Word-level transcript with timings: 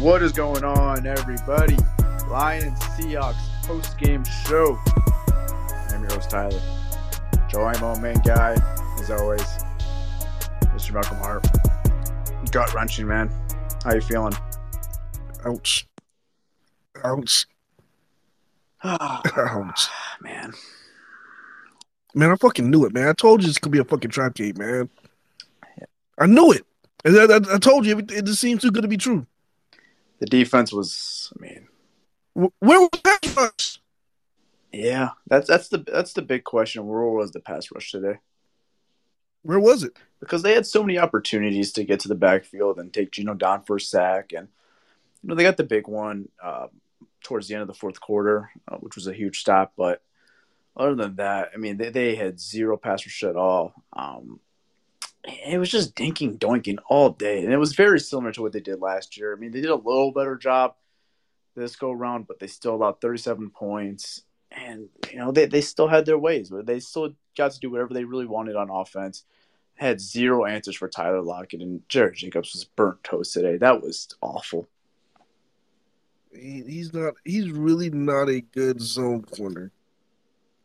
What 0.00 0.22
is 0.22 0.32
going 0.32 0.64
on, 0.64 1.06
everybody? 1.06 1.76
Lions 2.28 2.78
Seahawks 2.80 3.36
post 3.62 3.96
game 3.96 4.24
show. 4.44 4.76
I'm 5.88 6.02
your 6.02 6.12
host, 6.12 6.30
Tyler. 6.30 6.60
Joe 7.48 7.70
Imo, 7.70 7.96
main 8.00 8.16
guy, 8.24 8.56
as 9.00 9.12
always. 9.12 9.40
Mr. 10.74 10.94
Malcolm 10.94 11.18
Hart. 11.18 11.46
Gut 12.50 12.74
wrenching, 12.74 13.06
man. 13.06 13.30
How 13.84 13.94
you 13.94 14.00
feeling? 14.00 14.34
Ouch. 15.46 15.86
Ouch. 17.04 17.46
Ouch. 18.82 19.88
man. 20.20 20.52
Man, 22.16 22.32
I 22.32 22.34
fucking 22.34 22.68
knew 22.68 22.84
it, 22.84 22.92
man. 22.92 23.08
I 23.08 23.12
told 23.12 23.42
you 23.42 23.46
this 23.46 23.58
could 23.58 23.72
be 23.72 23.78
a 23.78 23.84
fucking 23.84 24.10
trap 24.10 24.34
game, 24.34 24.56
man. 24.58 24.90
I 26.18 26.26
knew 26.26 26.50
it. 26.50 26.66
I, 27.06 27.10
I, 27.10 27.54
I 27.54 27.58
told 27.58 27.86
you, 27.86 27.98
it, 27.98 28.10
it 28.10 28.24
just 28.24 28.40
seems 28.40 28.60
too 28.60 28.72
good 28.72 28.82
to 28.82 28.88
be 28.88 28.96
true. 28.96 29.24
The 30.24 30.30
defense 30.30 30.72
was, 30.72 31.30
I 31.36 31.42
mean, 31.42 31.68
Where 32.32 32.50
was 32.80 32.88
pass 33.04 33.36
rush? 33.36 33.78
yeah, 34.72 35.10
that's 35.26 35.46
that's 35.46 35.68
the 35.68 35.84
that's 35.86 36.14
the 36.14 36.22
big 36.22 36.44
question. 36.44 36.86
Where 36.86 37.04
was 37.04 37.32
the 37.32 37.40
pass 37.40 37.70
rush 37.70 37.90
today? 37.90 38.20
Where 39.42 39.60
was 39.60 39.82
it? 39.82 39.98
Because 40.20 40.40
they 40.42 40.54
had 40.54 40.64
so 40.64 40.82
many 40.82 40.96
opportunities 40.98 41.72
to 41.72 41.84
get 41.84 42.00
to 42.00 42.08
the 42.08 42.14
backfield 42.14 42.78
and 42.78 42.90
take 42.90 43.10
Geno 43.10 43.34
Don 43.34 43.64
for 43.64 43.76
a 43.76 43.80
sack, 43.80 44.32
and 44.34 44.48
you 45.22 45.28
know 45.28 45.34
they 45.34 45.42
got 45.42 45.58
the 45.58 45.62
big 45.62 45.88
one 45.88 46.30
uh, 46.42 46.68
towards 47.22 47.46
the 47.46 47.54
end 47.54 47.60
of 47.60 47.68
the 47.68 47.74
fourth 47.74 48.00
quarter, 48.00 48.50
uh, 48.66 48.78
which 48.78 48.96
was 48.96 49.06
a 49.06 49.12
huge 49.12 49.40
stop. 49.40 49.74
But 49.76 50.00
other 50.74 50.94
than 50.94 51.16
that, 51.16 51.50
I 51.52 51.58
mean, 51.58 51.76
they, 51.76 51.90
they 51.90 52.14
had 52.14 52.40
zero 52.40 52.78
pass 52.78 53.04
rush 53.04 53.24
at 53.24 53.36
all. 53.36 53.74
Um, 53.92 54.40
it 55.24 55.58
was 55.58 55.70
just 55.70 55.94
dinking 55.94 56.38
doinking 56.38 56.78
all 56.88 57.10
day, 57.10 57.42
and 57.42 57.52
it 57.52 57.56
was 57.56 57.74
very 57.74 57.98
similar 57.98 58.32
to 58.32 58.42
what 58.42 58.52
they 58.52 58.60
did 58.60 58.80
last 58.80 59.16
year. 59.16 59.34
I 59.34 59.38
mean, 59.38 59.52
they 59.52 59.60
did 59.60 59.70
a 59.70 59.76
little 59.76 60.12
better 60.12 60.36
job 60.36 60.74
this 61.54 61.76
go 61.76 61.90
around, 61.90 62.26
but 62.26 62.38
they 62.38 62.46
still 62.46 62.74
allowed 62.74 63.00
37 63.00 63.50
points, 63.50 64.22
and 64.50 64.88
you 65.10 65.18
know 65.18 65.32
they, 65.32 65.46
they 65.46 65.60
still 65.60 65.88
had 65.88 66.06
their 66.06 66.18
ways, 66.18 66.50
but 66.50 66.66
they 66.66 66.80
still 66.80 67.14
got 67.36 67.52
to 67.52 67.60
do 67.60 67.70
whatever 67.70 67.94
they 67.94 68.04
really 68.04 68.26
wanted 68.26 68.56
on 68.56 68.70
offense. 68.70 69.24
Had 69.76 70.00
zero 70.00 70.44
answers 70.44 70.76
for 70.76 70.88
Tyler 70.88 71.22
Lockett, 71.22 71.62
and 71.62 71.88
Jared 71.88 72.14
Jacobs 72.14 72.52
was 72.52 72.64
burnt 72.64 73.02
toast 73.02 73.32
today. 73.32 73.56
That 73.56 73.82
was 73.82 74.08
awful. 74.20 74.68
He, 76.32 76.62
he's 76.66 76.92
not. 76.92 77.14
He's 77.24 77.50
really 77.50 77.90
not 77.90 78.28
a 78.28 78.40
good 78.40 78.80
zone 78.80 79.22
corner. 79.22 79.72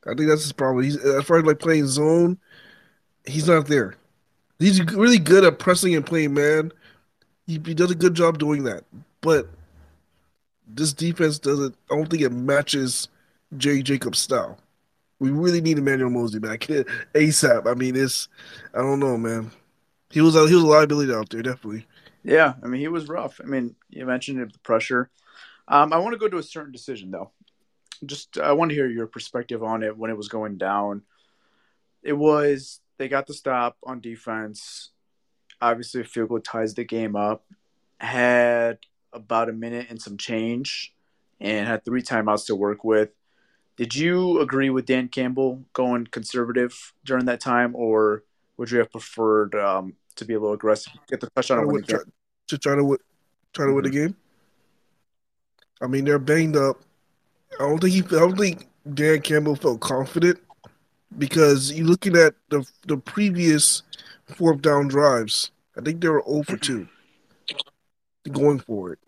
I 0.06 0.14
think 0.14 0.30
that's 0.30 0.44
his 0.44 0.54
problem. 0.54 0.84
He's 0.84 0.98
as 0.98 1.24
far 1.24 1.40
as 1.40 1.46
like 1.46 1.60
playing 1.60 1.88
zone, 1.88 2.38
he's 3.26 3.48
not 3.48 3.68
there. 3.68 3.96
He's 4.60 4.84
really 4.94 5.20
good 5.20 5.44
at 5.44 5.60
pressing 5.60 5.96
and 5.96 6.06
playing 6.06 6.34
man. 6.34 6.72
He, 7.48 7.54
he 7.54 7.74
does 7.74 7.92
a 7.92 7.96
good 7.96 8.14
job 8.14 8.38
doing 8.38 8.64
that, 8.64 8.84
but 9.22 9.48
this 10.68 10.94
defense 10.94 11.40
doesn't. 11.40 11.76
I 11.90 11.96
don't 11.96 12.10
think 12.10 12.22
it 12.22 12.32
matches 12.32 13.08
Jerry 13.58 13.82
Jacobs' 13.82 14.20
style. 14.20 14.60
We 15.20 15.32
really 15.32 15.60
need 15.62 15.78
Emmanuel 15.78 16.10
Moseley 16.10 16.40
back 16.40 16.62
ASAP. 16.62 17.68
I 17.68 17.74
mean, 17.74 17.96
it's. 17.96 18.28
I 18.74 18.80
don't 18.80 19.00
know, 19.00 19.18
man. 19.18 19.52
He 20.12 20.22
was 20.22 20.36
a, 20.36 20.48
he 20.48 20.56
was 20.56 20.64
a 20.64 20.68
liability 20.68 21.14
out 21.14 21.30
there, 21.30 21.42
definitely. 21.42 21.86
Yeah, 22.24 22.54
I 22.64 22.68
mean 22.68 22.82
he 22.82 22.88
was 22.88 23.08
rough. 23.08 23.40
I 23.42 23.48
mean 23.48 23.76
you 23.90 24.06
mentioned 24.06 24.40
the 24.40 24.60
pressure. 24.60 25.10
Um, 25.68 25.94
I 25.94 25.98
want 25.98 26.14
to 26.14 26.20
go 26.20 26.28
to 26.28 26.38
a 26.38 26.44
certain 26.44 26.72
decision 26.72 27.12
though. 27.12 27.32
Just 28.06 28.38
I 28.38 28.54
want 28.54 28.70
to 28.70 28.76
hear 28.76 28.88
your 28.88 29.08
perspective 29.08 29.64
on 29.64 29.84
it 29.84 29.98
when 29.98 30.12
it 30.12 30.18
was 30.18 30.28
going 30.28 30.58
down. 30.58 31.04
It 32.04 32.14
was 32.14 32.80
they 33.00 33.08
got 33.08 33.26
the 33.26 33.34
stop 33.34 33.78
on 33.84 34.02
defense. 34.02 34.92
Obviously, 35.60 36.02
a 36.02 36.04
field 36.04 36.30
goal 36.30 36.40
ties 36.40 36.76
the 36.76 36.84
game 36.84 37.16
up. 37.16 37.46
Had 38.00 38.78
about 39.12 39.50
a 39.50 39.54
minute 39.54 39.88
and 39.90 40.00
some 40.00 40.18
change, 40.18 40.94
and 41.40 41.68
had 41.68 41.84
three 41.84 42.04
timeouts 42.04 42.46
to 42.46 42.56
work 42.56 42.84
with. 42.84 43.10
Did 43.76 43.96
you 43.96 44.40
agree 44.42 44.70
with 44.70 44.86
Dan 44.86 45.08
Campbell 45.08 45.64
going 45.74 46.06
conservative 46.06 46.94
during 47.04 47.26
that 47.26 47.40
time, 47.40 47.76
or 47.76 48.24
would 48.58 48.70
you 48.70 48.80
have 48.80 48.92
preferred 48.92 49.56
um, 49.56 49.94
to 50.18 50.26
be 50.26 50.34
a 50.34 50.40
little 50.40 50.54
aggressive, 50.54 50.94
get 51.10 51.22
the 51.22 51.30
touchdown, 51.30 51.62
to 51.62 51.68
win 51.68 51.74
win- 51.74 51.82
the 51.82 51.88
game? 51.88 51.98
try- 51.98 52.12
to 52.50 52.58
try 52.58 52.76
to 52.76 52.84
win, 52.84 53.00
try 53.54 53.66
to 53.66 53.74
win 53.74 53.84
the 53.84 53.90
game. 53.90 54.16
I 55.82 55.88
mean, 55.88 56.04
they're 56.04 56.20
banged 56.20 56.58
up. 56.58 56.82
I 57.60 57.64
don't 57.64 57.80
think 57.80 57.94
he. 57.94 58.16
I 58.16 58.20
don't 58.20 58.38
think 58.38 58.68
Dan 58.94 59.22
Campbell 59.22 59.56
felt 59.56 59.80
confident 59.80 60.40
because 61.18 61.72
you're 61.72 61.88
looking 61.88 62.16
at 62.16 62.36
the 62.50 62.66
the 62.88 62.98
previous 62.98 63.84
fourth 64.26 64.62
down 64.62 64.88
drives. 64.88 65.52
I 65.78 65.82
think 65.82 66.02
they 66.02 66.10
were 66.10 66.24
0 66.28 66.44
for 66.44 66.58
two 66.58 66.88
going 68.32 68.60
for 68.60 68.94
it. 68.94 69.00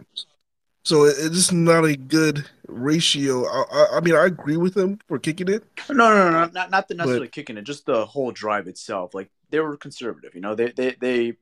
So 0.84 1.04
it, 1.04 1.16
it's 1.20 1.36
just 1.36 1.54
not 1.54 1.86
a 1.86 1.96
good 1.96 2.46
ratio. 2.68 3.46
I, 3.46 3.64
I, 3.72 3.88
I 3.98 4.00
mean, 4.00 4.16
I 4.16 4.25
agree 4.25 4.58
with 4.58 4.75
him 4.75 5.00
for 5.08 5.20
kicking 5.20 5.48
it. 5.48 5.64
No, 5.90 5.96
no, 5.96 6.16
no, 6.16 6.31
no, 6.31 6.46
not 6.52 6.72
not 6.72 6.88
the 6.88 6.96
necessarily 6.96 7.28
kicking 7.28 7.58
it, 7.58 7.64
just 7.64 7.86
the 7.86 8.06
whole 8.06 8.31
drive 8.31 8.68
itself. 8.68 9.14
Like 9.14 9.30
they 9.50 9.60
were 9.60 9.78
conservative, 9.78 10.34
you 10.34 10.42
know. 10.42 10.56
They 10.56 10.72
they 10.72 10.96
they 11.00 11.34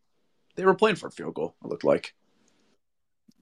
they 0.56 0.66
were 0.66 0.74
playing 0.76 0.98
for 0.98 1.08
a 1.08 1.12
field 1.12 1.36
goal. 1.36 1.56
It 1.64 1.68
looked 1.68 1.84
like. 1.86 2.14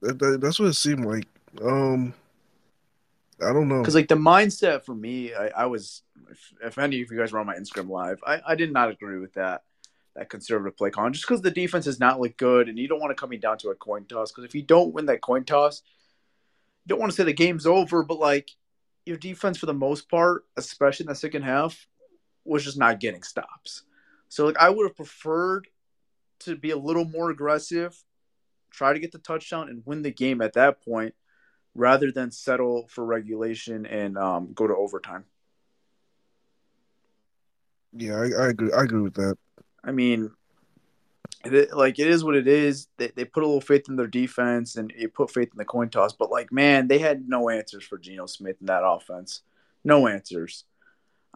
That- 0.02 0.18
that- 0.20 0.40
that's 0.40 0.60
what 0.60 0.68
it 0.68 0.74
seemed 0.74 1.04
like. 1.04 1.26
Um, 1.60 2.14
I 3.44 3.52
don't 3.52 3.68
know. 3.68 3.80
Because 3.80 3.96
like 3.96 4.08
the 4.08 4.14
mindset 4.14 4.84
for 4.84 4.94
me, 4.94 5.34
I, 5.34 5.48
I 5.48 5.66
was 5.66 6.02
if, 6.30 6.52
if 6.62 6.78
any 6.78 7.02
of 7.02 7.10
you 7.10 7.18
guys 7.18 7.32
were 7.32 7.38
on 7.38 7.46
my 7.46 7.56
Instagram 7.56 7.88
live, 7.88 8.20
I, 8.26 8.40
I 8.46 8.54
did 8.54 8.72
not 8.72 8.90
agree 8.90 9.18
with 9.18 9.34
that 9.34 9.62
that 10.16 10.30
conservative 10.30 10.76
play 10.76 10.90
call. 10.90 11.08
Just 11.10 11.26
because 11.26 11.42
the 11.42 11.50
defense 11.50 11.84
has 11.84 12.00
not 12.00 12.20
looked 12.20 12.38
good, 12.38 12.68
and 12.68 12.78
you 12.78 12.88
don't 12.88 13.00
want 13.00 13.12
it 13.12 13.18
coming 13.18 13.40
down 13.40 13.58
to 13.58 13.68
a 13.68 13.74
coin 13.74 14.04
toss. 14.04 14.32
Because 14.32 14.44
if 14.44 14.54
you 14.54 14.62
don't 14.62 14.92
win 14.92 15.06
that 15.06 15.20
coin 15.20 15.44
toss, 15.44 15.82
you 16.84 16.88
don't 16.88 16.98
want 16.98 17.12
to 17.12 17.16
say 17.16 17.24
the 17.24 17.32
game's 17.32 17.66
over, 17.66 18.02
but 18.02 18.18
like 18.18 18.50
your 19.06 19.16
defense 19.16 19.58
for 19.58 19.66
the 19.66 19.74
most 19.74 20.10
part, 20.10 20.44
especially 20.56 21.04
in 21.04 21.08
the 21.08 21.14
second 21.14 21.42
half, 21.42 21.86
was 22.44 22.64
just 22.64 22.78
not 22.78 23.00
getting 23.00 23.22
stops. 23.22 23.84
So 24.28 24.46
like 24.46 24.58
I 24.58 24.70
would 24.70 24.86
have 24.86 24.96
preferred 24.96 25.68
to 26.40 26.56
be 26.56 26.70
a 26.70 26.76
little 26.76 27.04
more 27.04 27.30
aggressive, 27.30 27.96
try 28.70 28.92
to 28.92 28.98
get 28.98 29.12
the 29.12 29.18
touchdown 29.18 29.68
and 29.68 29.82
win 29.86 30.02
the 30.02 30.10
game 30.10 30.40
at 30.40 30.54
that 30.54 30.84
point, 30.84 31.14
rather 31.74 32.10
than 32.10 32.30
settle 32.30 32.88
for 32.88 33.04
regulation 33.04 33.86
and 33.86 34.18
um, 34.18 34.52
go 34.52 34.66
to 34.66 34.74
overtime. 34.74 35.24
Yeah, 37.92 38.16
I, 38.16 38.44
I 38.44 38.48
agree. 38.48 38.72
I 38.72 38.82
agree 38.82 39.00
with 39.00 39.14
that. 39.14 39.36
I 39.84 39.92
mean, 39.92 40.30
it, 41.44 41.72
like 41.72 41.98
it 41.98 42.08
is 42.08 42.24
what 42.24 42.36
it 42.36 42.48
is. 42.48 42.88
They, 42.96 43.08
they 43.08 43.24
put 43.24 43.42
a 43.42 43.46
little 43.46 43.60
faith 43.60 43.88
in 43.88 43.96
their 43.96 44.06
defense 44.06 44.76
and 44.76 44.92
you 44.96 45.08
put 45.08 45.30
faith 45.30 45.48
in 45.52 45.58
the 45.58 45.64
coin 45.64 45.88
toss. 45.88 46.12
But 46.12 46.30
like, 46.30 46.52
man, 46.52 46.88
they 46.88 46.98
had 46.98 47.28
no 47.28 47.48
answers 47.48 47.84
for 47.84 47.98
Geno 47.98 48.26
Smith 48.26 48.56
in 48.60 48.66
that 48.66 48.84
offense. 48.84 49.42
No 49.84 50.06
answers. 50.06 50.64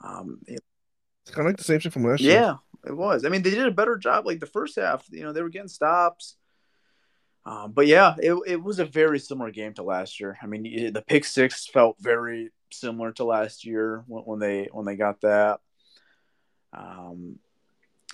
Um, 0.03 0.41
it, 0.47 0.61
It's 1.25 1.35
kind 1.35 1.47
of 1.47 1.51
like 1.51 1.59
the 1.59 1.65
same 1.65 1.79
shit 1.79 1.93
from 1.93 2.05
last 2.05 2.21
yeah, 2.21 2.31
year. 2.31 2.41
Yeah, 2.41 2.55
it 2.87 2.97
was. 2.97 3.25
I 3.25 3.29
mean, 3.29 3.43
they 3.43 3.51
did 3.51 3.67
a 3.67 3.71
better 3.71 3.97
job. 3.97 4.27
Like 4.27 4.41
the 4.41 4.47
first 4.47 4.77
half, 4.77 5.07
you 5.11 5.23
know, 5.23 5.33
they 5.33 5.43
were 5.43 5.49
getting 5.49 5.69
stops. 5.69 6.37
Um, 7.45 7.73
but 7.73 7.87
yeah, 7.87 8.15
it, 8.19 8.35
it 8.47 8.63
was 8.63 8.79
a 8.79 8.85
very 8.85 9.19
similar 9.19 9.51
game 9.51 9.75
to 9.75 9.83
last 9.83 10.21
year. 10.21 10.39
I 10.43 10.47
mean, 10.47 10.93
the 10.93 11.03
pick 11.03 11.25
six 11.25 11.67
felt 11.67 11.97
very 12.01 12.51
similar 12.73 13.13
to 13.13 13.25
last 13.25 13.65
year 13.65 14.05
when, 14.07 14.23
when 14.25 14.39
they 14.39 14.69
when 14.73 14.87
they 14.87 14.97
got 14.97 15.21
that. 15.23 15.61
Um, 16.73 17.39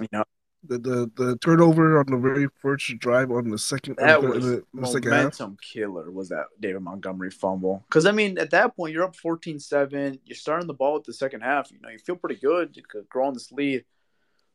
you 0.01 0.09
know, 0.13 0.25
The, 0.67 0.79
the 0.79 1.11
the 1.17 1.39
turnover 1.39 1.99
on 1.99 2.07
the 2.07 2.17
very 2.17 2.49
first 2.61 2.99
drive 2.99 3.31
on 3.31 3.49
the 3.49 3.59
second 3.59 3.97
that 3.99 4.23
was 4.23 4.45
the, 4.45 4.65
the 4.75 4.83
momentum 4.83 5.57
killer. 5.63 6.11
Was 6.11 6.31
that 6.31 6.47
David 6.61 6.83
Montgomery 6.83 7.31
fumble? 7.31 7.85
Because 7.89 8.07
I 8.07 8.13
mean, 8.13 8.39
at 8.39 8.51
that 8.51 8.77
point, 8.77 8.93
you're 8.93 9.05
up 9.05 9.17
14-7. 9.17 10.19
You're 10.25 10.37
starting 10.37 10.67
the 10.67 10.75
ball 10.75 10.97
at 10.97 11.05
the 11.05 11.13
second 11.13 11.43
half. 11.43 11.71
You 11.71 11.79
know, 11.81 11.89
you 11.91 11.99
feel 11.99 12.17
pretty 12.17 12.41
good. 12.41 12.77
You 12.77 12.83
could 12.83 13.09
grow 13.09 13.27
on 13.29 13.35
this 13.35 13.53
lead. 13.53 13.85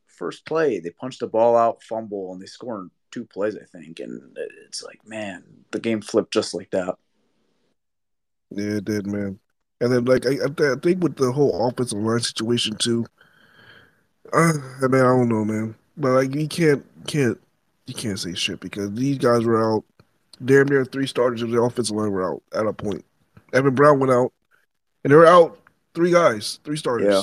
First 0.06 0.44
play, 0.46 0.78
they 0.78 0.90
punch 0.90 1.18
the 1.18 1.26
ball 1.26 1.56
out, 1.56 1.82
fumble, 1.82 2.32
and 2.32 2.40
they 2.40 2.46
score 2.46 2.80
in 2.80 2.90
two 3.10 3.24
plays, 3.24 3.56
I 3.56 3.64
think. 3.64 4.00
And 4.00 4.36
it's 4.66 4.82
like, 4.82 5.00
man, 5.06 5.42
the 5.72 5.80
game 5.80 6.00
flipped 6.02 6.32
just 6.32 6.54
like 6.54 6.70
that. 6.70 6.96
Yeah, 8.50 8.76
it 8.76 8.84
did, 8.84 9.06
man. 9.06 9.38
And 9.80 9.92
then, 9.92 10.04
like, 10.04 10.26
I, 10.26 10.32
I 10.44 10.72
I 10.72 10.76
think 10.82 11.02
with 11.02 11.16
the 11.16 11.32
whole 11.32 11.68
offensive 11.68 11.98
line 11.98 12.20
situation 12.20 12.76
too. 12.76 13.04
Uh, 14.32 14.52
I 14.82 14.86
mean, 14.88 15.00
I 15.00 15.04
don't 15.04 15.28
know, 15.28 15.44
man. 15.44 15.74
But 15.96 16.12
like, 16.12 16.34
you 16.34 16.48
can't, 16.48 16.84
can't, 17.06 17.38
you 17.86 17.94
can't 17.94 18.18
say 18.18 18.34
shit 18.34 18.60
because 18.60 18.92
these 18.92 19.18
guys 19.18 19.44
were 19.44 19.62
out. 19.62 19.84
Damn 20.44 20.66
near 20.66 20.84
three 20.84 21.06
starters 21.06 21.42
of 21.42 21.50
the 21.50 21.62
offensive 21.62 21.94
line 21.94 22.10
were 22.10 22.24
out 22.34 22.42
at 22.54 22.66
a 22.66 22.72
point. 22.72 23.04
Evan 23.52 23.74
Brown 23.74 24.00
went 24.00 24.12
out, 24.12 24.32
and 25.04 25.12
they 25.12 25.16
were 25.16 25.26
out 25.26 25.58
three 25.94 26.10
guys, 26.10 26.58
three 26.64 26.76
starters. 26.76 27.06
Yeah. 27.14 27.22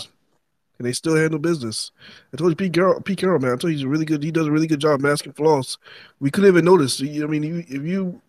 And 0.80 0.88
they 0.88 0.94
still 0.94 1.16
handle 1.16 1.38
business. 1.38 1.92
I 2.34 2.38
told 2.38 2.52
you, 2.52 2.56
Pete 2.56 2.74
Carroll, 2.74 3.02
Pete 3.02 3.20
Carroll, 3.20 3.40
man. 3.40 3.52
I 3.52 3.56
told 3.58 3.72
you 3.72 3.78
he's 3.78 3.84
a 3.84 3.88
really 3.90 4.06
good. 4.06 4.24
He 4.24 4.32
does 4.32 4.48
a 4.48 4.52
really 4.52 4.66
good 4.66 4.80
job 4.80 5.02
masking 5.02 5.34
flaws. 5.34 5.78
We 6.20 6.32
couldn't 6.32 6.48
even 6.48 6.66
notice. 6.66 7.00
You- 7.00 7.24
I 7.24 7.28
mean, 7.28 7.44
you, 7.44 7.58
if 7.68 7.84
you 7.84 8.20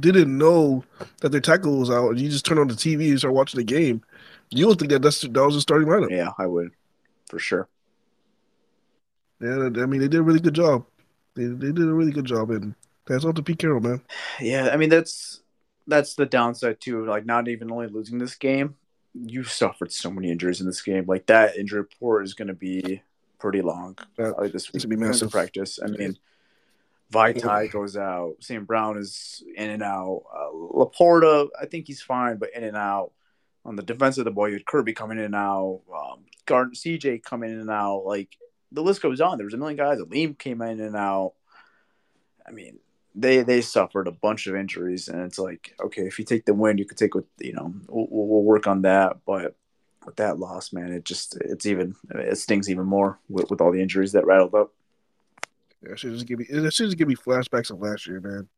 didn't 0.00 0.36
know 0.36 0.82
that 1.20 1.28
their 1.28 1.40
tackle 1.40 1.78
was 1.78 1.90
out, 1.90 2.08
and 2.10 2.20
you 2.20 2.28
just 2.30 2.46
turn 2.46 2.58
on 2.58 2.66
the 2.66 2.74
TV 2.74 3.10
and 3.10 3.18
start 3.18 3.34
watching 3.34 3.58
the 3.58 3.64
game, 3.64 4.02
you 4.50 4.66
would 4.66 4.78
think 4.78 4.90
that 4.90 5.02
that's 5.02 5.20
that 5.20 5.30
was 5.34 5.54
the 5.54 5.60
starting 5.60 5.86
lineup. 5.86 6.10
Yeah, 6.10 6.30
I 6.38 6.46
would, 6.46 6.72
for 7.28 7.38
sure. 7.38 7.68
Yeah, 9.44 9.82
I 9.82 9.86
mean, 9.86 10.00
they 10.00 10.08
did 10.08 10.20
a 10.20 10.22
really 10.22 10.40
good 10.40 10.54
job. 10.54 10.86
They 11.34 11.44
they 11.44 11.72
did 11.72 11.88
a 11.88 11.92
really 11.92 12.12
good 12.12 12.24
job, 12.24 12.50
and 12.50 12.74
that's 13.06 13.24
off 13.24 13.34
to 13.34 13.42
Pete 13.42 13.58
Carroll, 13.58 13.80
man. 13.80 14.00
Yeah, 14.40 14.70
I 14.72 14.76
mean 14.76 14.88
that's 14.88 15.42
that's 15.86 16.14
the 16.14 16.26
downside 16.26 16.80
too. 16.80 17.04
Like 17.06 17.26
not 17.26 17.48
even 17.48 17.70
only 17.70 17.88
losing 17.88 18.18
this 18.18 18.36
game, 18.36 18.76
you 19.14 19.44
suffered 19.44 19.92
so 19.92 20.10
many 20.10 20.30
injuries 20.30 20.60
in 20.60 20.66
this 20.66 20.82
game. 20.82 21.04
Like 21.06 21.26
that 21.26 21.56
injury 21.56 21.80
report 21.80 22.24
is 22.24 22.34
going 22.34 22.48
to 22.48 22.54
be 22.54 23.02
pretty 23.38 23.62
long. 23.62 23.98
Yeah, 24.18 24.30
Probably 24.30 24.48
this 24.48 24.72
week 24.72 24.82
gonna 24.82 24.96
be 24.96 25.00
massive. 25.02 25.30
practice. 25.30 25.78
I 25.82 25.88
mean, 25.88 26.16
Vaitai 27.12 27.70
goes 27.70 27.96
out. 27.96 28.36
Sam 28.40 28.64
Brown 28.64 28.96
is 28.98 29.42
in 29.56 29.70
and 29.70 29.82
out. 29.82 30.22
Uh, 30.34 30.52
LaPorta, 30.52 31.48
I 31.60 31.66
think 31.66 31.86
he's 31.86 32.02
fine, 32.02 32.38
but 32.38 32.50
in 32.54 32.64
and 32.64 32.76
out. 32.76 33.12
On 33.66 33.76
the 33.76 33.82
defense 33.82 34.18
of 34.18 34.24
the 34.26 34.30
boy, 34.30 34.46
you 34.46 34.54
had 34.54 34.66
Kirby 34.66 34.92
coming 34.92 35.18
in 35.18 35.24
and 35.24 35.34
out. 35.34 35.80
Um, 35.94 36.20
Gardner, 36.44 36.74
CJ 36.74 37.22
coming 37.22 37.50
in 37.50 37.60
and 37.60 37.70
out. 37.70 38.04
Like 38.04 38.36
the 38.74 38.82
list 38.82 39.00
goes 39.00 39.20
on. 39.20 39.38
There 39.38 39.46
was 39.46 39.54
a 39.54 39.58
million 39.58 39.76
guys. 39.76 39.98
Aleem 39.98 40.38
came 40.38 40.60
in 40.60 40.80
and 40.80 40.96
out. 40.96 41.34
I 42.46 42.50
mean, 42.50 42.78
they 43.14 43.42
they 43.42 43.60
suffered 43.60 44.08
a 44.08 44.12
bunch 44.12 44.46
of 44.46 44.56
injuries, 44.56 45.08
and 45.08 45.22
it's 45.22 45.38
like, 45.38 45.74
okay, 45.82 46.02
if 46.02 46.18
you 46.18 46.24
take 46.24 46.44
the 46.44 46.54
win, 46.54 46.78
you 46.78 46.84
could 46.84 46.98
take 46.98 47.14
with 47.14 47.26
you 47.38 47.52
know, 47.52 47.72
we'll, 47.88 48.08
we'll 48.10 48.42
work 48.42 48.66
on 48.66 48.82
that. 48.82 49.18
But 49.24 49.56
with 50.04 50.16
that 50.16 50.38
loss, 50.38 50.72
man, 50.72 50.92
it 50.92 51.04
just 51.04 51.36
it's 51.36 51.66
even 51.66 51.94
it 52.10 52.36
stings 52.36 52.68
even 52.68 52.84
more 52.84 53.18
with, 53.28 53.50
with 53.50 53.60
all 53.60 53.72
the 53.72 53.80
injuries 53.80 54.12
that 54.12 54.26
rattled 54.26 54.54
up. 54.54 54.72
That 55.82 55.98
should 55.98 56.12
just 56.12 56.26
give 56.26 56.40
me 56.40 56.46
should 56.46 56.72
just 56.72 56.98
give 56.98 57.08
me 57.08 57.14
flashbacks 57.14 57.70
of 57.70 57.80
last 57.80 58.06
year, 58.06 58.20
man. 58.20 58.48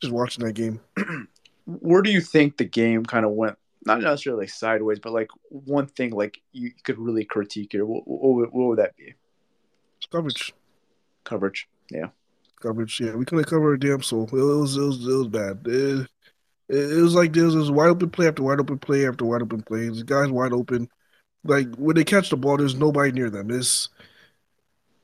Just 0.00 0.12
watching 0.12 0.44
that 0.44 0.52
game. 0.52 0.80
Where 1.66 2.02
do 2.02 2.10
you 2.10 2.20
think 2.20 2.58
the 2.58 2.64
game 2.64 3.04
kind 3.06 3.24
of 3.24 3.32
went? 3.32 3.56
Not 3.86 4.00
necessarily 4.00 4.46
sideways, 4.46 4.98
but 4.98 5.12
like 5.12 5.28
one 5.48 5.86
thing 5.86 6.10
like 6.12 6.40
you 6.52 6.72
could 6.84 6.98
really 6.98 7.24
critique 7.24 7.72
here. 7.72 7.84
What, 7.84 8.06
what, 8.06 8.34
would- 8.34 8.52
what 8.52 8.68
would 8.68 8.78
that 8.78 8.96
be? 8.96 9.14
Coverage. 10.10 10.52
Coverage. 11.24 11.68
Yeah. 11.90 12.08
Coverage. 12.60 13.00
Yeah, 13.00 13.14
we 13.14 13.24
couldn't 13.24 13.44
cover 13.44 13.74
a 13.74 13.80
damn 13.80 14.02
soul. 14.02 14.24
It 14.24 14.32
was 14.32 14.76
it 14.76 14.80
was 14.80 15.06
it 15.06 15.16
was 15.16 15.28
bad. 15.28 15.60
It, 15.66 16.08
it, 16.68 17.02
was 17.02 17.14
like 17.14 17.32
this. 17.32 17.52
It 17.54 17.58
was 17.58 17.70
wide 17.70 17.90
open 17.90 18.10
play 18.10 18.26
after 18.28 18.42
wide 18.42 18.60
open 18.60 18.78
play 18.78 19.06
after 19.06 19.24
wide 19.24 19.42
open 19.42 19.62
play. 19.62 19.88
The 19.88 20.02
guys 20.04 20.30
wide 20.30 20.52
open. 20.52 20.88
Like 21.44 21.74
when 21.76 21.96
they 21.96 22.04
catch 22.04 22.30
the 22.30 22.36
ball, 22.36 22.56
there's 22.56 22.74
nobody 22.74 23.12
near 23.12 23.28
them. 23.28 23.50
It's 23.50 23.90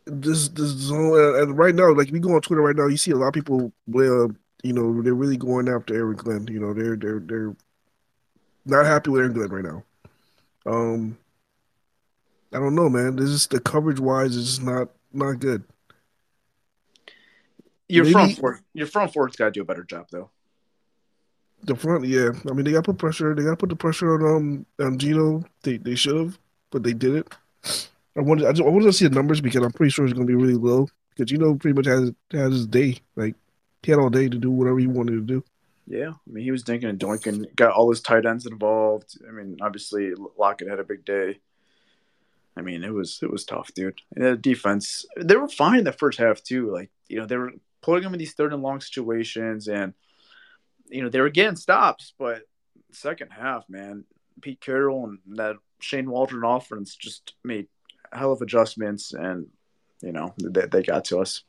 this 0.06 0.48
this 0.48 0.70
zone 0.70 1.42
and 1.42 1.58
right 1.58 1.74
now, 1.74 1.92
like 1.92 2.10
we 2.10 2.18
go 2.18 2.34
on 2.34 2.40
Twitter 2.40 2.62
right 2.62 2.76
now, 2.76 2.86
you 2.86 2.96
see 2.96 3.10
a 3.10 3.16
lot 3.16 3.28
of 3.28 3.34
people 3.34 3.72
well, 3.86 4.30
you 4.62 4.72
know, 4.72 5.02
they're 5.02 5.14
really 5.14 5.36
going 5.36 5.68
after 5.68 5.94
Aaron 5.94 6.16
Glenn. 6.16 6.46
You 6.46 6.60
know, 6.60 6.72
they're 6.72 6.96
they're 6.96 7.20
they're 7.20 7.56
not 8.70 8.86
happy 8.86 9.10
with 9.10 9.20
Aaron 9.20 9.32
Glenn 9.32 9.50
right 9.50 9.64
now. 9.64 9.84
Um 10.66 11.18
I 12.52 12.58
don't 12.58 12.74
know, 12.74 12.88
man. 12.88 13.16
This 13.16 13.28
is 13.28 13.46
the 13.46 13.60
coverage 13.60 14.00
wise 14.00 14.34
is 14.36 14.46
just 14.46 14.62
not 14.62 14.88
not 15.12 15.38
good. 15.40 15.64
Your 17.88 18.04
Maybe- 18.04 18.12
front 18.12 18.38
four, 18.38 18.60
your 18.72 18.86
front 18.86 19.12
four's 19.12 19.36
got 19.36 19.46
to 19.46 19.50
do 19.50 19.62
a 19.62 19.64
better 19.64 19.84
job 19.84 20.06
though. 20.10 20.30
The 21.64 21.74
front, 21.76 22.06
yeah. 22.06 22.30
I 22.48 22.54
mean, 22.54 22.64
they 22.64 22.72
got 22.72 22.84
to 22.84 22.92
put 22.92 22.98
pressure. 22.98 23.34
They 23.34 23.42
got 23.42 23.50
to 23.50 23.56
put 23.56 23.68
the 23.68 23.76
pressure 23.76 24.14
on 24.14 24.36
um 24.36 24.66
on 24.84 24.98
Geno. 24.98 25.44
They 25.62 25.76
they 25.76 25.94
should 25.94 26.16
have, 26.16 26.38
but 26.70 26.82
they 26.82 26.92
didn't. 26.94 27.28
I 28.16 28.20
wanted 28.20 28.46
I, 28.46 28.52
just, 28.52 28.62
I 28.62 28.70
wanted 28.70 28.86
to 28.86 28.92
see 28.92 29.06
the 29.06 29.14
numbers 29.14 29.40
because 29.40 29.62
I'm 29.62 29.72
pretty 29.72 29.90
sure 29.90 30.04
it's 30.04 30.14
going 30.14 30.26
to 30.26 30.30
be 30.30 30.40
really 30.40 30.54
low 30.54 30.88
because 31.10 31.30
Geno 31.30 31.54
pretty 31.54 31.76
much 31.76 31.86
has 31.86 32.12
has 32.32 32.52
his 32.52 32.66
day. 32.66 32.98
Like 33.14 33.34
he 33.82 33.90
had 33.90 34.00
all 34.00 34.08
day 34.10 34.28
to 34.28 34.38
do 34.38 34.50
whatever 34.50 34.78
he 34.78 34.86
wanted 34.86 35.12
to 35.12 35.20
do. 35.20 35.44
Yeah, 35.90 36.10
I 36.10 36.30
mean 36.30 36.44
he 36.44 36.52
was 36.52 36.62
dinking 36.62 36.88
and 36.88 37.00
doinking, 37.00 37.52
got 37.56 37.72
all 37.72 37.90
his 37.90 38.00
tight 38.00 38.24
ends 38.24 38.46
involved. 38.46 39.18
I 39.28 39.32
mean, 39.32 39.58
obviously 39.60 40.12
Lockett 40.38 40.68
had 40.68 40.78
a 40.78 40.84
big 40.84 41.04
day. 41.04 41.40
I 42.56 42.62
mean, 42.62 42.84
it 42.84 42.94
was 42.94 43.18
it 43.22 43.30
was 43.30 43.44
tough, 43.44 43.74
dude. 43.74 44.00
And 44.14 44.24
the 44.24 44.36
defense, 44.36 45.04
they 45.18 45.34
were 45.34 45.48
fine 45.48 45.80
in 45.80 45.84
the 45.84 45.92
first 45.92 46.20
half 46.20 46.44
too. 46.44 46.70
Like 46.72 46.90
you 47.08 47.18
know, 47.18 47.26
they 47.26 47.36
were 47.36 47.50
putting 47.82 48.04
them 48.04 48.12
in 48.12 48.20
these 48.20 48.34
third 48.34 48.52
and 48.52 48.62
long 48.62 48.80
situations, 48.80 49.66
and 49.66 49.94
you 50.88 51.02
know 51.02 51.08
they 51.08 51.20
were 51.20 51.28
getting 51.28 51.56
stops. 51.56 52.14
But 52.16 52.42
second 52.92 53.32
half, 53.32 53.68
man, 53.68 54.04
Pete 54.40 54.60
Carroll 54.60 55.08
and 55.08 55.18
that 55.38 55.56
Shane 55.80 56.08
Waldron 56.08 56.44
offense 56.44 56.94
just 56.94 57.34
made 57.42 57.66
hell 58.12 58.30
of 58.30 58.42
adjustments, 58.42 59.12
and 59.12 59.48
you 60.02 60.12
know 60.12 60.34
they, 60.40 60.66
they 60.66 60.84
got 60.84 61.06
to 61.06 61.18
us. 61.18 61.42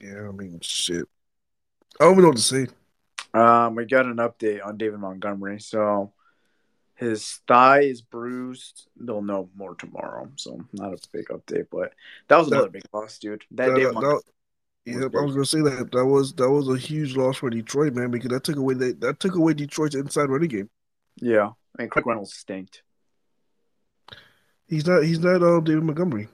Yeah, 0.00 0.28
I 0.28 0.32
mean, 0.32 0.58
shit. 0.60 1.06
I 2.00 2.04
don't 2.04 2.12
even 2.12 2.22
know 2.22 2.28
what 2.28 2.36
to 2.36 2.42
say. 2.42 2.66
Um, 3.34 3.74
we 3.74 3.84
got 3.84 4.06
an 4.06 4.16
update 4.16 4.64
on 4.64 4.76
David 4.76 4.98
Montgomery. 5.00 5.60
So 5.60 6.12
his 6.94 7.40
thigh 7.48 7.80
is 7.82 8.00
bruised. 8.02 8.88
They'll 8.96 9.22
know 9.22 9.48
more 9.56 9.74
tomorrow. 9.74 10.30
So 10.36 10.60
not 10.72 10.92
a 10.92 10.98
big 11.12 11.26
update, 11.28 11.66
but 11.70 11.92
that 12.28 12.38
was 12.38 12.48
That- 12.48 12.56
another 12.56 12.70
big 12.70 12.82
loss, 12.92 13.18
dude. 13.18 13.42
That, 13.52 13.68
That- 13.68 13.74
David 13.76 13.88
that- 13.88 13.94
Montgomery. 13.94 14.20
Yep, 14.86 15.14
I 15.14 15.20
was 15.22 15.32
gonna 15.34 15.46
say 15.46 15.62
that 15.62 15.90
that 15.92 16.04
was 16.04 16.34
that 16.34 16.50
was 16.50 16.68
a 16.68 16.76
huge 16.76 17.16
loss 17.16 17.38
for 17.38 17.48
Detroit, 17.48 17.94
man, 17.94 18.10
because 18.10 18.28
that 18.30 18.44
took 18.44 18.56
away 18.56 18.74
that, 18.74 19.00
that 19.00 19.18
took 19.18 19.34
away 19.34 19.54
Detroit's 19.54 19.94
inside 19.94 20.28
running 20.28 20.50
game. 20.50 20.68
yeah, 21.16 21.52
I 21.78 21.82
mean 21.82 21.88
Craig 21.88 22.06
Reynolds 22.06 22.34
stinked. 22.34 22.82
He's 24.66 24.86
not 24.86 25.04
he's 25.04 25.20
not 25.20 25.42
uh, 25.42 25.60
David 25.60 25.84
Montgomery. 25.84 26.28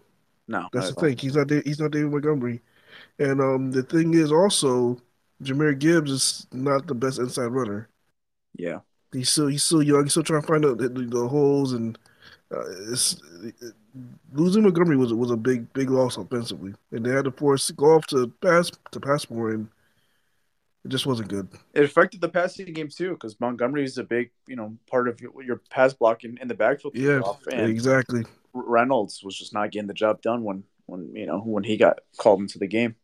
No, 0.49 0.69
That's 0.73 0.93
the 0.93 1.01
thing. 1.01 1.17
He's 1.17 1.37
not 1.37 1.49
he's 1.49 1.79
not 1.79 1.93
David 1.93 2.11
Montgomery, 2.11 2.61
and 3.21 3.41
um 3.41 3.71
the 3.71 3.85
thing 3.85 4.15
is 4.15 4.33
also 4.33 5.01
Jahmyr 5.43 5.79
Gibbs 5.79 6.11
is 6.11 6.47
not 6.53 6.87
the 6.87 6.95
best 6.95 7.19
inside 7.19 7.47
runner. 7.47 7.89
Yeah, 8.57 8.81
He's 9.13 9.31
still 9.31 9.49
he's 9.49 9.65
still 9.65 9.83
young. 9.83 10.05
He's 10.05 10.13
still 10.13 10.23
trying 10.23 10.43
to 10.43 10.47
find 10.47 10.65
out 10.65 10.79
the, 10.79 10.89
the 10.89 11.29
holes 11.29 11.73
and 11.73 11.99
uh, 12.55 12.65
it's, 12.91 13.17
losing 14.33 14.63
Montgomery 14.63 14.97
was 14.97 15.13
was 15.13 15.31
a 15.31 15.37
big 15.37 15.73
big 15.73 15.91
loss 15.91 16.17
offensively, 16.17 16.75
and 16.93 17.05
they 17.05 17.11
had 17.11 17.25
to 17.25 17.33
force 17.33 17.71
Goff 17.73 18.07
to 18.09 18.29
pass 18.41 18.71
to 18.93 19.01
pass 19.01 19.29
more, 19.29 19.51
and 19.51 19.69
it 20.85 20.89
just 20.89 21.07
wasn't 21.07 21.29
good. 21.29 21.49
it 21.75 21.85
affected 21.85 22.21
the 22.21 22.29
passing 22.29 22.73
game 22.73 22.89
too 22.89 23.11
because 23.11 23.39
Montgomery 23.41 23.85
is 23.85 23.99
a 23.99 24.05
big, 24.05 24.31
you 24.47 24.57
know, 24.57 24.77
part 24.89 25.09
of 25.09 25.21
your, 25.21 25.43
your 25.43 25.61
pass 25.71 25.93
blocking 25.93 26.39
in 26.41 26.49
the 26.49 26.55
backfield. 26.55 26.95
Yeah, 26.97 27.21
exactly. 27.53 28.25
Reynolds 28.53 29.23
was 29.23 29.37
just 29.37 29.55
not 29.55 29.71
getting 29.73 29.89
the 29.89 29.95
job 29.95 30.23
done 30.23 30.45
when 30.45 30.63
when 30.87 31.15
you 31.15 31.27
know 31.27 31.41
when 31.41 31.65
he 31.65 31.77
got 31.77 32.01
called 32.17 32.41
into 32.41 32.59
the 32.61 32.69
game. 32.69 32.95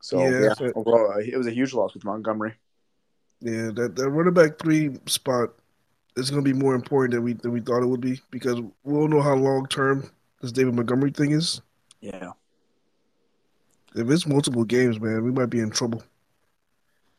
So 0.00 0.18
Yeah, 0.18 0.40
yeah, 0.40 0.54
so- 0.54 0.72
overall, 0.74 1.12
uh, 1.12 1.18
it 1.18 1.36
was 1.36 1.46
a 1.46 1.50
huge 1.52 1.72
loss 1.74 1.94
with 1.94 2.04
Montgomery. 2.04 2.54
Yeah, 3.40 3.70
that, 3.74 3.96
that 3.96 4.10
running 4.10 4.34
back 4.34 4.58
three 4.58 4.98
spot 5.06 5.50
is 6.16 6.30
going 6.30 6.44
to 6.44 6.52
be 6.52 6.58
more 6.58 6.74
important 6.74 7.12
than 7.14 7.22
we 7.22 7.32
than 7.34 7.52
we 7.52 7.60
thought 7.60 7.82
it 7.82 7.86
would 7.86 8.00
be 8.00 8.20
because 8.30 8.60
we 8.60 8.92
don't 8.94 9.10
know 9.10 9.22
how 9.22 9.34
long 9.34 9.66
term 9.66 10.10
this 10.42 10.52
David 10.52 10.74
Montgomery 10.74 11.10
thing 11.10 11.32
is. 11.32 11.60
Yeah, 12.00 12.32
If 13.94 14.08
it's 14.10 14.26
multiple 14.26 14.64
games, 14.64 15.00
man, 15.00 15.22
we 15.24 15.30
might 15.30 15.46
be 15.50 15.60
in 15.60 15.70
trouble. 15.70 16.02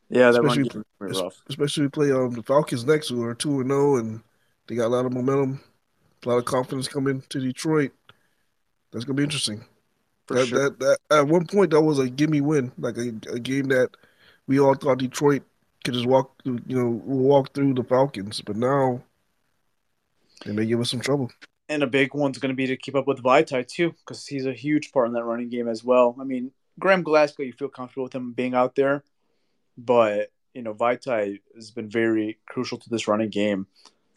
yeah, 0.10 0.32
that 0.32 0.42
Especially- 0.44 0.64
run 0.64 0.70
game 0.70 0.84
was 1.00 1.22
rough. 1.22 1.42
Especially 1.50 1.84
we 1.84 1.90
play 1.90 2.12
um 2.12 2.34
the 2.34 2.44
Falcons 2.44 2.86
next, 2.86 3.10
who 3.10 3.24
are 3.24 3.34
two 3.36 3.60
and 3.62 3.70
zero, 3.70 3.98
and 3.98 4.22
they 4.68 4.76
got 4.76 4.88
a 4.88 4.94
lot 4.96 5.06
of 5.06 5.14
momentum, 5.14 5.60
a 6.26 6.30
lot 6.30 6.38
of 6.38 6.46
confidence 6.46 6.88
coming 6.88 7.24
to 7.30 7.40
Detroit. 7.40 7.92
That's 8.92 9.06
gonna 9.06 9.18
be 9.18 9.24
interesting. 9.24 9.66
For 10.32 10.40
that, 10.40 10.48
sure. 10.48 10.70
that 10.70 10.80
that 10.80 10.98
at 11.12 11.28
one 11.28 11.46
point 11.46 11.72
that 11.72 11.82
was 11.82 12.00
a 12.00 12.10
gimme 12.10 12.42
win, 12.42 12.72
like 12.78 12.98
a, 12.98 13.10
a 13.32 13.40
game 13.40 13.68
that 13.68 13.90
we 14.48 14.60
all 14.60 14.76
thought 14.76 15.00
Detroit 15.00 15.44
could 15.84 15.94
just 15.94 16.06
walk, 16.06 16.42
through, 16.44 16.60
you 16.68 16.78
know, 16.78 16.90
walk 17.06 17.54
through 17.54 17.74
the 17.74 17.84
Falcons, 17.84 18.42
but 18.42 18.56
now 18.56 19.04
they 20.46 20.52
may 20.52 20.66
give 20.66 20.80
us 20.80 20.92
some 20.92 21.02
trouble. 21.02 21.32
and 21.70 21.84
a 21.84 21.88
big 21.88 22.14
one's 22.14 22.38
going 22.38 22.50
to 22.50 22.56
be 22.56 22.68
to 22.68 22.76
keep 22.76 22.96
up 22.96 23.08
with 23.08 23.24
Vaitai 23.24 23.66
too, 23.66 23.92
because 23.92 24.28
he's 24.28 24.46
a 24.46 24.54
huge 24.54 24.92
part 24.92 25.08
in 25.08 25.14
that 25.14 25.24
running 25.24 25.50
game 25.50 25.68
as 25.70 25.84
well. 25.84 26.16
I 26.20 26.24
mean, 26.26 26.52
Graham 26.80 27.02
Glasgow, 27.02 27.44
you 27.44 27.54
feel 27.54 27.70
comfortable 27.70 28.04
with 28.04 28.16
him 28.16 28.34
being 28.34 28.54
out 28.54 28.76
there, 28.76 29.04
but 29.78 30.32
you 30.54 30.62
know, 30.62 30.74
Vaitai 30.74 31.40
has 31.56 31.72
been 31.72 31.90
very 31.90 32.40
crucial 32.46 32.78
to 32.78 32.90
this 32.90 33.08
running 33.08 33.30
game, 33.30 33.68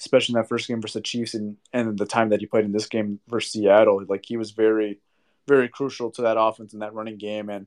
especially 0.01 0.33
in 0.33 0.41
that 0.41 0.49
first 0.49 0.67
game 0.67 0.83
versus 0.83 0.95
the 0.95 1.01
Chiefs 1.01 1.35
and 1.35 1.57
and 1.73 1.97
the 1.97 2.07
time 2.07 2.31
that 2.31 2.41
he 2.41 2.47
played 2.47 2.65
in 2.65 2.73
this 2.73 2.89
game 2.89 3.21
versus 3.29 3.53
Seattle. 3.53 4.05
Like 4.09 4.25
he 4.27 4.37
was 4.37 4.51
very, 4.51 4.99
very 5.47 5.69
crucial 5.69 6.11
to 6.13 6.23
that 6.23 6.39
offense 6.39 6.73
and 6.73 6.83
that 6.83 6.95
running 6.95 7.19
game. 7.19 7.49
And 7.51 7.67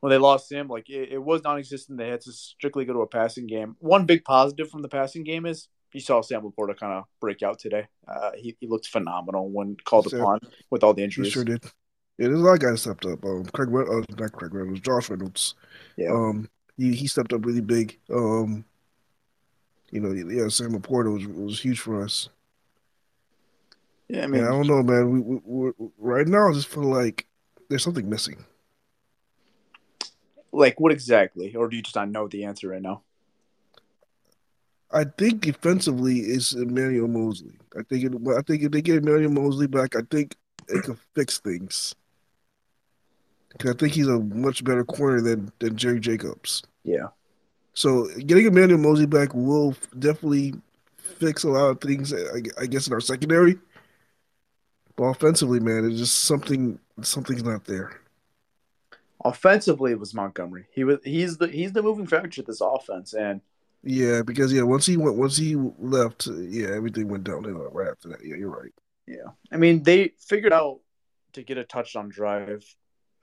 when 0.00 0.10
they 0.10 0.18
lost 0.18 0.50
him, 0.50 0.68
like 0.68 0.88
it, 0.88 1.10
it 1.12 1.22
was 1.22 1.42
non-existent. 1.42 1.98
They 1.98 2.08
had 2.08 2.20
to 2.22 2.32
strictly 2.32 2.84
go 2.84 2.92
to 2.94 3.00
a 3.00 3.06
passing 3.06 3.46
game. 3.46 3.76
One 3.80 4.06
big 4.06 4.24
positive 4.24 4.70
from 4.70 4.82
the 4.82 4.88
passing 4.88 5.24
game 5.24 5.46
is 5.46 5.68
you 5.92 6.00
saw 6.00 6.20
Sam 6.22 6.42
LaPorta 6.42 6.76
kind 6.78 6.92
of 6.92 7.04
break 7.20 7.42
out 7.42 7.58
today. 7.58 7.86
Uh, 8.06 8.30
he, 8.36 8.56
he 8.60 8.66
looked 8.66 8.86
phenomenal 8.86 9.48
when 9.50 9.76
called 9.84 10.08
Sure. 10.08 10.20
upon 10.20 10.40
with 10.70 10.82
all 10.84 10.94
the 10.94 11.00
He 11.02 11.04
injuries. 11.04 11.32
sure 11.32 11.44
did. 11.44 11.62
Yeah, 12.18 12.28
there's 12.28 12.40
a 12.40 12.42
lot 12.42 12.52
of 12.54 12.60
guys 12.60 12.82
stepped 12.82 13.06
up. 13.06 13.24
Um, 13.24 13.44
Craig, 13.46 13.70
Red- 13.70 13.88
uh, 13.88 14.02
not 14.18 14.32
Craig 14.32 14.54
Reynolds, 14.54 14.80
Josh 14.80 15.10
Reynolds. 15.10 15.54
Yeah. 15.96 16.10
Um, 16.12 16.48
he, 16.76 16.94
he 16.94 17.06
stepped 17.06 17.32
up 17.32 17.44
really 17.44 17.60
big. 17.60 17.98
Um, 18.12 18.64
you 19.90 20.00
know, 20.00 20.12
yeah, 20.12 20.48
Sam 20.48 20.72
LaPorta 20.72 21.12
was 21.12 21.26
was 21.26 21.60
huge 21.60 21.80
for 21.80 22.02
us. 22.04 22.28
Yeah, 24.10 24.24
I 24.24 24.26
mean, 24.26 24.42
mean, 24.42 24.44
I 24.44 24.48
don't 24.48 24.66
know, 24.66 24.82
man. 24.82 25.10
We, 25.12 25.40
we, 25.44 25.72
right 25.98 26.26
now, 26.26 26.48
I 26.48 26.52
just 26.52 26.66
feel 26.66 26.82
like 26.82 27.26
there's 27.68 27.84
something 27.84 28.10
missing. 28.10 28.44
like 30.52 30.80
what 30.80 30.90
exactly, 30.90 31.54
or 31.54 31.68
do 31.68 31.76
you 31.76 31.82
just 31.82 31.94
not 31.94 32.10
know 32.10 32.26
the 32.26 32.44
answer 32.44 32.68
right 32.68 32.82
now? 32.82 33.02
I 34.92 35.04
think 35.04 35.42
defensively 35.42 36.18
is 36.18 36.54
Emmanuel 36.54 37.06
Moseley. 37.06 37.56
I 37.78 37.82
think 37.84 38.04
it, 38.04 38.12
I 38.36 38.42
think 38.42 38.64
if 38.64 38.72
they 38.72 38.82
get 38.82 38.96
Emmanuel 38.96 39.30
Moseley 39.30 39.68
back, 39.68 39.94
I 39.94 40.00
think 40.10 40.34
it 40.68 40.82
could 40.82 40.98
fix 41.14 41.38
things. 41.38 41.94
Because 43.52 43.74
I 43.74 43.78
think 43.78 43.92
he's 43.94 44.08
a 44.08 44.18
much 44.18 44.64
better 44.64 44.84
corner 44.84 45.20
than 45.20 45.52
than 45.60 45.76
Jerry 45.76 46.00
Jacobs. 46.00 46.64
Yeah, 46.82 47.08
So 47.74 48.08
getting 48.26 48.46
Emmanuel 48.46 48.80
Moseley 48.80 49.06
back 49.06 49.34
will 49.34 49.76
definitely 49.96 50.54
fix 50.96 51.44
a 51.44 51.48
lot 51.50 51.70
of 51.70 51.80
things. 51.80 52.12
I, 52.12 52.42
I 52.60 52.66
guess 52.66 52.88
in 52.88 52.92
our 52.92 53.00
secondary, 53.00 53.56
offensively, 55.08 55.60
man, 55.60 55.84
it's 55.88 55.98
just 55.98 56.24
something 56.24 56.78
something's 57.02 57.44
not 57.44 57.64
there. 57.64 58.00
offensively 59.24 59.92
it 59.92 59.98
was 59.98 60.14
Montgomery. 60.14 60.66
He 60.72 60.84
was 60.84 60.98
he's 61.04 61.36
the 61.38 61.48
he's 61.48 61.72
the 61.72 61.82
moving 61.82 62.06
factor 62.06 62.40
of 62.40 62.46
this 62.46 62.60
offense, 62.60 63.12
and 63.14 63.40
Yeah, 63.82 64.22
because 64.22 64.52
yeah, 64.52 64.62
once 64.62 64.86
he 64.86 64.96
went, 64.96 65.16
once 65.16 65.36
he 65.36 65.56
left, 65.56 66.26
yeah, 66.26 66.68
everything 66.68 67.08
went 67.08 67.24
downhill 67.24 67.68
right 67.72 67.88
after 67.88 68.08
that. 68.10 68.24
Yeah, 68.24 68.36
you're 68.36 68.50
right. 68.50 68.72
Yeah, 69.06 69.30
I 69.52 69.56
mean 69.56 69.82
they 69.82 70.12
figured 70.20 70.52
out 70.52 70.80
to 71.34 71.42
get 71.42 71.58
a 71.58 71.64
touchdown 71.64 72.08
drive 72.10 72.64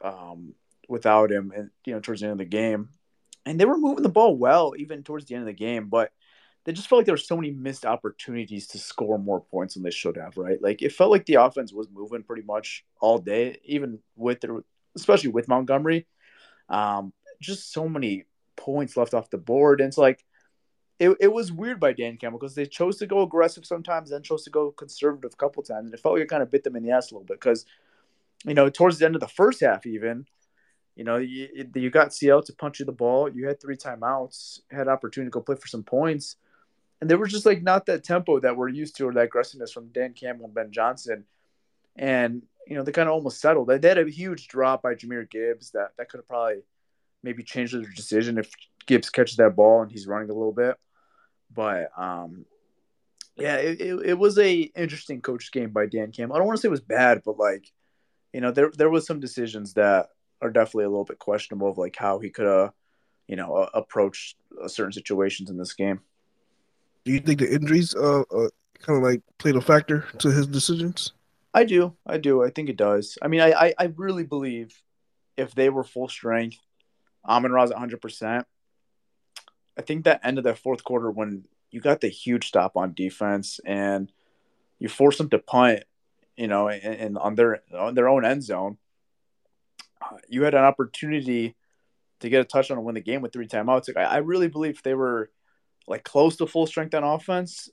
um, 0.01 0.55
without 0.87 1.31
him, 1.31 1.51
and 1.55 1.69
you 1.85 1.93
know 1.93 1.99
towards 1.99 2.21
the 2.21 2.27
end 2.27 2.33
of 2.33 2.37
the 2.39 2.45
game, 2.45 2.89
and 3.45 3.59
they 3.59 3.65
were 3.65 3.77
moving 3.77 4.03
the 4.03 4.09
ball 4.09 4.35
well 4.35 4.73
even 4.77 5.03
towards 5.03 5.25
the 5.25 5.35
end 5.35 5.43
of 5.43 5.47
the 5.47 5.53
game, 5.53 5.87
but 5.89 6.11
they 6.67 6.73
just 6.73 6.89
felt 6.89 6.99
like 6.99 7.05
there 7.05 7.13
were 7.13 7.17
so 7.17 7.37
many 7.37 7.49
missed 7.49 7.85
opportunities 7.85 8.67
to 8.67 8.77
score 8.77 9.17
more 9.17 9.39
points 9.39 9.75
than 9.75 9.83
they 9.83 9.89
should 9.89 10.17
have. 10.17 10.35
Right, 10.35 10.61
like 10.61 10.81
it 10.81 10.91
felt 10.91 11.11
like 11.11 11.25
the 11.25 11.35
offense 11.35 11.71
was 11.71 11.87
moving 11.89 12.23
pretty 12.23 12.41
much 12.41 12.83
all 12.99 13.19
day, 13.19 13.61
even 13.63 13.99
with 14.17 14.41
their, 14.41 14.59
especially 14.93 15.29
with 15.29 15.47
Montgomery. 15.47 16.07
Um, 16.67 17.13
just 17.39 17.71
so 17.71 17.87
many 17.87 18.25
points 18.57 18.97
left 18.97 19.13
off 19.13 19.29
the 19.29 19.37
board, 19.37 19.79
and 19.79 19.87
it's 19.87 19.97
like 19.97 20.25
it, 20.99 21.15
it 21.21 21.31
was 21.31 21.53
weird 21.53 21.79
by 21.79 21.93
Dan 21.93 22.17
Campbell 22.17 22.37
because 22.37 22.53
they 22.53 22.65
chose 22.65 22.97
to 22.97 23.07
go 23.07 23.21
aggressive 23.21 23.65
sometimes, 23.65 24.09
then 24.09 24.21
chose 24.21 24.43
to 24.43 24.49
go 24.49 24.71
conservative 24.71 25.31
a 25.33 25.37
couple 25.37 25.63
times, 25.63 25.85
and 25.85 25.93
it 25.93 26.01
felt 26.01 26.15
like 26.15 26.23
it 26.23 26.29
kind 26.29 26.43
of 26.43 26.51
bit 26.51 26.65
them 26.65 26.75
in 26.75 26.83
the 26.83 26.91
ass 26.91 27.11
a 27.11 27.13
little 27.13 27.25
bit 27.25 27.39
because, 27.39 27.65
you 28.45 28.53
know, 28.53 28.69
towards 28.69 28.99
the 28.99 29.05
end 29.05 29.15
of 29.15 29.21
the 29.21 29.27
first 29.29 29.61
half, 29.61 29.85
even, 29.85 30.25
you 30.97 31.05
know, 31.05 31.15
you, 31.15 31.47
you 31.75 31.89
got 31.89 32.13
CL 32.13 32.41
to 32.41 32.53
punch 32.53 32.79
you 32.79 32.85
the 32.85 32.91
ball, 32.91 33.29
you 33.29 33.47
had 33.47 33.61
three 33.61 33.77
timeouts, 33.77 34.59
had 34.69 34.89
opportunity 34.89 35.29
to 35.29 35.33
go 35.33 35.39
play 35.39 35.55
for 35.55 35.67
some 35.67 35.83
points, 35.83 36.35
and 36.99 37.09
they 37.09 37.15
were 37.15 37.27
just 37.27 37.45
like 37.45 37.61
not 37.61 37.85
that 37.85 38.03
tempo 38.03 38.39
that 38.39 38.57
we're 38.57 38.69
used 38.69 38.95
to 38.97 39.07
or 39.07 39.13
that 39.13 39.25
aggressiveness 39.25 39.71
from 39.71 39.89
Dan 39.89 40.13
Campbell 40.13 40.45
and 40.45 40.53
Ben 40.53 40.71
Johnson, 40.71 41.25
and 41.95 42.43
you 42.67 42.75
know 42.75 42.83
they 42.83 42.91
kind 42.91 43.09
of 43.09 43.13
almost 43.13 43.39
settled. 43.39 43.67
They 43.67 43.87
had 43.87 43.97
a 43.97 44.09
huge 44.09 44.47
drop 44.47 44.81
by 44.81 44.95
Jahmyr 44.95 45.29
Gibbs 45.29 45.71
that 45.71 45.91
that 45.97 46.09
could 46.09 46.17
have 46.17 46.27
probably 46.27 46.63
maybe 47.23 47.43
changed 47.43 47.73
their 47.73 47.81
decision 47.95 48.37
if 48.37 48.51
Gibbs 48.85 49.09
catches 49.09 49.37
that 49.37 49.55
ball 49.55 49.81
and 49.81 49.91
he's 49.91 50.07
running 50.07 50.29
a 50.29 50.33
little 50.33 50.53
bit. 50.53 50.75
But 51.53 51.89
um, 51.97 52.45
yeah, 53.35 53.57
it, 53.57 53.81
it, 53.81 54.05
it 54.05 54.17
was 54.17 54.37
a 54.37 54.53
interesting 54.75 55.21
coach 55.21 55.51
game 55.51 55.71
by 55.71 55.85
Dan 55.85 56.11
Campbell. 56.11 56.35
I 56.35 56.39
don't 56.39 56.47
want 56.47 56.57
to 56.57 56.61
say 56.61 56.67
it 56.67 56.71
was 56.71 56.81
bad, 56.81 57.21
but 57.23 57.37
like, 57.37 57.71
you 58.33 58.41
know, 58.41 58.51
there 58.51 58.71
there 58.75 58.89
was 58.89 59.05
some 59.05 59.19
decisions 59.19 59.73
that 59.73 60.07
are 60.41 60.51
definitely 60.51 60.85
a 60.85 60.89
little 60.89 61.05
bit 61.05 61.19
questionable 61.19 61.69
of 61.69 61.77
like 61.77 61.95
how 61.95 62.19
he 62.19 62.29
could 62.29 62.47
have, 62.47 62.71
you 63.27 63.35
know, 63.35 63.55
uh, 63.55 63.69
approached 63.73 64.37
uh, 64.63 64.67
certain 64.67 64.91
situations 64.91 65.49
in 65.49 65.57
this 65.57 65.73
game. 65.73 65.99
Do 67.07 67.13
you 67.13 67.21
think 67.21 67.39
the 67.39 67.49
injuries 67.49 67.95
uh, 67.95 68.23
uh 68.23 68.49
kind 68.79 68.97
of 68.97 69.01
like 69.01 69.21
played 69.37 69.55
a 69.55 69.61
factor 69.61 70.05
to 70.17 70.29
his 70.29 70.45
decisions? 70.45 71.13
I 71.53 71.63
do, 71.63 71.95
I 72.05 72.17
do, 72.17 72.43
I 72.43 72.49
think 72.49 72.67
it 72.67 72.75
does. 72.75 73.17
I 73.21 73.29
mean, 73.29 73.39
I 73.39 73.53
I, 73.53 73.73
I 73.79 73.93
really 73.95 74.25
believe 74.25 74.83
if 75.37 75.55
they 75.55 75.69
were 75.69 75.85
full 75.85 76.09
strength, 76.09 76.57
Amon-Ra's 77.25 77.69
100. 77.69 78.01
percent 78.01 78.45
I 79.77 79.83
think 79.83 80.03
that 80.03 80.19
end 80.21 80.37
of 80.37 80.43
that 80.43 80.57
fourth 80.57 80.83
quarter 80.83 81.09
when 81.09 81.45
you 81.71 81.79
got 81.79 82.01
the 82.01 82.09
huge 82.09 82.49
stop 82.49 82.75
on 82.75 82.93
defense 82.93 83.61
and 83.65 84.11
you 84.77 84.89
force 84.89 85.17
them 85.17 85.29
to 85.29 85.39
punt, 85.39 85.85
you 86.35 86.49
know, 86.49 86.67
and, 86.67 86.83
and 86.83 87.17
on 87.17 87.35
their 87.35 87.61
on 87.73 87.95
their 87.95 88.09
own 88.09 88.25
end 88.25 88.43
zone, 88.43 88.79
you 90.27 90.43
had 90.43 90.55
an 90.55 90.65
opportunity 90.65 91.55
to 92.19 92.27
get 92.27 92.41
a 92.41 92.43
touchdown 92.43 92.79
and 92.79 92.85
win 92.85 92.95
the 92.95 93.01
game 93.01 93.21
with 93.21 93.31
three 93.31 93.47
timeouts. 93.47 93.87
Like, 93.87 93.95
I, 93.95 94.15
I 94.15 94.17
really 94.17 94.49
believe 94.49 94.75
if 94.75 94.83
they 94.83 94.93
were 94.93 95.31
like 95.87 96.03
close 96.03 96.35
to 96.37 96.47
full 96.47 96.67
strength 96.67 96.93
on 96.93 97.03
offense, 97.03 97.69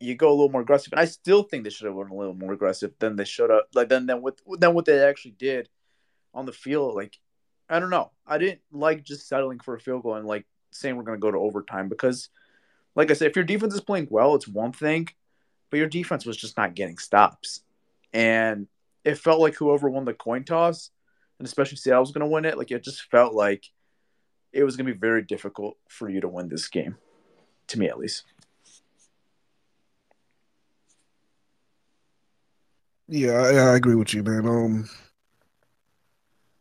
you 0.00 0.14
go 0.14 0.28
a 0.28 0.30
little 0.30 0.50
more 0.50 0.62
aggressive. 0.62 0.92
And 0.92 1.00
I 1.00 1.04
still 1.06 1.42
think 1.42 1.64
they 1.64 1.70
should 1.70 1.86
have 1.86 1.94
went 1.94 2.10
a 2.10 2.14
little 2.14 2.34
more 2.34 2.52
aggressive 2.52 2.92
than 2.98 3.16
they 3.16 3.24
should 3.24 3.50
have. 3.50 3.62
Like 3.74 3.88
then 3.88 4.06
than 4.06 4.22
what 4.22 4.40
than 4.58 4.74
what 4.74 4.84
they 4.84 4.98
actually 5.00 5.32
did 5.32 5.68
on 6.34 6.46
the 6.46 6.52
field. 6.52 6.94
Like 6.94 7.18
I 7.68 7.78
don't 7.78 7.90
know. 7.90 8.10
I 8.26 8.38
didn't 8.38 8.60
like 8.70 9.02
just 9.02 9.28
settling 9.28 9.58
for 9.60 9.74
a 9.74 9.80
field 9.80 10.02
goal 10.02 10.16
and 10.16 10.26
like 10.26 10.46
saying 10.72 10.96
we're 10.96 11.04
going 11.04 11.18
to 11.18 11.22
go 11.22 11.30
to 11.30 11.38
overtime 11.38 11.88
because, 11.88 12.28
like 12.94 13.10
I 13.10 13.14
said, 13.14 13.30
if 13.30 13.36
your 13.36 13.44
defense 13.44 13.74
is 13.74 13.80
playing 13.80 14.08
well, 14.10 14.34
it's 14.34 14.48
one 14.48 14.72
thing, 14.72 15.08
but 15.70 15.78
your 15.78 15.88
defense 15.88 16.26
was 16.26 16.36
just 16.36 16.56
not 16.56 16.74
getting 16.74 16.98
stops, 16.98 17.62
and 18.12 18.66
it 19.04 19.18
felt 19.18 19.40
like 19.40 19.54
whoever 19.54 19.88
won 19.88 20.04
the 20.04 20.12
coin 20.12 20.44
toss, 20.44 20.90
and 21.38 21.46
especially 21.46 21.78
Seattle 21.78 22.02
was 22.02 22.12
going 22.12 22.20
to 22.20 22.32
win 22.32 22.44
it. 22.44 22.58
Like 22.58 22.70
it 22.70 22.84
just 22.84 23.02
felt 23.10 23.34
like 23.34 23.64
it 24.52 24.64
was 24.64 24.76
going 24.76 24.86
to 24.86 24.92
be 24.92 24.98
very 24.98 25.22
difficult 25.22 25.78
for 25.88 26.10
you 26.10 26.20
to 26.20 26.28
win 26.28 26.48
this 26.48 26.68
game, 26.68 26.96
to 27.72 27.78
me 27.78 27.88
at 27.88 27.98
least. 27.98 28.24
Yeah, 33.08 33.32
I, 33.32 33.72
I 33.72 33.76
agree 33.76 33.94
with 33.94 34.14
you, 34.14 34.22
man. 34.22 34.46
Um, 34.46 34.88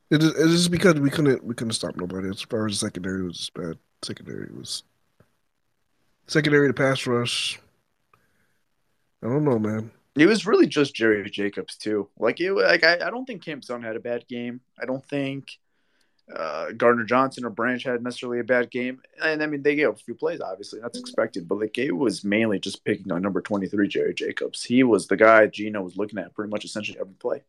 it 0.09 0.21
is, 0.21 0.31
it's 0.31 0.51
just 0.51 0.71
because 0.71 0.95
we 0.99 1.09
couldn't 1.09 1.43
we 1.43 1.55
couldn't 1.55 1.73
stop 1.73 1.95
nobody. 1.95 2.27
As 2.27 2.41
far 2.41 2.65
as 2.65 2.73
the 2.79 2.87
secondary 2.87 3.23
was 3.23 3.37
just 3.37 3.53
bad. 3.53 3.77
Secondary 4.01 4.51
was 4.53 4.83
secondary 6.27 6.67
to 6.67 6.73
pass 6.73 7.05
rush. 7.05 7.59
I 9.23 9.27
don't 9.27 9.45
know, 9.45 9.59
man. 9.59 9.91
It 10.17 10.25
was 10.25 10.45
really 10.45 10.67
just 10.67 10.95
Jerry 10.95 11.29
Jacobs 11.29 11.77
too. 11.77 12.09
Like 12.17 12.41
it, 12.41 12.51
like 12.51 12.83
I, 12.83 12.95
I 12.95 13.09
don't 13.09 13.25
think 13.25 13.45
Cam 13.45 13.61
Son 13.61 13.81
had 13.81 13.95
a 13.95 14.01
bad 14.01 14.27
game. 14.27 14.59
I 14.81 14.85
don't 14.85 15.05
think 15.05 15.57
uh, 16.33 16.71
Gardner 16.71 17.03
Johnson 17.03 17.45
or 17.45 17.49
Branch 17.49 17.83
had 17.83 18.03
necessarily 18.03 18.39
a 18.39 18.43
bad 18.43 18.71
game. 18.71 19.01
And 19.23 19.43
I 19.43 19.47
mean, 19.47 19.63
they 19.63 19.75
gave 19.75 19.89
up 19.89 19.95
a 19.95 20.03
few 20.03 20.15
plays, 20.15 20.41
obviously 20.41 20.79
that's 20.79 20.99
expected. 20.99 21.47
But 21.47 21.59
like 21.59 21.77
it 21.77 21.91
was 21.91 22.23
mainly 22.23 22.59
just 22.59 22.85
picking 22.85 23.11
on 23.11 23.21
number 23.21 23.41
twenty 23.41 23.67
three, 23.67 23.87
Jerry 23.87 24.13
Jacobs. 24.13 24.63
He 24.63 24.83
was 24.83 25.07
the 25.07 25.17
guy 25.17 25.47
Geno 25.47 25.81
was 25.81 25.97
looking 25.97 26.19
at 26.19 26.33
pretty 26.33 26.49
much 26.49 26.65
essentially 26.65 26.99
every 26.99 27.13
play. 27.15 27.43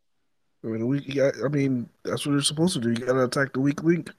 I 0.64 0.68
mean, 0.68 0.86
we. 0.86 1.00
Got, 1.00 1.34
I 1.44 1.48
mean, 1.48 1.88
that's 2.04 2.24
what 2.24 2.32
you're 2.32 2.42
supposed 2.42 2.74
to 2.74 2.80
do. 2.80 2.90
You 2.90 3.06
got 3.06 3.14
to 3.14 3.24
attack 3.24 3.52
the 3.52 3.60
weak 3.60 3.82
link. 3.82 4.10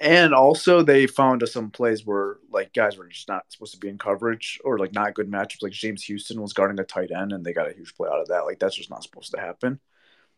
And 0.00 0.34
also, 0.34 0.82
they 0.82 1.06
found 1.06 1.46
some 1.48 1.70
plays 1.70 2.04
where 2.04 2.38
like 2.50 2.72
guys 2.72 2.96
were 2.96 3.06
just 3.06 3.28
not 3.28 3.44
supposed 3.48 3.74
to 3.74 3.80
be 3.80 3.88
in 3.88 3.98
coverage 3.98 4.58
or 4.64 4.78
like 4.78 4.92
not 4.92 5.14
good 5.14 5.30
matchups. 5.30 5.62
Like 5.62 5.72
James 5.72 6.02
Houston 6.04 6.40
was 6.40 6.52
guarding 6.52 6.80
a 6.80 6.84
tight 6.84 7.10
end, 7.12 7.32
and 7.32 7.44
they 7.44 7.52
got 7.52 7.70
a 7.70 7.74
huge 7.74 7.94
play 7.94 8.08
out 8.08 8.20
of 8.20 8.28
that. 8.28 8.44
Like 8.44 8.58
that's 8.58 8.76
just 8.76 8.90
not 8.90 9.02
supposed 9.02 9.30
to 9.32 9.40
happen. 9.40 9.80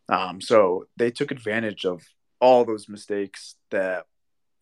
Um, 0.09 0.41
so 0.41 0.87
they 0.97 1.11
took 1.11 1.31
advantage 1.31 1.87
of 1.87 2.03
all 2.45 2.67
those 2.67 2.91
mistakes 2.91 3.55
that 3.71 4.05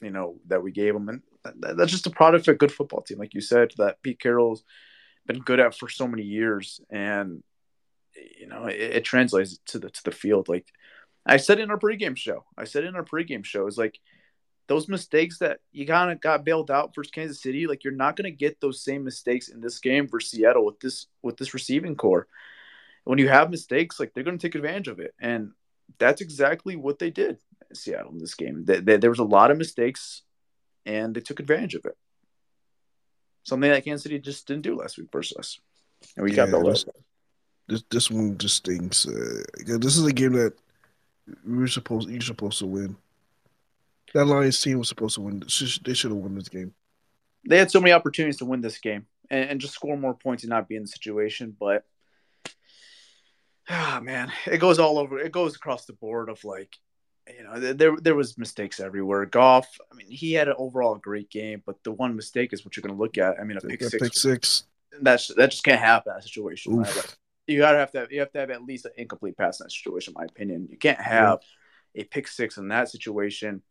you 0.01 0.11
know 0.11 0.37
that 0.47 0.63
we 0.63 0.71
gave 0.71 0.95
them, 0.95 1.09
and 1.09 1.23
that, 1.57 1.77
that's 1.77 1.91
just 1.91 2.07
a 2.07 2.11
product 2.11 2.47
of 2.47 2.55
a 2.55 2.59
good 2.59 2.71
football 2.71 3.03
team, 3.03 3.19
like 3.19 3.35
you 3.35 3.41
said, 3.41 3.73
that 3.77 4.01
Pete 4.03 4.21
Carroll's 4.21 4.63
been 5.27 5.41
good 5.41 5.59
at 5.59 5.77
for 5.77 5.89
so 5.89 6.07
many 6.07 6.23
years, 6.23 6.81
and 6.91 7.43
you 8.39 8.47
know 8.47 8.67
it, 8.67 8.81
it 8.81 9.05
translates 9.05 9.59
to 9.67 9.81
the 9.81 9.91
to 9.91 10.05
the 10.05 10.13
field. 10.13 10.49
Like 10.49 10.67
I 11.27 11.39
said 11.39 11.59
in 11.59 11.73
our 11.73 11.79
pregame 11.79 12.17
show, 12.17 12.45
I 12.57 12.65
said 12.65 12.85
in 12.85 12.95
our 12.95 13.05
pregame 13.05 13.45
show 13.45 13.67
is 13.67 13.77
like 13.77 13.99
those 14.69 14.89
mistakes 14.89 15.39
that 15.39 15.59
you 15.73 15.85
kind 15.85 16.13
of 16.13 16.21
got 16.21 16.45
bailed 16.45 16.71
out 16.71 16.95
versus 16.95 17.11
Kansas 17.11 17.43
City, 17.43 17.67
like 17.67 17.83
you're 17.83 17.93
not 17.93 18.15
going 18.15 18.31
to 18.31 18.45
get 18.45 18.61
those 18.61 18.85
same 18.85 19.03
mistakes 19.03 19.49
in 19.49 19.61
this 19.61 19.81
game 19.81 20.07
for 20.07 20.21
Seattle 20.21 20.65
with 20.65 20.79
this 20.79 21.07
with 21.21 21.37
this 21.37 21.53
receiving 21.53 21.97
core. 21.97 22.29
When 23.03 23.19
you 23.19 23.29
have 23.29 23.51
mistakes, 23.51 23.99
like 23.99 24.15
they're 24.15 24.23
going 24.23 24.39
to 24.39 24.47
take 24.47 24.55
advantage 24.55 24.87
of 24.87 25.01
it, 25.01 25.15
and 25.19 25.51
that's 25.99 26.21
exactly 26.21 26.77
what 26.77 27.01
they 27.01 27.11
did 27.11 27.39
Seattle 27.77 28.13
in 28.13 28.19
this 28.19 28.35
game. 28.35 28.65
They, 28.65 28.81
they, 28.81 28.97
there 28.97 29.11
was 29.11 29.19
a 29.19 29.25
lot 29.25 29.51
of 29.51 29.59
mistakes, 29.59 30.23
and 30.87 31.15
they 31.15 31.21
took 31.21 31.41
advantage 31.41 31.75
of 31.75 31.85
it. 31.85 31.97
Something 33.45 33.71
that 33.71 33.85
Kansas 33.85 34.05
City 34.05 34.19
just 34.19 34.47
didn't 34.47 34.63
do 34.63 34.77
last 34.77 34.99
week 34.99 35.09
versus 35.13 35.37
us, 35.39 35.61
and 36.17 36.25
we 36.25 36.31
Yeah, 36.31 36.47
got 36.47 36.51
the 36.51 36.71
this- 36.71 36.85
This 37.69 37.83
this 37.91 38.11
one 38.11 38.37
just 38.39 38.57
stinks. 38.57 39.07
Uh, 39.07 39.43
this 39.79 39.97
is 39.97 40.05
a 40.07 40.13
game 40.13 40.33
that 40.33 40.55
we 41.47 41.57
were 41.59 41.69
supposed 41.69 42.09
you're 42.11 42.21
supposed 42.21 42.59
to 42.59 42.67
win. 42.67 42.97
That 44.15 44.27
Lions 44.27 44.61
team 44.61 44.79
was 44.79 44.89
supposed 44.89 45.15
to 45.15 45.21
win. 45.23 45.41
They 45.41 45.95
should 45.95 46.11
have 46.11 46.21
won 46.21 46.35
this 46.35 46.49
game. 46.49 46.75
They 47.49 47.59
had 47.59 47.71
so 47.71 47.81
many 47.81 47.93
opportunities 47.93 48.39
to 48.39 48.45
win 48.45 48.61
this 48.61 48.79
game 48.79 49.07
and, 49.31 49.51
and 49.51 49.61
just 49.61 49.75
score 49.75 49.97
more 49.97 50.15
points 50.15 50.43
and 50.43 50.51
not 50.51 50.69
be 50.69 50.77
in 50.77 50.83
the 50.83 50.89
situation, 50.89 51.57
but 51.59 51.85
ah 53.71 54.01
man, 54.03 54.33
it 54.47 54.59
goes 54.59 54.79
all 54.79 54.99
over. 54.99 55.19
It 55.19 55.33
goes 55.33 55.55
across 55.57 55.87
the 55.87 55.93
board 55.93 56.29
of 56.29 56.45
like, 56.45 56.77
you 57.37 57.45
know, 57.45 57.73
there- 57.75 57.97
there 57.97 58.15
was 58.15 58.37
mistakes 58.39 58.81
everywhere. 58.81 59.25
Goff, 59.27 59.69
I 59.91 59.95
mean, 59.95 60.09
he 60.11 60.33
had 60.33 60.49
an 60.49 60.55
overall 60.59 60.97
great 60.97 61.31
game, 61.31 61.63
but 61.65 61.83
the 61.85 61.93
one 61.93 62.15
mistake 62.17 62.53
is 62.53 62.65
what 62.65 62.77
you're 62.77 62.83
going 62.83 62.95
to 62.97 63.01
look 63.01 63.19
at. 63.19 63.39
I 63.41 63.45
mean, 63.45 63.57
a 63.57 63.61
pick 63.61 63.81
six, 63.83 64.03
pick 64.03 64.15
six. 64.15 64.65
that's 65.01 65.29
that 65.37 65.51
just 65.51 65.65
can't 65.65 65.81
happen 65.81 66.13
in 66.13 66.17
that 66.17 66.25
situation. 66.25 66.77
right? 66.77 66.97
Like, 66.97 67.17
you 67.47 67.59
gotta 67.59 67.79
have 67.79 67.91
to 67.93 68.01
have, 68.01 68.13
you 68.13 68.21
have 68.21 68.31
to 68.33 68.39
have 68.39 68.51
at 68.51 68.63
least 68.63 68.85
an 68.85 68.93
incomplete 68.97 69.37
pass 69.37 69.59
in 69.61 69.65
that 69.65 69.71
situation, 69.73 70.13
in 70.17 70.21
my 70.21 70.27
opinion. 70.27 70.69
You 70.71 70.79
can't 70.79 71.01
have 71.01 71.41
a 71.95 72.05
pick 72.05 72.29
six 72.29 72.57
in 72.57 72.69
that 72.69 72.89
situation. 72.89 73.63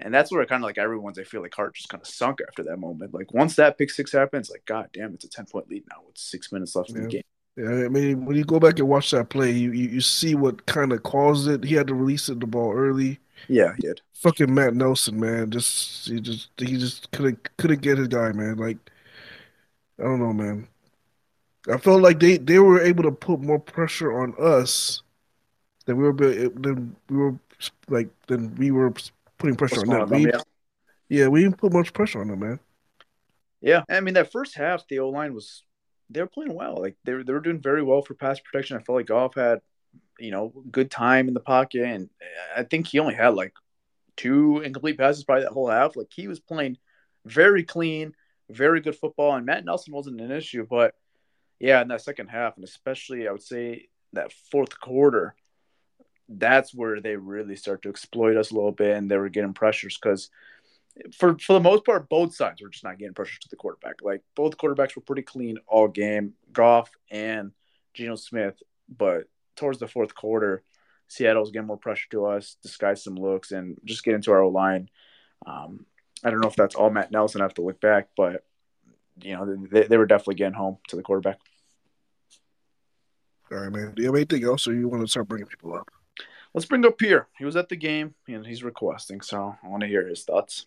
And 0.00 0.12
that's 0.12 0.32
where 0.32 0.44
kind 0.46 0.62
of 0.62 0.66
like 0.66 0.78
everyone's, 0.78 1.18
I 1.20 1.24
feel 1.24 1.40
like 1.42 1.54
heart 1.54 1.74
just 1.76 1.88
kind 1.88 2.00
of 2.02 2.08
sunk 2.08 2.40
after 2.48 2.64
that 2.64 2.78
moment. 2.78 3.14
Like 3.14 3.32
once 3.32 3.54
that 3.56 3.78
pick 3.78 3.90
six 3.90 4.10
happens, 4.10 4.50
like 4.50 4.64
God 4.64 4.88
damn, 4.92 5.14
it's 5.14 5.24
a 5.24 5.28
ten 5.28 5.44
point 5.46 5.68
lead 5.68 5.84
now 5.90 5.98
with 6.06 6.18
six 6.18 6.50
minutes 6.50 6.74
left 6.74 6.90
in 6.90 6.96
the 6.96 7.08
game. 7.08 7.22
Yeah, 7.56 7.84
I 7.84 7.88
mean, 7.88 8.24
when 8.24 8.36
you 8.36 8.44
go 8.44 8.58
back 8.58 8.78
and 8.80 8.88
watch 8.88 9.12
that 9.12 9.28
play, 9.28 9.52
you 9.52 9.70
you, 9.72 9.88
you 9.88 10.00
see 10.00 10.34
what 10.34 10.66
kind 10.66 10.92
of 10.92 11.02
caused 11.04 11.48
it. 11.48 11.62
He 11.64 11.74
had 11.74 11.86
to 11.86 11.94
release 11.94 12.28
it, 12.28 12.40
the 12.40 12.46
ball 12.46 12.72
early. 12.72 13.20
Yeah, 13.48 13.74
he 13.76 13.82
did. 13.82 14.00
Fucking 14.14 14.52
Matt 14.52 14.74
Nelson, 14.74 15.20
man, 15.20 15.50
just 15.50 16.08
he 16.08 16.20
just 16.20 16.48
he 16.56 16.76
just 16.76 17.10
couldn't 17.12 17.56
couldn't 17.56 17.82
get 17.82 17.98
his 17.98 18.08
guy, 18.08 18.32
man. 18.32 18.56
Like 18.56 18.78
I 20.00 20.02
don't 20.02 20.18
know, 20.18 20.32
man. 20.32 20.66
I 21.72 21.78
felt 21.78 22.02
like 22.02 22.18
they 22.18 22.38
they 22.38 22.58
were 22.58 22.82
able 22.82 23.04
to 23.04 23.12
put 23.12 23.40
more 23.40 23.60
pressure 23.60 24.12
on 24.20 24.34
us 24.38 25.02
than 25.86 25.96
we 25.96 26.02
were 26.02 26.12
be- 26.12 26.48
than 26.48 26.96
we 27.08 27.16
were 27.16 27.38
like 27.88 28.08
than 28.26 28.54
we 28.56 28.72
were 28.72 28.92
putting 29.38 29.56
pressure 29.56 29.80
on 29.80 29.88
them. 29.88 30.08
We, 30.10 30.26
yeah. 30.26 30.40
yeah, 31.08 31.28
we 31.28 31.42
didn't 31.42 31.58
put 31.58 31.72
much 31.72 31.92
pressure 31.92 32.20
on 32.20 32.28
them, 32.28 32.40
man. 32.40 32.60
yeah, 33.60 33.84
I 33.88 34.00
mean 34.00 34.14
that 34.14 34.32
first 34.32 34.56
half, 34.56 34.86
the 34.88 34.98
O 34.98 35.10
line 35.10 35.34
was 35.34 35.62
they 36.10 36.20
were 36.20 36.26
playing 36.26 36.54
well. 36.54 36.76
Like 36.80 36.96
they 37.04 37.14
were, 37.14 37.24
they 37.24 37.32
were 37.32 37.40
doing 37.40 37.60
very 37.60 37.82
well 37.82 38.02
for 38.02 38.14
pass 38.14 38.40
protection. 38.40 38.76
I 38.76 38.82
felt 38.82 38.96
like 38.96 39.06
Goff 39.06 39.34
had, 39.34 39.60
you 40.18 40.30
know, 40.30 40.52
good 40.70 40.90
time 40.90 41.28
in 41.28 41.34
the 41.34 41.40
pocket, 41.40 41.82
and 41.82 42.10
I 42.56 42.62
think 42.62 42.86
he 42.86 42.98
only 42.98 43.14
had 43.14 43.34
like 43.34 43.54
two 44.16 44.60
incomplete 44.60 44.98
passes 44.98 45.24
probably 45.24 45.44
that 45.44 45.52
whole 45.52 45.68
half. 45.68 45.96
Like 45.96 46.12
he 46.14 46.28
was 46.28 46.40
playing 46.40 46.78
very 47.24 47.64
clean, 47.64 48.14
very 48.50 48.80
good 48.80 48.96
football, 48.96 49.34
and 49.34 49.46
Matt 49.46 49.64
Nelson 49.64 49.92
wasn't 49.92 50.20
an 50.20 50.30
issue. 50.30 50.66
But 50.68 50.94
yeah, 51.58 51.82
in 51.82 51.88
that 51.88 52.02
second 52.02 52.28
half, 52.28 52.56
and 52.56 52.64
especially 52.64 53.26
I 53.26 53.32
would 53.32 53.42
say 53.42 53.88
that 54.12 54.32
fourth 54.50 54.78
quarter, 54.78 55.34
that's 56.28 56.74
where 56.74 57.00
they 57.00 57.16
really 57.16 57.56
start 57.56 57.82
to 57.82 57.88
exploit 57.88 58.36
us 58.36 58.50
a 58.50 58.54
little 58.54 58.72
bit, 58.72 58.96
and 58.96 59.10
they 59.10 59.16
were 59.16 59.28
getting 59.28 59.54
pressures 59.54 59.98
because. 60.00 60.30
For, 61.16 61.36
for 61.38 61.54
the 61.54 61.60
most 61.60 61.84
part, 61.84 62.08
both 62.08 62.34
sides 62.34 62.62
were 62.62 62.68
just 62.68 62.84
not 62.84 62.98
getting 62.98 63.14
pressure 63.14 63.40
to 63.40 63.48
the 63.48 63.56
quarterback. 63.56 63.96
Like 64.02 64.22
both 64.36 64.56
quarterbacks 64.56 64.94
were 64.94 65.02
pretty 65.02 65.22
clean 65.22 65.58
all 65.66 65.88
game, 65.88 66.34
Goff 66.52 66.90
and 67.10 67.52
Geno 67.94 68.16
Smith. 68.16 68.62
But 68.88 69.28
towards 69.56 69.78
the 69.78 69.88
fourth 69.88 70.14
quarter, 70.14 70.62
Seattle 71.08 71.42
was 71.42 71.50
getting 71.50 71.66
more 71.66 71.76
pressure 71.76 72.08
to 72.10 72.26
us, 72.26 72.56
disguise 72.62 73.02
some 73.02 73.16
looks, 73.16 73.52
and 73.52 73.76
just 73.84 74.04
get 74.04 74.14
into 74.14 74.32
our 74.32 74.46
line. 74.46 74.88
Um, 75.46 75.86
I 76.22 76.30
don't 76.30 76.40
know 76.40 76.48
if 76.48 76.56
that's 76.56 76.74
all 76.74 76.90
Matt 76.90 77.10
Nelson. 77.10 77.40
I 77.40 77.44
have 77.44 77.54
to 77.54 77.62
look 77.62 77.80
back, 77.80 78.08
but 78.16 78.44
you 79.22 79.36
know 79.36 79.56
they, 79.70 79.84
they 79.84 79.96
were 79.96 80.06
definitely 80.06 80.36
getting 80.36 80.54
home 80.54 80.78
to 80.88 80.96
the 80.96 81.02
quarterback. 81.02 81.38
All 83.52 83.58
right, 83.58 83.72
man. 83.72 83.94
Do 83.94 84.02
you 84.02 84.08
have 84.08 84.16
anything 84.16 84.44
else, 84.44 84.66
or 84.66 84.74
you 84.74 84.88
want 84.88 85.02
to 85.02 85.10
start 85.10 85.28
bringing 85.28 85.46
people 85.46 85.74
up? 85.74 85.90
Let's 86.54 86.66
bring 86.66 86.86
up 86.86 86.98
Pierre. 86.98 87.26
He 87.36 87.44
was 87.44 87.56
at 87.56 87.68
the 87.68 87.76
game 87.76 88.14
and 88.28 88.46
he's 88.46 88.62
requesting, 88.62 89.20
so 89.20 89.56
I 89.62 89.68
want 89.68 89.82
to 89.82 89.88
hear 89.88 90.06
his 90.06 90.22
thoughts. 90.22 90.66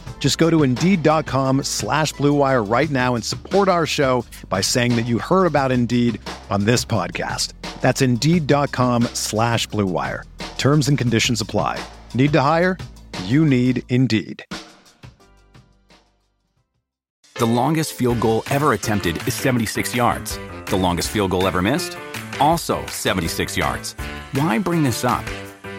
Just 0.21 0.37
go 0.37 0.49
to 0.51 0.61
Indeed.com 0.63 1.63
slash 1.63 2.13
Blue 2.13 2.33
Wire 2.33 2.63
right 2.63 2.89
now 2.91 3.15
and 3.15 3.25
support 3.25 3.67
our 3.67 3.87
show 3.87 4.23
by 4.49 4.61
saying 4.61 4.95
that 4.95 5.07
you 5.07 5.17
heard 5.17 5.47
about 5.47 5.71
Indeed 5.71 6.21
on 6.51 6.65
this 6.65 6.85
podcast. 6.85 7.53
That's 7.81 8.03
Indeed.com 8.03 9.03
slash 9.15 9.65
Blue 9.65 9.87
Wire. 9.87 10.23
Terms 10.59 10.87
and 10.87 10.97
conditions 10.97 11.41
apply. 11.41 11.83
Need 12.13 12.33
to 12.33 12.41
hire? 12.41 12.77
You 13.25 13.45
need 13.45 13.83
Indeed. 13.89 14.45
The 17.35 17.45
longest 17.47 17.93
field 17.93 18.19
goal 18.19 18.43
ever 18.51 18.73
attempted 18.73 19.17
is 19.27 19.33
76 19.33 19.95
yards. 19.95 20.37
The 20.65 20.77
longest 20.77 21.09
field 21.09 21.31
goal 21.31 21.47
ever 21.47 21.63
missed? 21.63 21.97
Also 22.39 22.85
76 22.85 23.57
yards. 23.57 23.93
Why 24.33 24.59
bring 24.59 24.83
this 24.83 25.03
up? 25.03 25.25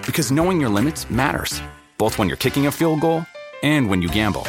Because 0.05 0.33
knowing 0.33 0.61
your 0.61 0.71
limits 0.71 1.09
matters, 1.09 1.63
both 1.97 2.19
when 2.19 2.27
you're 2.27 2.37
kicking 2.37 2.67
a 2.67 2.73
field 2.73 3.01
goal 3.01 3.25
and 3.63 3.89
when 3.89 4.03
you 4.03 4.09
gamble. 4.09 4.43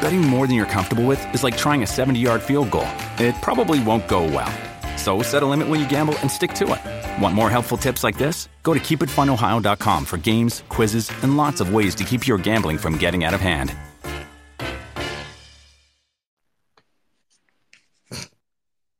Betting 0.00 0.20
more 0.20 0.46
than 0.46 0.56
you're 0.56 0.66
comfortable 0.66 1.04
with 1.04 1.20
is 1.34 1.42
like 1.44 1.56
trying 1.56 1.82
a 1.82 1.86
70 1.86 2.18
yard 2.18 2.42
field 2.42 2.70
goal. 2.70 2.88
It 3.18 3.34
probably 3.42 3.82
won't 3.82 4.08
go 4.08 4.24
well. 4.24 4.52
So 4.96 5.22
set 5.22 5.42
a 5.42 5.46
limit 5.46 5.68
when 5.68 5.80
you 5.80 5.88
gamble 5.88 6.18
and 6.18 6.30
stick 6.30 6.52
to 6.54 6.72
it. 6.74 7.22
Want 7.22 7.34
more 7.34 7.50
helpful 7.50 7.76
tips 7.78 8.04
like 8.04 8.18
this? 8.18 8.48
Go 8.62 8.74
to 8.74 8.80
keepitfunohio.com 8.80 10.04
for 10.04 10.16
games, 10.16 10.62
quizzes, 10.68 11.10
and 11.22 11.36
lots 11.36 11.60
of 11.60 11.72
ways 11.72 11.94
to 11.96 12.04
keep 12.04 12.26
your 12.26 12.38
gambling 12.38 12.78
from 12.78 12.98
getting 12.98 13.24
out 13.24 13.34
of 13.34 13.40
hand. 13.40 13.74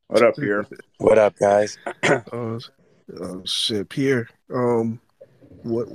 What 0.08 0.22
up, 0.22 0.36
Pierre? 0.36 0.66
What 0.98 1.18
up, 1.18 1.36
guys? 1.38 1.78
Oh, 2.32 2.58
oh 3.20 3.42
shit, 3.46 3.88
Pierre. 3.88 4.28
Um, 4.52 5.00
what? 5.62 5.88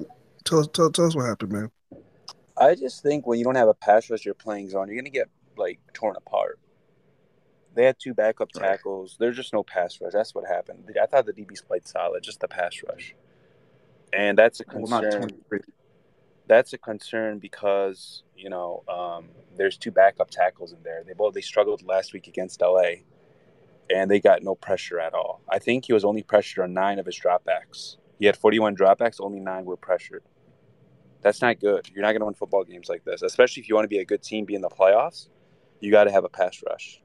Tell 0.45 0.59
us, 0.59 0.67
tell, 0.73 0.91
tell 0.91 1.05
us 1.05 1.15
what 1.15 1.25
happened, 1.25 1.51
man. 1.51 1.71
I 2.57 2.75
just 2.75 3.01
think 3.01 3.25
when 3.25 3.39
you 3.39 3.45
don't 3.45 3.55
have 3.55 3.67
a 3.67 3.73
pass 3.73 4.09
rush 4.09 4.25
you're 4.25 4.33
playing 4.33 4.69
zone, 4.69 4.87
you're 4.87 4.97
gonna 4.97 5.09
get 5.09 5.29
like 5.57 5.79
torn 5.93 6.15
apart. 6.15 6.59
They 7.75 7.85
had 7.85 7.97
two 7.99 8.13
backup 8.13 8.51
tackles. 8.51 9.15
There's 9.19 9.35
just 9.35 9.51
no 9.51 9.63
pass 9.63 9.99
rush. 9.99 10.13
That's 10.13 10.35
what 10.35 10.45
happened. 10.45 10.95
I 11.01 11.07
thought 11.07 11.25
the 11.25 11.33
DBs 11.33 11.65
played 11.65 11.87
solid, 11.87 12.21
just 12.21 12.39
the 12.39 12.47
pass 12.47 12.81
rush, 12.87 13.15
and 14.11 14.37
that's 14.37 14.59
a 14.59 14.65
concern. 14.65 15.31
Well, 15.49 15.59
that's 16.47 16.73
a 16.73 16.77
concern 16.77 17.39
because 17.39 18.23
you 18.35 18.49
know 18.49 18.83
um, 18.87 19.29
there's 19.57 19.77
two 19.77 19.91
backup 19.91 20.29
tackles 20.29 20.73
in 20.73 20.83
there. 20.83 21.03
They 21.05 21.13
both 21.13 21.33
they 21.33 21.41
struggled 21.41 21.81
last 21.83 22.13
week 22.13 22.27
against 22.27 22.61
LA, 22.61 23.05
and 23.89 24.11
they 24.11 24.19
got 24.19 24.43
no 24.43 24.53
pressure 24.53 24.99
at 24.99 25.13
all. 25.13 25.41
I 25.49 25.57
think 25.59 25.85
he 25.85 25.93
was 25.93 26.05
only 26.05 26.21
pressured 26.21 26.63
on 26.63 26.73
nine 26.73 26.99
of 26.99 27.05
his 27.07 27.19
dropbacks. 27.19 27.97
He 28.19 28.27
had 28.27 28.37
41 28.37 28.75
dropbacks, 28.75 29.19
only 29.19 29.39
nine 29.39 29.65
were 29.65 29.77
pressured. 29.77 30.23
That's 31.23 31.41
not 31.41 31.59
good. 31.59 31.89
You're 31.93 32.01
not 32.01 32.11
going 32.11 32.19
to 32.19 32.25
win 32.25 32.33
football 32.33 32.63
games 32.63 32.89
like 32.89 33.03
this, 33.03 33.21
especially 33.21 33.61
if 33.61 33.69
you 33.69 33.75
want 33.75 33.85
to 33.85 33.89
be 33.89 33.99
a 33.99 34.05
good 34.05 34.21
team, 34.21 34.45
be 34.45 34.55
in 34.55 34.61
the 34.61 34.69
playoffs. 34.69 35.29
You 35.79 35.91
got 35.91 36.03
to 36.05 36.11
have 36.11 36.25
a 36.25 36.29
pass 36.29 36.61
rush. 36.69 37.01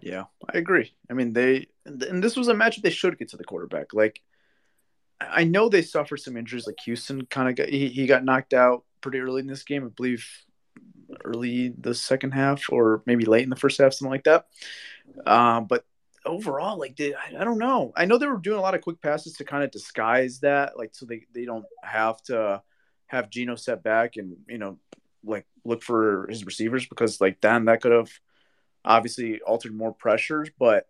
Yeah, 0.00 0.24
I 0.52 0.58
agree. 0.58 0.92
I 1.10 1.14
mean, 1.14 1.32
they 1.32 1.68
and 1.86 2.22
this 2.22 2.36
was 2.36 2.48
a 2.48 2.54
match 2.54 2.82
they 2.82 2.90
should 2.90 3.18
get 3.18 3.28
to 3.30 3.36
the 3.36 3.44
quarterback. 3.44 3.94
Like, 3.94 4.20
I 5.20 5.44
know 5.44 5.68
they 5.68 5.82
suffered 5.82 6.18
some 6.18 6.36
injuries. 6.36 6.66
Like 6.66 6.80
Houston 6.84 7.24
kind 7.26 7.48
of 7.48 7.54
got 7.54 7.68
he, 7.68 7.88
he 7.88 8.06
got 8.06 8.24
knocked 8.24 8.52
out 8.52 8.84
pretty 9.00 9.18
early 9.20 9.40
in 9.40 9.46
this 9.46 9.62
game. 9.62 9.84
I 9.84 9.88
believe 9.88 10.26
early 11.24 11.74
the 11.78 11.94
second 11.94 12.32
half 12.32 12.64
or 12.70 13.02
maybe 13.06 13.24
late 13.24 13.44
in 13.44 13.50
the 13.50 13.56
first 13.56 13.78
half, 13.78 13.92
something 13.92 14.10
like 14.10 14.24
that. 14.24 14.46
Um, 15.26 15.66
but 15.66 15.84
overall, 16.24 16.78
like 16.78 16.96
they, 16.96 17.14
I, 17.14 17.40
I 17.40 17.44
don't 17.44 17.58
know. 17.58 17.92
I 17.96 18.04
know 18.04 18.18
they 18.18 18.26
were 18.26 18.38
doing 18.38 18.58
a 18.58 18.62
lot 18.62 18.74
of 18.74 18.80
quick 18.80 19.00
passes 19.00 19.34
to 19.34 19.44
kind 19.44 19.64
of 19.64 19.70
disguise 19.70 20.40
that, 20.40 20.76
like 20.76 20.94
so 20.94 21.06
they 21.06 21.26
they 21.32 21.44
don't 21.44 21.66
have 21.82 22.22
to 22.24 22.62
have 23.12 23.30
Geno 23.30 23.54
set 23.56 23.82
back 23.82 24.16
and 24.16 24.36
you 24.48 24.58
know 24.58 24.78
like 25.22 25.46
look 25.64 25.82
for 25.82 26.26
his 26.28 26.44
receivers 26.44 26.86
because 26.86 27.20
like 27.20 27.40
then 27.40 27.66
that 27.66 27.82
could 27.82 27.92
have 27.92 28.10
obviously 28.84 29.40
altered 29.42 29.74
more 29.74 29.92
pressures, 29.92 30.48
but 30.58 30.86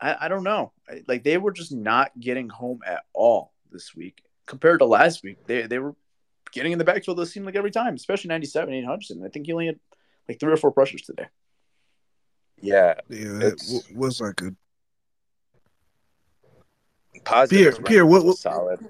I, 0.00 0.16
I 0.20 0.28
don't 0.28 0.44
know. 0.44 0.72
Like 1.08 1.24
they 1.24 1.38
were 1.38 1.50
just 1.50 1.72
not 1.72 2.12
getting 2.20 2.48
home 2.48 2.80
at 2.86 3.00
all 3.14 3.52
this 3.72 3.96
week 3.96 4.22
compared 4.46 4.80
to 4.80 4.84
last 4.84 5.24
week. 5.24 5.38
They 5.46 5.62
they 5.62 5.78
were 5.78 5.96
getting 6.52 6.72
in 6.72 6.78
the 6.78 6.84
backfield. 6.84 7.18
It 7.20 7.26
seemed 7.26 7.46
like 7.46 7.56
every 7.56 7.70
time, 7.70 7.94
especially 7.94 8.28
ninety 8.28 8.46
seven 8.46 8.74
Aidan 8.74 8.88
Hutchinson. 8.88 9.24
I 9.24 9.28
think 9.28 9.46
he 9.46 9.52
only 9.52 9.66
had 9.66 9.80
like 10.28 10.38
three 10.38 10.52
or 10.52 10.58
four 10.58 10.70
pressures 10.70 11.02
today. 11.02 11.26
Yeah, 12.60 12.94
yeah, 13.08 13.48
it 13.48 13.60
was 13.94 14.20
not 14.20 14.36
good. 14.36 14.54
Positive. 17.24 17.74
Pierre, 17.74 17.84
Pierre, 17.84 18.06
what, 18.06 18.24
what 18.24 18.36
solid? 18.36 18.80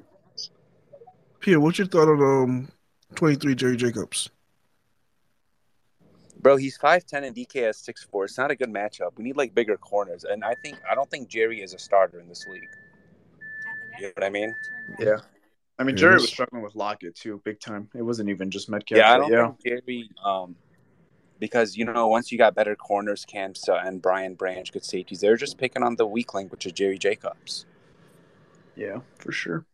Pierre, 1.42 1.58
what's 1.58 1.76
your 1.76 1.88
thought 1.88 2.08
on 2.08 2.22
um 2.22 2.68
twenty 3.16 3.34
three 3.34 3.54
Jerry 3.54 3.76
Jacobs? 3.76 4.30
Bro, 6.40 6.56
he's 6.56 6.76
five 6.76 7.04
ten 7.04 7.24
and 7.24 7.34
DK 7.34 7.68
is 7.68 7.76
six 7.76 8.04
four. 8.04 8.24
It's 8.24 8.38
not 8.38 8.50
a 8.50 8.56
good 8.56 8.70
matchup. 8.70 9.10
We 9.16 9.24
need 9.24 9.36
like 9.36 9.54
bigger 9.54 9.76
corners, 9.76 10.24
and 10.24 10.44
I 10.44 10.54
think 10.62 10.78
I 10.90 10.94
don't 10.94 11.10
think 11.10 11.28
Jerry 11.28 11.60
is 11.60 11.74
a 11.74 11.78
starter 11.78 12.20
in 12.20 12.28
this 12.28 12.46
league. 12.46 12.68
You 13.98 14.06
know 14.06 14.12
what 14.16 14.24
I 14.24 14.30
mean? 14.30 14.54
Yeah. 14.98 15.18
I 15.78 15.84
mean, 15.84 15.96
Jerry 15.96 16.14
was 16.14 16.28
struggling 16.28 16.62
with 16.62 16.76
Lockett 16.76 17.16
too, 17.16 17.40
big 17.44 17.58
time. 17.58 17.88
It 17.94 18.02
wasn't 18.02 18.28
even 18.28 18.50
just 18.50 18.68
Metcalf. 18.68 18.96
Yeah, 18.96 19.12
I 19.12 19.18
don't 19.18 19.32
yeah. 19.32 19.46
think 19.48 19.84
Jerry, 19.84 20.10
um, 20.24 20.54
because 21.40 21.76
you 21.76 21.84
know, 21.84 22.06
once 22.06 22.30
you 22.30 22.38
got 22.38 22.54
better 22.54 22.76
corners, 22.76 23.24
Cam 23.24 23.52
and 23.68 24.00
Brian 24.00 24.34
Branch, 24.34 24.70
good 24.70 24.84
safeties, 24.84 25.20
they're 25.20 25.36
just 25.36 25.58
picking 25.58 25.82
on 25.82 25.96
the 25.96 26.06
weak 26.06 26.34
link, 26.34 26.52
which 26.52 26.66
is 26.66 26.72
Jerry 26.72 26.98
Jacobs. 26.98 27.66
Yeah, 28.76 29.00
for 29.18 29.32
sure. 29.32 29.66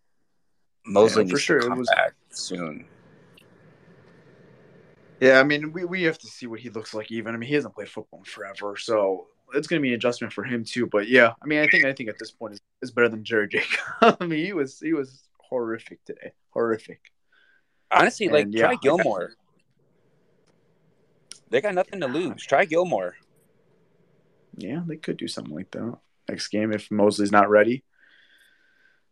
Moseley 0.86 1.24
yeah, 1.24 1.30
for 1.30 1.38
sure. 1.38 1.58
it 1.58 1.76
was... 1.76 1.88
back 1.88 2.14
soon. 2.30 2.86
Yeah, 5.20 5.40
I 5.40 5.42
mean, 5.42 5.72
we, 5.72 5.84
we 5.84 6.02
have 6.04 6.18
to 6.18 6.26
see 6.28 6.46
what 6.46 6.60
he 6.60 6.70
looks 6.70 6.94
like. 6.94 7.10
Even 7.10 7.34
I 7.34 7.38
mean, 7.38 7.48
he 7.48 7.54
hasn't 7.54 7.74
played 7.74 7.88
football 7.88 8.20
in 8.20 8.24
forever, 8.24 8.76
so 8.76 9.26
it's 9.54 9.66
going 9.66 9.80
to 9.80 9.82
be 9.82 9.88
an 9.88 9.94
adjustment 9.94 10.32
for 10.32 10.44
him 10.44 10.64
too. 10.64 10.86
But 10.86 11.08
yeah, 11.08 11.32
I 11.42 11.46
mean, 11.46 11.60
I 11.60 11.66
think 11.66 11.84
I 11.84 11.92
think 11.92 12.08
at 12.08 12.18
this 12.18 12.30
point 12.30 12.54
is, 12.54 12.60
is 12.82 12.90
better 12.92 13.08
than 13.08 13.24
Jerry 13.24 13.48
Jacob. 13.52 14.16
I 14.20 14.24
mean, 14.24 14.44
he 14.44 14.52
was 14.52 14.78
he 14.78 14.92
was 14.92 15.24
horrific 15.40 16.04
today, 16.04 16.32
horrific. 16.50 17.00
Honestly, 17.90 18.26
and, 18.26 18.34
like 18.34 18.46
yeah, 18.50 18.66
try 18.66 18.76
Gilmore. 18.80 19.32
They 21.50 21.60
got 21.60 21.74
nothing 21.74 22.00
to 22.00 22.06
lose. 22.06 22.44
Try 22.44 22.66
Gilmore. 22.66 23.16
Yeah, 24.56 24.82
they 24.86 24.96
could 24.96 25.16
do 25.16 25.28
something 25.28 25.54
like 25.54 25.70
that 25.72 25.98
next 26.28 26.48
game 26.48 26.72
if 26.72 26.90
Moseley's 26.90 27.32
not 27.32 27.48
ready. 27.48 27.84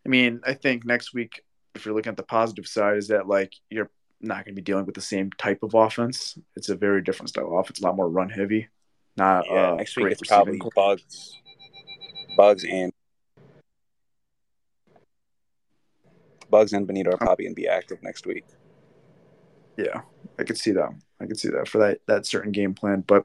I 0.05 0.09
mean, 0.09 0.41
I 0.45 0.55
think 0.55 0.85
next 0.85 1.15
week, 1.15 1.43
if 1.77 1.85
you're 1.85 1.95
looking 1.95 2.11
at 2.11 2.17
the 2.17 2.23
positive 2.23 2.67
side, 2.67 2.97
is 2.97 3.09
that 3.09 3.29
like 3.29 3.55
you're 3.71 3.91
not 4.21 4.45
going 4.45 4.55
to 4.55 4.61
be 4.61 4.63
dealing 4.63 4.87
with 4.87 4.95
the 4.95 5.01
same 5.01 5.31
type 5.39 5.63
of 5.63 5.75
offense. 5.75 6.39
It's 6.57 6.69
a 6.69 6.77
very 6.77 7.03
different 7.03 7.29
style 7.31 7.47
of 7.47 7.53
offense, 7.53 7.81
a 7.81 7.85
lot 7.85 7.97
more 7.97 8.09
run 8.09 8.31
heavy. 8.31 8.69
Not 9.17 9.47
yeah, 9.51 9.73
uh, 9.73 9.75
next 9.77 9.97
week 9.97 10.13
it's 10.13 10.29
probably 10.29 10.61
bugs, 10.75 11.39
bugs 12.37 12.65
and 12.65 12.93
bugs 16.51 16.73
and 16.73 16.87
Bonitto 16.87 17.15
are 17.15 17.19
probably 17.19 17.47
going 17.47 17.55
to 17.55 17.61
be 17.61 17.69
active 17.69 18.03
next 18.03 18.27
week. 18.27 18.45
Yeah, 19.77 20.03
I 20.39 20.45
could 20.45 20.59
see 20.59 20.73
that. 20.73 20.91
I 21.21 21.27
could 21.27 21.39
see 21.39 21.49
that 21.49 21.69
for 21.69 21.79
that 21.79 22.01
that 22.07 22.27
certain 22.27 22.53
game 22.53 22.75
plan. 22.75 23.05
But 23.07 23.25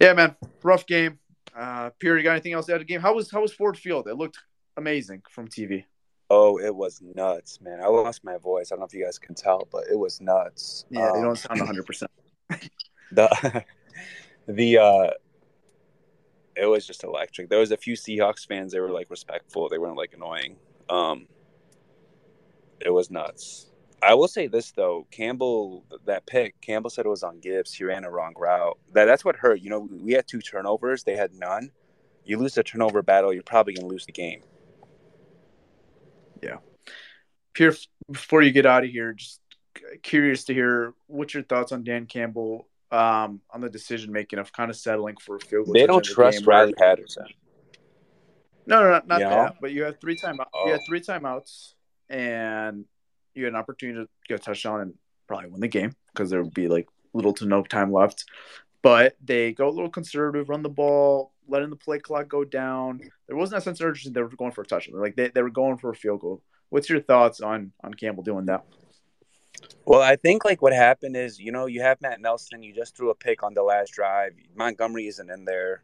yeah, 0.00 0.12
man, 0.12 0.36
rough 0.62 0.86
game. 0.86 1.18
Uh, 1.56 1.90
Pierre, 2.00 2.16
you 2.16 2.24
got 2.24 2.32
anything 2.32 2.52
else 2.52 2.66
to 2.66 2.74
add 2.74 2.78
to 2.78 2.84
the 2.84 2.84
game? 2.84 3.00
How 3.00 3.14
was 3.14 3.30
how 3.30 3.42
was 3.42 3.52
Ford 3.52 3.78
Field? 3.78 4.08
It 4.08 4.16
looked 4.16 4.38
amazing 4.76 5.22
from 5.30 5.48
TV. 5.48 5.84
Oh, 6.36 6.58
it 6.58 6.74
was 6.74 7.00
nuts, 7.14 7.60
man. 7.60 7.80
I 7.80 7.86
lost 7.86 8.24
my 8.24 8.38
voice. 8.38 8.72
I 8.72 8.74
don't 8.74 8.80
know 8.80 8.86
if 8.86 8.92
you 8.92 9.04
guys 9.04 9.20
can 9.20 9.36
tell, 9.36 9.68
but 9.70 9.84
it 9.88 9.96
was 9.96 10.20
nuts. 10.20 10.84
Yeah, 10.90 11.10
um, 11.10 11.14
they 11.14 11.22
don't 11.22 11.38
sound 11.38 11.60
100%. 11.60 12.06
the 13.12 13.64
the 14.48 14.78
uh 14.78 15.10
it 16.56 16.66
was 16.66 16.88
just 16.88 17.04
electric. 17.04 17.50
There 17.50 17.60
was 17.60 17.70
a 17.70 17.76
few 17.76 17.94
Seahawks 17.94 18.44
fans 18.48 18.72
they 18.72 18.80
were 18.80 18.90
like 18.90 19.10
respectful. 19.10 19.68
They 19.68 19.78
weren't 19.78 19.96
like 19.96 20.12
annoying. 20.12 20.56
Um 20.90 21.28
it 22.80 22.90
was 22.90 23.12
nuts. 23.12 23.70
I 24.02 24.14
will 24.14 24.26
say 24.26 24.48
this 24.48 24.72
though, 24.72 25.06
Campbell 25.12 25.84
that 26.04 26.26
pick, 26.26 26.60
Campbell 26.60 26.90
said 26.90 27.06
it 27.06 27.10
was 27.10 27.22
on 27.22 27.38
Gibbs. 27.38 27.72
He 27.72 27.84
ran 27.84 28.02
a 28.02 28.10
wrong 28.10 28.34
route. 28.36 28.76
That 28.92 29.04
that's 29.04 29.24
what 29.24 29.36
hurt. 29.36 29.60
You 29.60 29.70
know, 29.70 29.88
we 29.88 30.14
had 30.14 30.26
two 30.26 30.40
turnovers, 30.40 31.04
they 31.04 31.14
had 31.14 31.32
none. 31.32 31.70
You 32.24 32.38
lose 32.38 32.54
the 32.54 32.64
turnover 32.64 33.02
battle, 33.02 33.32
you're 33.32 33.44
probably 33.44 33.74
gonna 33.74 33.86
lose 33.86 34.06
the 34.06 34.12
game 34.12 34.42
yeah. 36.44 36.56
Pierre, 37.54 37.74
before 38.10 38.42
you 38.42 38.50
get 38.50 38.66
out 38.66 38.84
of 38.84 38.90
here, 38.90 39.12
just 39.12 39.40
curious 40.02 40.44
to 40.44 40.54
hear 40.54 40.94
what's 41.06 41.34
your 41.34 41.42
thoughts 41.42 41.72
on 41.72 41.84
Dan 41.84 42.06
Campbell 42.06 42.68
um, 42.90 43.40
on 43.50 43.60
the 43.60 43.70
decision 43.70 44.12
making 44.12 44.38
of 44.38 44.52
kind 44.52 44.70
of 44.70 44.76
settling 44.76 45.16
for 45.20 45.36
a 45.36 45.40
field 45.40 45.66
goal. 45.66 45.74
They 45.74 45.86
don't 45.86 46.04
trust 46.04 46.46
Riley 46.46 46.74
Patterson. 46.74 47.26
No, 48.66 48.82
no, 48.82 48.90
not, 48.90 49.06
not 49.06 49.18
that. 49.20 49.56
But 49.60 49.72
you 49.72 49.82
have 49.84 50.00
three 50.00 50.16
time 50.16 50.38
oh. 50.40 50.66
you 50.66 50.72
had 50.72 50.80
three 50.88 51.00
timeouts, 51.00 51.74
and 52.08 52.84
you 53.34 53.44
had 53.44 53.52
an 53.52 53.58
opportunity 53.58 54.04
to 54.04 54.08
get 54.28 54.40
a 54.40 54.42
touchdown 54.42 54.80
and 54.80 54.94
probably 55.26 55.50
win 55.50 55.60
the 55.60 55.68
game 55.68 55.94
because 56.12 56.30
there 56.30 56.42
would 56.42 56.54
be 56.54 56.68
like 56.68 56.88
little 57.12 57.32
to 57.34 57.46
no 57.46 57.62
time 57.62 57.92
left. 57.92 58.24
But 58.82 59.16
they 59.22 59.52
go 59.52 59.68
a 59.68 59.70
little 59.70 59.90
conservative, 59.90 60.48
run 60.48 60.62
the 60.62 60.68
ball, 60.68 61.32
letting 61.48 61.70
the 61.70 61.76
play 61.76 61.98
clock 61.98 62.28
go 62.28 62.44
down. 62.44 63.00
There 63.26 63.36
wasn't 63.36 63.58
a 63.58 63.62
sense 63.62 63.80
of 63.80 63.86
urgency. 63.86 64.10
They 64.10 64.22
were 64.22 64.28
going 64.28 64.52
for 64.52 64.62
a 64.62 64.66
touchdown. 64.66 65.00
Like 65.00 65.16
they, 65.16 65.28
they 65.28 65.42
were 65.42 65.50
going 65.50 65.78
for 65.78 65.90
a 65.90 65.94
field 65.94 66.20
goal. 66.20 66.42
What's 66.70 66.88
your 66.88 67.00
thoughts 67.00 67.40
on 67.40 67.72
on 67.82 67.94
Campbell 67.94 68.22
doing 68.22 68.46
that? 68.46 68.64
Well, 69.84 70.00
I 70.00 70.16
think 70.16 70.44
like 70.44 70.62
what 70.62 70.72
happened 70.72 71.16
is, 71.16 71.38
you 71.38 71.52
know, 71.52 71.66
you 71.66 71.82
have 71.82 72.00
Matt 72.00 72.20
Nelson. 72.20 72.62
You 72.62 72.74
just 72.74 72.96
threw 72.96 73.10
a 73.10 73.14
pick 73.14 73.42
on 73.42 73.54
the 73.54 73.62
last 73.62 73.92
drive. 73.92 74.32
Montgomery 74.56 75.06
isn't 75.06 75.30
in 75.30 75.44
there. 75.44 75.82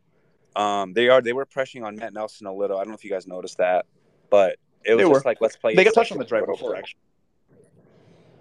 Um, 0.57 0.92
they 0.92 1.09
are 1.09 1.23
they 1.23 1.33
were 1.33 1.44
pressing 1.46 1.85
on 1.85 1.96
Matt 1.96 2.12
Nelson 2.12 2.46
a 2.46 2.53
little. 2.53 2.77
I 2.77 2.81
don't 2.81 2.88
know 2.88 2.96
if 2.96 3.05
you 3.05 3.11
guys 3.11 3.27
noticed 3.27 3.59
that, 3.59 3.87
but 4.31 4.57
it 4.85 4.94
was 4.94 5.05
they 5.05 5.11
just 5.11 5.25
were. 5.25 5.31
like 5.31 5.38
let's 5.40 5.57
play. 5.57 5.75
They 5.75 5.85
got 5.85 5.92
a 5.92 5.94
touch 5.94 6.12
on 6.12 6.18
the 6.18 6.25
drive 6.25 6.46
before 6.46 6.77
actually. 6.77 7.01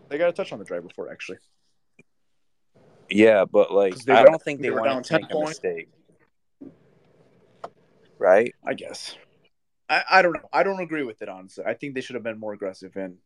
They 0.09 0.17
got 0.17 0.29
a 0.29 0.33
touch 0.33 0.51
on 0.51 0.59
the 0.59 0.65
drive 0.65 0.87
before 0.87 1.11
actually. 1.11 1.37
Yeah, 3.09 3.45
but 3.45 3.71
like 3.71 3.95
I 4.09 4.23
don't 4.23 4.41
think 4.41 4.61
they, 4.61 4.69
they 4.69 4.75
wanted 4.75 5.03
to 5.03 5.13
make 5.13 5.31
a 5.31 5.39
mistake 5.39 5.89
right? 8.19 8.53
I 8.65 8.73
guess. 8.73 9.15
I, 9.89 10.03
I 10.09 10.21
don't 10.21 10.33
know. 10.33 10.47
I 10.53 10.63
don't 10.63 10.81
agree 10.81 11.03
with 11.03 11.21
it 11.21 11.29
honestly. 11.29 11.63
I 11.65 11.73
think 11.73 11.95
they 11.95 12.01
should 12.01 12.15
have 12.15 12.23
been 12.23 12.39
more 12.39 12.53
aggressive 12.53 12.95
and 12.95 13.17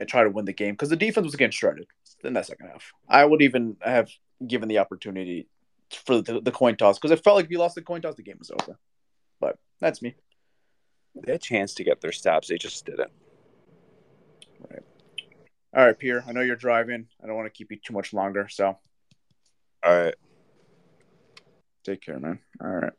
and 0.00 0.08
try 0.08 0.24
to 0.24 0.30
win 0.30 0.44
the 0.44 0.52
game 0.52 0.74
because 0.74 0.88
the 0.88 0.96
defense 0.96 1.24
was 1.24 1.36
getting 1.36 1.52
shredded 1.52 1.86
in 2.24 2.32
that 2.34 2.46
second 2.46 2.68
half. 2.68 2.92
I 3.08 3.24
would 3.24 3.42
even 3.42 3.76
have 3.80 4.10
given 4.46 4.68
the 4.68 4.78
opportunity 4.78 5.46
for 5.90 6.20
the, 6.20 6.40
the 6.40 6.50
coin 6.50 6.76
toss 6.76 6.98
because 6.98 7.12
it 7.12 7.22
felt 7.22 7.36
like 7.36 7.46
if 7.46 7.50
you 7.50 7.58
lost 7.58 7.76
the 7.76 7.82
coin 7.82 8.02
toss, 8.02 8.16
the 8.16 8.22
game 8.22 8.36
was 8.38 8.50
over. 8.50 8.78
But 9.40 9.58
that's 9.80 10.02
me. 10.02 10.14
They 11.14 11.32
had 11.32 11.40
a 11.40 11.44
chance 11.44 11.74
to 11.74 11.84
get 11.84 12.00
their 12.00 12.12
stops, 12.12 12.48
they 12.48 12.58
just 12.58 12.84
didn't. 12.84 13.10
Right. 14.68 14.82
All 15.76 15.86
right, 15.86 15.98
Pierre. 15.98 16.24
I 16.26 16.32
know 16.32 16.40
you're 16.40 16.56
driving. 16.56 17.06
I 17.22 17.26
don't 17.26 17.36
want 17.36 17.46
to 17.46 17.56
keep 17.56 17.70
you 17.70 17.78
too 17.84 17.92
much 17.92 18.12
longer, 18.12 18.48
so. 18.48 18.78
All 19.84 19.96
right. 19.96 20.14
Take 21.84 22.00
care, 22.00 22.18
man. 22.18 22.38
All 22.60 22.68
right. 22.68 22.92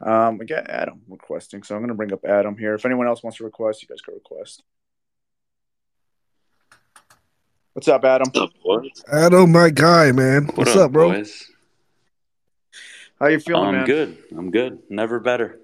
Um, 0.00 0.38
we 0.38 0.46
got 0.46 0.66
Adham 0.66 1.00
requesting, 1.08 1.62
so 1.62 1.74
I'm 1.74 1.80
going 1.80 1.88
to 1.88 1.94
bring 1.94 2.12
up 2.12 2.22
Adham 2.22 2.58
here. 2.58 2.74
If 2.74 2.84
anyone 2.84 3.06
else 3.06 3.22
wants 3.22 3.38
to 3.38 3.44
request, 3.44 3.82
you 3.82 3.88
guys 3.88 4.00
can 4.02 4.14
request. 4.14 4.62
What's 7.72 7.88
up, 7.88 8.02
Adham? 8.02 8.26
What's 8.26 8.38
up, 8.38 8.50
boys? 8.62 9.04
Adham, 9.12 9.52
my 9.52 9.70
guy, 9.70 10.12
man. 10.12 10.46
What 10.46 10.58
What's 10.58 10.76
up, 10.76 10.92
bro? 10.92 11.12
boys? 11.12 11.50
How 13.18 13.28
you 13.28 13.40
feeling, 13.40 13.68
I'm 13.68 13.74
man? 13.74 13.86
good. 13.86 14.18
I'm 14.36 14.50
good. 14.50 14.78
Never 14.90 15.20
better. 15.20 15.60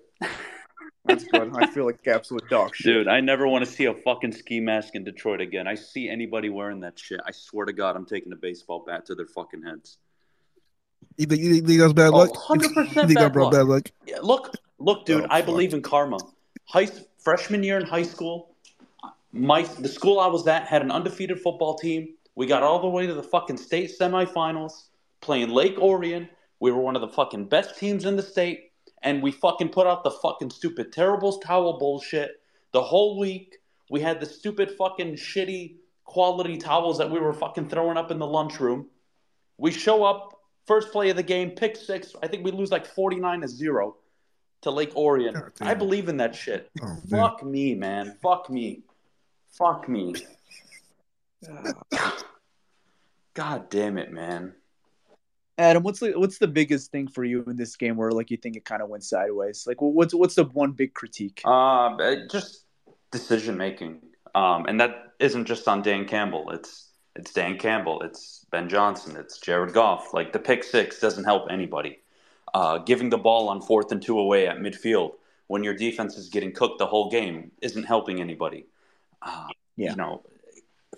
That's 1.05 1.25
good. 1.25 1.51
I 1.55 1.67
feel 1.67 1.85
like 1.85 2.07
absolute 2.07 2.49
dog 2.49 2.75
shit. 2.75 2.85
Dude, 2.85 3.09
I 3.09 3.21
never 3.21 3.47
want 3.49 3.65
to 3.65 3.71
see 3.71 3.87
a 3.87 3.95
fucking 3.95 4.33
ski 4.33 4.61
mask 4.61 4.95
in 4.95 5.05
Detroit 5.05 5.41
again. 5.41 5.67
I 5.67 5.75
see 5.75 6.09
anybody 6.09 6.49
wearing 6.49 6.81
that 6.81 6.99
shit. 6.99 7.21
I 7.27 7.33
swear 7.33 7.67
to 7.67 7.73
God, 7.73 7.97
I'm 7.97 8.07
taking 8.07 8.33
a 8.33 8.37
baseball 8.37 8.85
bat 8.87 9.05
to 9.07 9.15
their 9.15 9.27
fucking 9.27 9.63
heads. 9.63 9.99
You 11.17 11.27
think, 11.27 11.43
you 11.43 11.61
think 11.63 11.81
that's 11.81 11.93
bad 11.93 12.13
Oh, 12.13 12.19
luck? 12.19 12.31
100% 12.35 12.97
You 12.97 13.07
think 13.07 13.19
that 13.19 13.19
bad 13.19 13.25
oh, 13.27 13.29
brought 13.31 13.45
luck. 13.45 13.53
bad 13.53 13.67
luck? 13.67 13.91
Yeah, 14.07 14.19
look, 14.23 14.55
look, 14.79 15.05
dude. 15.07 15.23
Oh, 15.25 15.27
I 15.31 15.41
fuck. 15.41 15.47
believe 15.47 15.75
in 15.75 15.83
karma. 15.83 16.19
High 16.67 16.89
freshman 17.19 17.63
year 17.63 17.79
in 17.79 17.87
high 17.87 18.03
school, 18.03 18.55
my 19.33 19.63
the 19.63 19.89
school 19.89 20.19
I 20.21 20.27
was 20.27 20.47
at 20.47 20.67
had 20.67 20.83
an 20.83 20.91
undefeated 20.91 21.41
football 21.41 21.77
team. 21.77 22.15
We 22.35 22.47
got 22.47 22.63
all 22.63 22.81
the 22.81 22.89
way 22.89 23.07
to 23.07 23.15
the 23.15 23.23
fucking 23.23 23.57
state 23.59 23.93
semifinals, 23.99 24.73
playing 25.21 25.51
Lake 25.51 25.79
Orion. 25.79 26.29
We 26.61 26.71
were 26.71 26.81
one 26.81 26.97
of 26.97 27.03
the 27.03 27.09
fucking 27.09 27.47
best 27.49 27.79
teams 27.79 28.05
in 28.05 28.17
the 28.17 28.23
state, 28.23 28.71
and 29.03 29.23
we 29.23 29.31
fucking 29.33 29.71
put 29.71 29.87
out 29.87 30.05
the 30.05 30.11
fucking 30.11 30.51
stupid 30.51 30.93
terrible 30.93 31.39
towel 31.39 31.79
bullshit 31.79 32.41
the 32.73 32.83
whole 32.83 33.19
week. 33.19 33.59
We 33.91 34.01
had 34.01 34.21
the 34.21 34.27
stupid 34.27 34.71
fucking 34.79 35.15
shitty 35.15 35.77
quality 36.05 36.57
towels 36.57 36.99
that 36.99 37.11
we 37.11 37.21
were 37.21 37.33
fucking 37.33 37.69
throwing 37.69 37.97
up 37.97 38.11
in 38.11 38.19
the 38.19 38.27
lunchroom. 38.27 38.87
We 39.59 39.71
show 39.73 40.05
up 40.05 40.32
first 40.67 40.93
play 40.93 41.11
of 41.11 41.17
the 41.17 41.23
game, 41.23 41.51
pick 41.51 41.77
six. 41.77 42.15
I 42.23 42.29
think 42.29 42.45
we 42.45 42.51
lose 42.51 42.71
like 42.71 42.87
forty 42.87 43.17
nine 43.17 43.41
to 43.43 43.49
zero 43.49 43.97
to 44.63 44.71
Lake 44.71 44.95
Orion. 44.97 45.35
God. 45.35 45.53
I 45.61 45.75
believe 45.75 46.09
in 46.09 46.17
that 46.19 46.35
shit. 46.35 46.71
Oh, 46.81 46.87
man. 46.87 46.99
Fuck 47.09 47.45
me, 47.45 47.75
man. 47.75 48.17
Fuck 48.23 48.49
me. 48.49 48.83
Fuck 49.51 49.89
me. 49.89 50.15
God 53.35 53.71
damn 53.71 53.99
it, 53.99 54.13
man. 54.13 54.55
Adham, 55.59 55.83
what's 55.83 56.01
the 56.01 56.13
what's 56.13 56.39
the 56.39 56.49
biggest 56.49 56.91
thing 56.91 57.07
for 57.07 57.25
you 57.25 57.45
in 57.45 57.57
this 57.57 57.77
game 57.77 57.97
where 57.97 58.11
like 58.11 58.31
you 58.31 58.37
think 58.37 58.57
it 58.57 58.65
kind 58.65 58.81
of 58.83 58.89
went 58.89 59.05
sideways? 59.05 59.65
Like, 59.67 59.77
what's 59.81 60.15
what's 60.15 60.35
the 60.35 60.45
one 60.45 60.73
big 60.73 60.95
critique? 60.95 61.45
Um, 61.47 61.99
uh, 62.01 62.15
just 62.31 62.65
decision 63.11 63.57
making, 63.59 64.01
um, 64.35 64.67
and 64.67 64.81
that 64.81 65.13
isn't 65.19 65.45
just 65.45 65.69
on 65.69 65.83
Dan 65.83 66.07
Campbell. 66.07 66.51
It's 66.51 66.92
it's 67.17 67.33
Dan 67.33 67.59
Campbell. 67.59 68.03
It's 68.03 68.47
Ben 68.51 68.69
Johnson. 68.69 69.17
It's 69.17 69.39
Jared 69.39 69.73
Goff. 69.73 70.15
Like 70.15 70.33
the 70.33 70.39
pick 70.39 70.65
six 70.65 70.99
doesn't 71.01 71.25
help 71.25 71.51
anybody. 71.51 72.01
Uh, 72.55 72.79
giving 72.79 73.11
the 73.11 73.19
ball 73.19 73.49
on 73.49 73.63
fourth 73.63 73.93
and 73.93 74.03
two 74.03 74.19
away 74.19 74.47
at 74.47 74.59
midfield 74.59 75.13
when 75.47 75.65
your 75.65 75.75
defense 75.75 76.17
is 76.17 76.29
getting 76.29 76.53
cooked 76.53 76.79
the 76.79 76.87
whole 76.87 77.11
game 77.11 77.51
isn't 77.61 77.85
helping 77.85 78.21
anybody. 78.21 78.67
Uh, 79.21 79.49
Yeah. 79.77 79.91
You 79.91 79.97
know, 79.97 80.23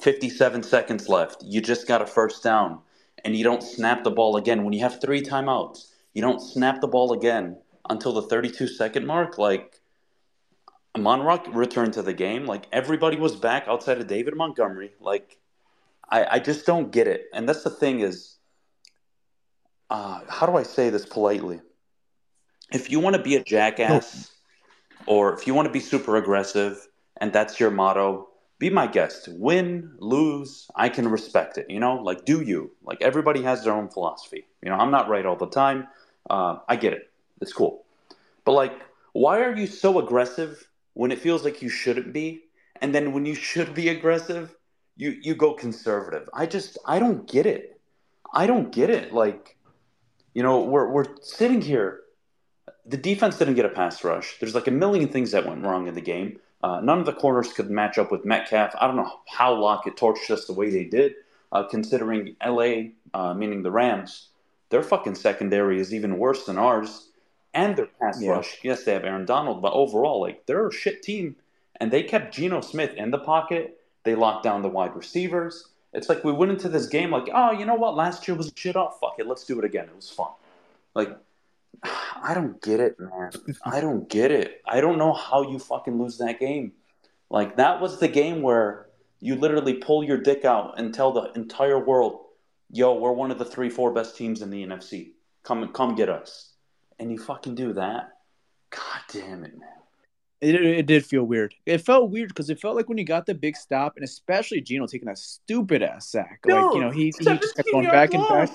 57 0.01 0.63
seconds 0.63 1.09
left. 1.09 1.43
You 1.45 1.61
just 1.61 1.87
got 1.87 2.03
a 2.03 2.07
first 2.07 2.43
down, 2.43 2.81
and 3.25 3.37
you 3.37 3.45
don't 3.45 3.63
snap 3.63 4.03
the 4.03 4.11
ball 4.11 4.37
again 4.37 4.65
when 4.65 4.73
you 4.73 4.81
have 4.81 5.01
three 5.01 5.23
timeouts. 5.23 5.93
You 6.13 6.23
don't 6.23 6.41
snap 6.41 6.81
the 6.81 6.89
ball 6.89 7.13
again 7.13 7.59
until 7.89 8.13
the 8.13 8.23
32 8.23 8.67
second 8.67 9.07
mark. 9.07 9.39
Like, 9.39 9.81
Monrock 10.97 11.53
returned 11.55 11.93
to 11.95 12.03
the 12.03 12.13
game. 12.13 12.47
Like, 12.47 12.67
everybody 12.73 13.17
was 13.17 13.37
back 13.37 13.67
outside 13.69 13.99
of 13.99 14.07
David 14.07 14.37
Montgomery. 14.37 14.93
Like, 15.01 15.39
I, 16.09 16.37
I 16.37 16.39
just 16.39 16.67
don't 16.67 16.91
get 16.91 17.07
it. 17.07 17.27
And 17.33 17.49
that's 17.49 17.63
the 17.63 17.71
thing 17.71 18.01
is, 18.01 18.37
uh, 19.91 20.21
how 20.29 20.47
do 20.47 20.57
I 20.57 20.63
say 20.63 20.91
this 20.91 21.07
politely? 21.07 21.61
If 22.73 22.91
you 22.91 23.01
want 23.01 23.17
to 23.17 23.23
be 23.23 23.37
a 23.37 23.45
jackass, 23.45 24.31
or 25.07 25.35
if 25.35 25.47
you 25.47 25.55
want 25.55 25.67
to 25.67 25.73
be 25.73 25.81
super 25.81 26.17
aggressive, 26.17 26.89
and 27.19 27.33
that's 27.33 27.61
your 27.61 27.71
motto, 27.71 28.29
be 28.59 28.71
my 28.71 28.87
guest. 28.87 29.29
Win, 29.29 29.93
lose, 29.99 30.69
I 30.75 30.89
can 30.89 31.09
respect 31.09 31.59
it. 31.59 31.67
You 31.69 31.81
know, 31.81 31.97
like 31.97 32.25
do 32.25 32.41
you? 32.41 32.73
Like 32.83 33.03
everybody 33.03 33.43
has 33.43 33.65
their 33.65 33.75
own 33.75 33.89
philosophy. 33.89 34.47
You 34.63 34.71
know, 34.71 34.77
I'm 34.77 34.91
not 34.91 35.09
right 35.09 35.27
all 35.27 35.37
the 35.37 35.49
time. 35.49 35.89
Uh, 36.29 36.59
I 36.69 36.77
get 36.77 36.93
it. 36.93 37.11
It's 37.41 37.53
cool. 37.53 37.85
But 38.45 38.53
like, 38.53 38.73
why 39.13 39.41
are 39.41 39.55
you 39.55 39.67
so 39.67 39.99
aggressive 39.99 40.69
when 40.95 41.13
it 41.13 41.19
feels 41.19 41.45
like 41.45 41.63
you 41.63 41.69
shouldn't 41.69 42.13
be? 42.13 42.45
And 42.81 42.95
then 42.95 43.13
when 43.13 43.27
you 43.27 43.35
should 43.35 43.75
be 43.75 43.89
aggressive, 43.89 44.55
you 44.97 45.11
you 45.23 45.35
go 45.35 45.55
conservative. 45.55 46.29
I 46.33 46.47
just 46.47 46.79
I 46.87 46.99
don't 46.99 47.29
get 47.29 47.47
it. 47.47 47.81
I 48.33 48.47
don't 48.47 48.73
get 48.73 48.91
it. 48.91 49.13
Like, 49.13 49.57
you 50.35 50.43
know, 50.43 50.61
we're 50.63 50.89
we're 50.89 51.07
sitting 51.23 51.61
here. 51.61 52.01
The 52.87 52.97
defense 52.97 53.39
didn't 53.39 53.55
get 53.55 53.65
a 53.65 53.71
pass 53.71 54.05
rush. 54.05 54.39
There's 54.39 54.55
like 54.55 54.67
a 54.67 54.71
million 54.73 55.09
things 55.09 55.31
that 55.31 55.47
went 55.47 55.63
wrong 55.65 55.87
in 55.87 55.95
the 55.95 56.01
game. 56.01 56.39
Uh, 56.63 56.81
none 56.81 56.99
of 56.99 57.07
the 57.07 57.13
corners 57.13 57.53
could 57.53 57.71
match 57.71 57.99
up 57.99 58.11
with 58.11 58.25
Metcalf. 58.25 58.75
I 58.81 58.87
don't 58.87 58.97
know 58.97 59.11
how 59.29 59.55
Lockett 59.55 59.97
torched 59.97 60.31
us 60.31 60.47
the 60.47 60.53
way 60.55 60.71
they 60.71 60.85
did, 60.85 61.15
uh, 61.53 61.65
considering 61.65 62.37
LA, 62.45 62.91
uh, 63.13 63.35
meaning 63.35 63.63
the 63.63 63.71
Rams, 63.71 64.29
their 64.71 64.83
fucking 64.83 65.15
secondary 65.15 65.79
is 65.79 65.93
even 65.93 66.19
worse 66.19 66.47
than 66.47 66.59
ours. 66.59 67.11
And 67.53 67.77
their 67.77 67.87
pass 68.01 68.21
Yeah. 68.21 68.33
rush. 68.33 68.59
Yes, 68.63 68.85
they 68.85 68.93
have 68.95 69.05
Aaron 69.05 69.27
Donald, 69.27 69.63
but 69.63 69.73
overall, 69.75 70.21
like 70.21 70.47
they're 70.47 70.67
a 70.67 70.73
shit 70.73 71.03
team. 71.03 71.37
And 71.77 71.91
they 71.91 72.03
kept 72.03 72.35
Geno 72.35 72.61
Smith 72.63 72.95
in 72.95 73.11
the 73.11 73.19
pocket. 73.19 73.79
They 74.05 74.15
locked 74.15 74.45
down 74.45 74.63
the 74.63 74.69
wide 74.69 74.95
receivers. 74.95 75.69
It's 75.93 76.09
like 76.09 76.25
we 76.25 76.33
went 76.33 76.53
into 76.53 76.69
this 76.69 76.87
game 76.87 77.11
like, 77.11 77.29
oh, 77.33 77.53
you 77.53 77.65
know 77.65 77.75
what? 77.75 77.95
Last 77.95 78.27
year 78.27 78.37
was 78.37 78.53
shit. 78.55 78.77
Oh, 78.77 78.91
fuck 79.01 79.15
it. 79.19 79.27
Let's 79.27 79.45
do 79.45 79.59
it 79.59 79.65
again. 79.65 79.85
It 79.85 79.97
was 79.97 80.11
fun. 80.11 80.31
Like, 80.95 81.17
I 81.83 82.35
don't 82.35 82.61
get 82.63 82.81
it, 82.81 82.99
man. 82.99 83.31
I 83.65 83.81
don't 83.81 84.09
get 84.09 84.31
it. 84.31 84.63
I 84.67 84.81
don't 84.81 84.99
know 84.99 85.13
how 85.13 85.51
you 85.51 85.59
fucking 85.59 86.01
lose 86.01 86.19
that 86.19 86.41
game. 86.41 86.73
Like 87.31 87.57
that 87.57 87.81
was 87.81 87.99
the 87.99 88.09
game 88.09 88.43
where 88.43 88.87
you 89.21 89.35
literally 89.37 89.75
pull 89.75 90.05
your 90.05 90.19
dick 90.19 90.45
out 90.45 90.79
and 90.79 90.93
tell 90.93 91.13
the 91.13 91.33
entire 91.33 91.79
world, 91.79 92.27
"Yo, 92.71 92.95
we're 92.95 93.13
one 93.13 93.31
of 93.31 93.39
the 93.39 93.45
three, 93.45 93.71
four 93.71 93.93
best 93.93 94.17
teams 94.17 94.43
in 94.43 94.51
the 94.51 94.63
NFC. 94.63 95.13
Come, 95.43 95.67
come 95.73 95.95
get 95.95 96.09
us." 96.09 96.53
And 96.99 97.11
you 97.11 97.19
fucking 97.19 97.55
do 97.55 97.73
that. 97.73 98.19
God 98.71 99.01
damn 99.13 99.45
it, 99.45 99.59
man. 99.59 99.69
It, 100.45 100.55
it 100.55 100.87
did 100.87 101.07
feel 101.07 101.25
weird. 101.25 101.55
It 101.65 101.79
felt 101.79 102.11
weird 102.11 102.29
because 102.29 102.51
it 102.51 102.61
felt 102.61 102.77
like 102.77 102.89
when 102.89 102.99
you 102.99 103.05
got 103.05 103.25
the 103.25 103.35
big 103.35 103.57
stop, 103.57 103.95
and 103.97 104.05
especially 104.05 104.61
Geno 104.61 104.87
taking 104.87 105.07
that 105.07 105.19
stupid 105.19 105.83
ass 105.83 106.09
sack. 106.11 106.41
like 106.45 106.75
you 106.75 106.81
know, 106.81 106.91
he, 106.91 107.13
he 107.19 107.25
just 107.25 107.57
kept 107.57 107.71
going 107.73 107.87
back 107.87 108.13
and 108.13 108.29
back. 108.29 108.51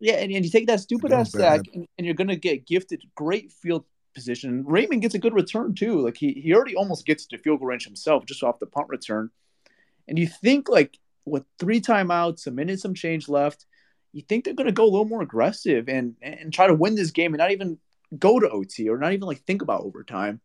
Yeah, 0.00 0.14
and, 0.14 0.32
and 0.32 0.44
you 0.44 0.50
take 0.50 0.66
that 0.68 0.80
stupid 0.80 1.12
ass 1.12 1.32
was 1.32 1.42
sack, 1.42 1.60
and, 1.74 1.86
and 1.98 2.06
you're 2.06 2.14
gonna 2.14 2.36
get 2.36 2.66
gifted 2.66 3.04
great 3.14 3.52
field 3.52 3.84
position. 4.14 4.64
Raymond 4.66 5.02
gets 5.02 5.14
a 5.14 5.18
good 5.18 5.34
return 5.34 5.74
too. 5.74 6.00
Like 6.00 6.16
he 6.16 6.32
he 6.32 6.54
already 6.54 6.74
almost 6.74 7.04
gets 7.04 7.26
to 7.26 7.38
field 7.38 7.60
goal 7.60 7.68
range 7.68 7.84
himself 7.84 8.24
just 8.24 8.42
off 8.42 8.58
the 8.58 8.66
punt 8.66 8.88
return. 8.88 9.30
And 10.08 10.18
you 10.18 10.26
think 10.26 10.68
like 10.68 10.98
with 11.24 11.44
three 11.58 11.80
timeouts, 11.80 12.46
a 12.46 12.50
minute, 12.50 12.80
some 12.80 12.94
change 12.94 13.28
left, 13.28 13.66
you 14.12 14.22
think 14.22 14.44
they're 14.44 14.54
gonna 14.54 14.72
go 14.72 14.84
a 14.84 14.90
little 14.90 15.04
more 15.04 15.22
aggressive 15.22 15.88
and 15.88 16.16
and 16.22 16.52
try 16.52 16.66
to 16.66 16.74
win 16.74 16.94
this 16.94 17.10
game 17.10 17.34
and 17.34 17.38
not 17.38 17.52
even 17.52 17.78
go 18.18 18.38
to 18.38 18.48
OT 18.50 18.88
or 18.88 18.98
not 18.98 19.12
even 19.12 19.26
like 19.26 19.44
think 19.44 19.62
about 19.62 19.82
overtime. 19.82 20.40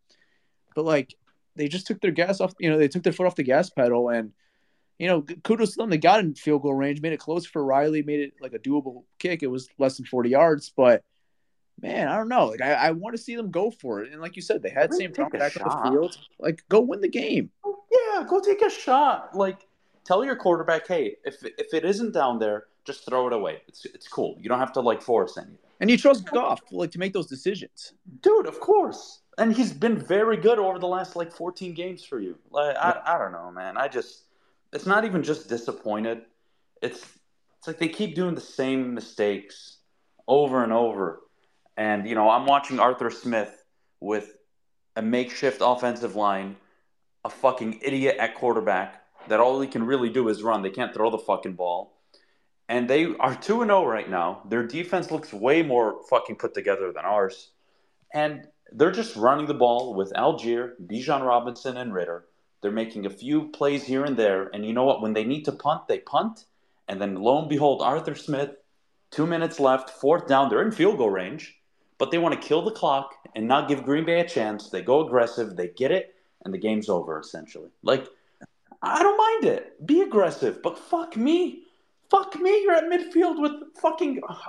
But 0.77 0.85
like 0.85 1.15
they 1.55 1.67
just 1.67 1.87
took 1.87 1.99
their 2.01 2.11
gas 2.11 2.39
off, 2.39 2.53
you 2.59 2.69
know, 2.69 2.77
they 2.77 2.87
took 2.87 3.01
their 3.01 3.11
foot 3.11 3.25
off 3.25 3.33
the 3.33 3.41
gas 3.41 3.71
pedal 3.71 4.09
and 4.09 4.31
you 4.99 5.07
know, 5.07 5.23
kudos 5.43 5.71
to 5.71 5.77
them. 5.77 5.89
They 5.89 5.97
got 5.97 6.19
in 6.19 6.35
field 6.35 6.61
goal 6.61 6.75
range, 6.75 7.01
made 7.01 7.13
it 7.13 7.19
close 7.19 7.47
for 7.47 7.65
Riley, 7.65 8.03
made 8.03 8.19
it 8.19 8.33
like 8.39 8.53
a 8.53 8.59
doable 8.59 9.03
kick. 9.17 9.41
It 9.41 9.47
was 9.47 9.69
less 9.79 9.97
than 9.97 10.05
40 10.05 10.29
yards, 10.29 10.71
but 10.77 11.03
man, 11.81 12.07
I 12.07 12.15
don't 12.15 12.29
know. 12.29 12.45
Like 12.45 12.61
I, 12.61 12.73
I 12.73 12.91
want 12.91 13.15
to 13.15 13.21
see 13.21 13.35
them 13.35 13.49
go 13.49 13.71
for 13.71 14.03
it. 14.03 14.11
And 14.11 14.21
like 14.21 14.35
you 14.35 14.43
said, 14.43 14.61
they 14.61 14.69
had 14.69 14.93
Sam 14.93 15.11
Brown 15.13 15.31
back 15.31 15.59
on 15.59 15.67
the 15.67 15.89
field. 15.89 16.15
Like 16.37 16.63
go 16.69 16.79
win 16.81 17.01
the 17.01 17.07
game. 17.07 17.49
Yeah, 17.65 18.23
go 18.29 18.39
take 18.39 18.61
a 18.61 18.69
shot. 18.69 19.35
Like, 19.35 19.65
tell 20.05 20.23
your 20.23 20.35
quarterback, 20.35 20.87
hey, 20.87 21.15
if 21.25 21.43
if 21.43 21.73
it 21.73 21.85
isn't 21.85 22.13
down 22.13 22.37
there, 22.37 22.65
just 22.85 23.03
throw 23.03 23.25
it 23.25 23.33
away. 23.33 23.63
It's 23.67 23.83
it's 23.85 24.07
cool. 24.07 24.37
You 24.39 24.47
don't 24.47 24.59
have 24.59 24.73
to 24.73 24.81
like 24.81 25.01
force 25.01 25.39
anything. 25.39 25.57
And 25.79 25.89
you 25.89 25.97
trust 25.97 26.29
Goff 26.29 26.61
like 26.71 26.91
to 26.91 26.99
make 26.99 27.13
those 27.13 27.27
decisions. 27.27 27.93
Dude, 28.21 28.45
of 28.45 28.59
course. 28.59 29.21
And 29.37 29.55
he's 29.55 29.71
been 29.71 29.97
very 29.97 30.37
good 30.37 30.57
over 30.57 30.79
the 30.79 30.87
last 30.87 31.15
like 31.15 31.31
14 31.31 31.73
games 31.73 32.03
for 32.03 32.19
you. 32.19 32.37
Like 32.49 32.75
I, 32.75 33.01
I 33.05 33.17
don't 33.17 33.31
know, 33.31 33.51
man. 33.51 33.77
I 33.77 33.87
just 33.87 34.23
it's 34.73 34.85
not 34.85 35.05
even 35.05 35.23
just 35.23 35.47
disappointed. 35.47 36.23
It's 36.81 37.05
it's 37.57 37.67
like 37.67 37.77
they 37.77 37.87
keep 37.87 38.15
doing 38.15 38.35
the 38.35 38.41
same 38.41 38.93
mistakes 38.93 39.77
over 40.27 40.63
and 40.63 40.73
over. 40.73 41.21
And 41.75 42.07
you 42.07 42.15
know, 42.15 42.29
I'm 42.29 42.45
watching 42.45 42.79
Arthur 42.79 43.11
Smith 43.11 43.63
with 43.99 44.37
a 44.95 45.01
makeshift 45.01 45.61
offensive 45.63 46.15
line, 46.15 46.55
a 47.23 47.29
fucking 47.29 47.79
idiot 47.83 48.17
at 48.19 48.35
quarterback 48.35 49.03
that 49.27 49.39
all 49.39 49.61
he 49.61 49.67
can 49.67 49.85
really 49.85 50.09
do 50.09 50.29
is 50.29 50.41
run. 50.41 50.61
They 50.61 50.69
can't 50.69 50.93
throw 50.93 51.09
the 51.09 51.17
fucking 51.17 51.53
ball. 51.53 51.93
And 52.69 52.89
they 52.89 53.15
are 53.15 53.35
2 53.35 53.61
and 53.61 53.69
0 53.69 53.85
right 53.85 54.09
now. 54.09 54.41
Their 54.49 54.65
defense 54.65 55.11
looks 55.11 55.31
way 55.31 55.61
more 55.61 56.01
fucking 56.09 56.35
put 56.35 56.53
together 56.53 56.91
than 56.91 57.05
ours. 57.05 57.51
And 58.13 58.47
they're 58.71 58.91
just 58.91 59.15
running 59.15 59.45
the 59.45 59.53
ball 59.53 59.93
with 59.93 60.13
Allgeier, 60.13 60.73
Bijan 60.85 61.25
Robinson, 61.25 61.77
and 61.77 61.93
Ritter. 61.93 62.25
They're 62.61 62.71
making 62.71 63.05
a 63.05 63.09
few 63.09 63.49
plays 63.49 63.83
here 63.83 64.03
and 64.03 64.17
there. 64.17 64.49
And 64.53 64.65
you 64.65 64.73
know 64.73 64.83
what? 64.83 65.01
When 65.01 65.13
they 65.13 65.23
need 65.23 65.43
to 65.45 65.51
punt, 65.51 65.87
they 65.87 65.99
punt. 65.99 66.45
And 66.87 67.01
then 67.01 67.15
lo 67.15 67.39
and 67.39 67.49
behold, 67.49 67.81
Arthur 67.81 68.15
Smith, 68.15 68.51
two 69.11 69.27
minutes 69.27 69.59
left, 69.59 69.89
fourth 69.89 70.27
down. 70.27 70.49
They're 70.49 70.61
in 70.61 70.71
field 70.71 70.97
goal 70.97 71.09
range, 71.09 71.55
but 71.97 72.11
they 72.11 72.17
want 72.17 72.39
to 72.39 72.47
kill 72.47 72.63
the 72.63 72.71
clock 72.71 73.13
and 73.35 73.47
not 73.47 73.67
give 73.67 73.83
Green 73.83 74.05
Bay 74.05 74.19
a 74.19 74.27
chance. 74.27 74.69
They 74.69 74.81
go 74.81 75.05
aggressive, 75.05 75.55
they 75.55 75.67
get 75.69 75.91
it, 75.91 76.15
and 76.43 76.53
the 76.53 76.57
game's 76.57 76.89
over 76.89 77.19
essentially. 77.19 77.69
Like, 77.83 78.07
I 78.81 79.03
don't 79.03 79.17
mind 79.17 79.55
it. 79.55 79.85
Be 79.85 80.01
aggressive, 80.01 80.61
but 80.61 80.77
fuck 80.77 81.17
me. 81.17 81.63
Fuck 82.09 82.39
me. 82.39 82.63
You're 82.63 82.75
at 82.75 82.85
midfield 82.85 83.41
with 83.41 83.75
fucking. 83.81 84.21
Oh 84.27 84.41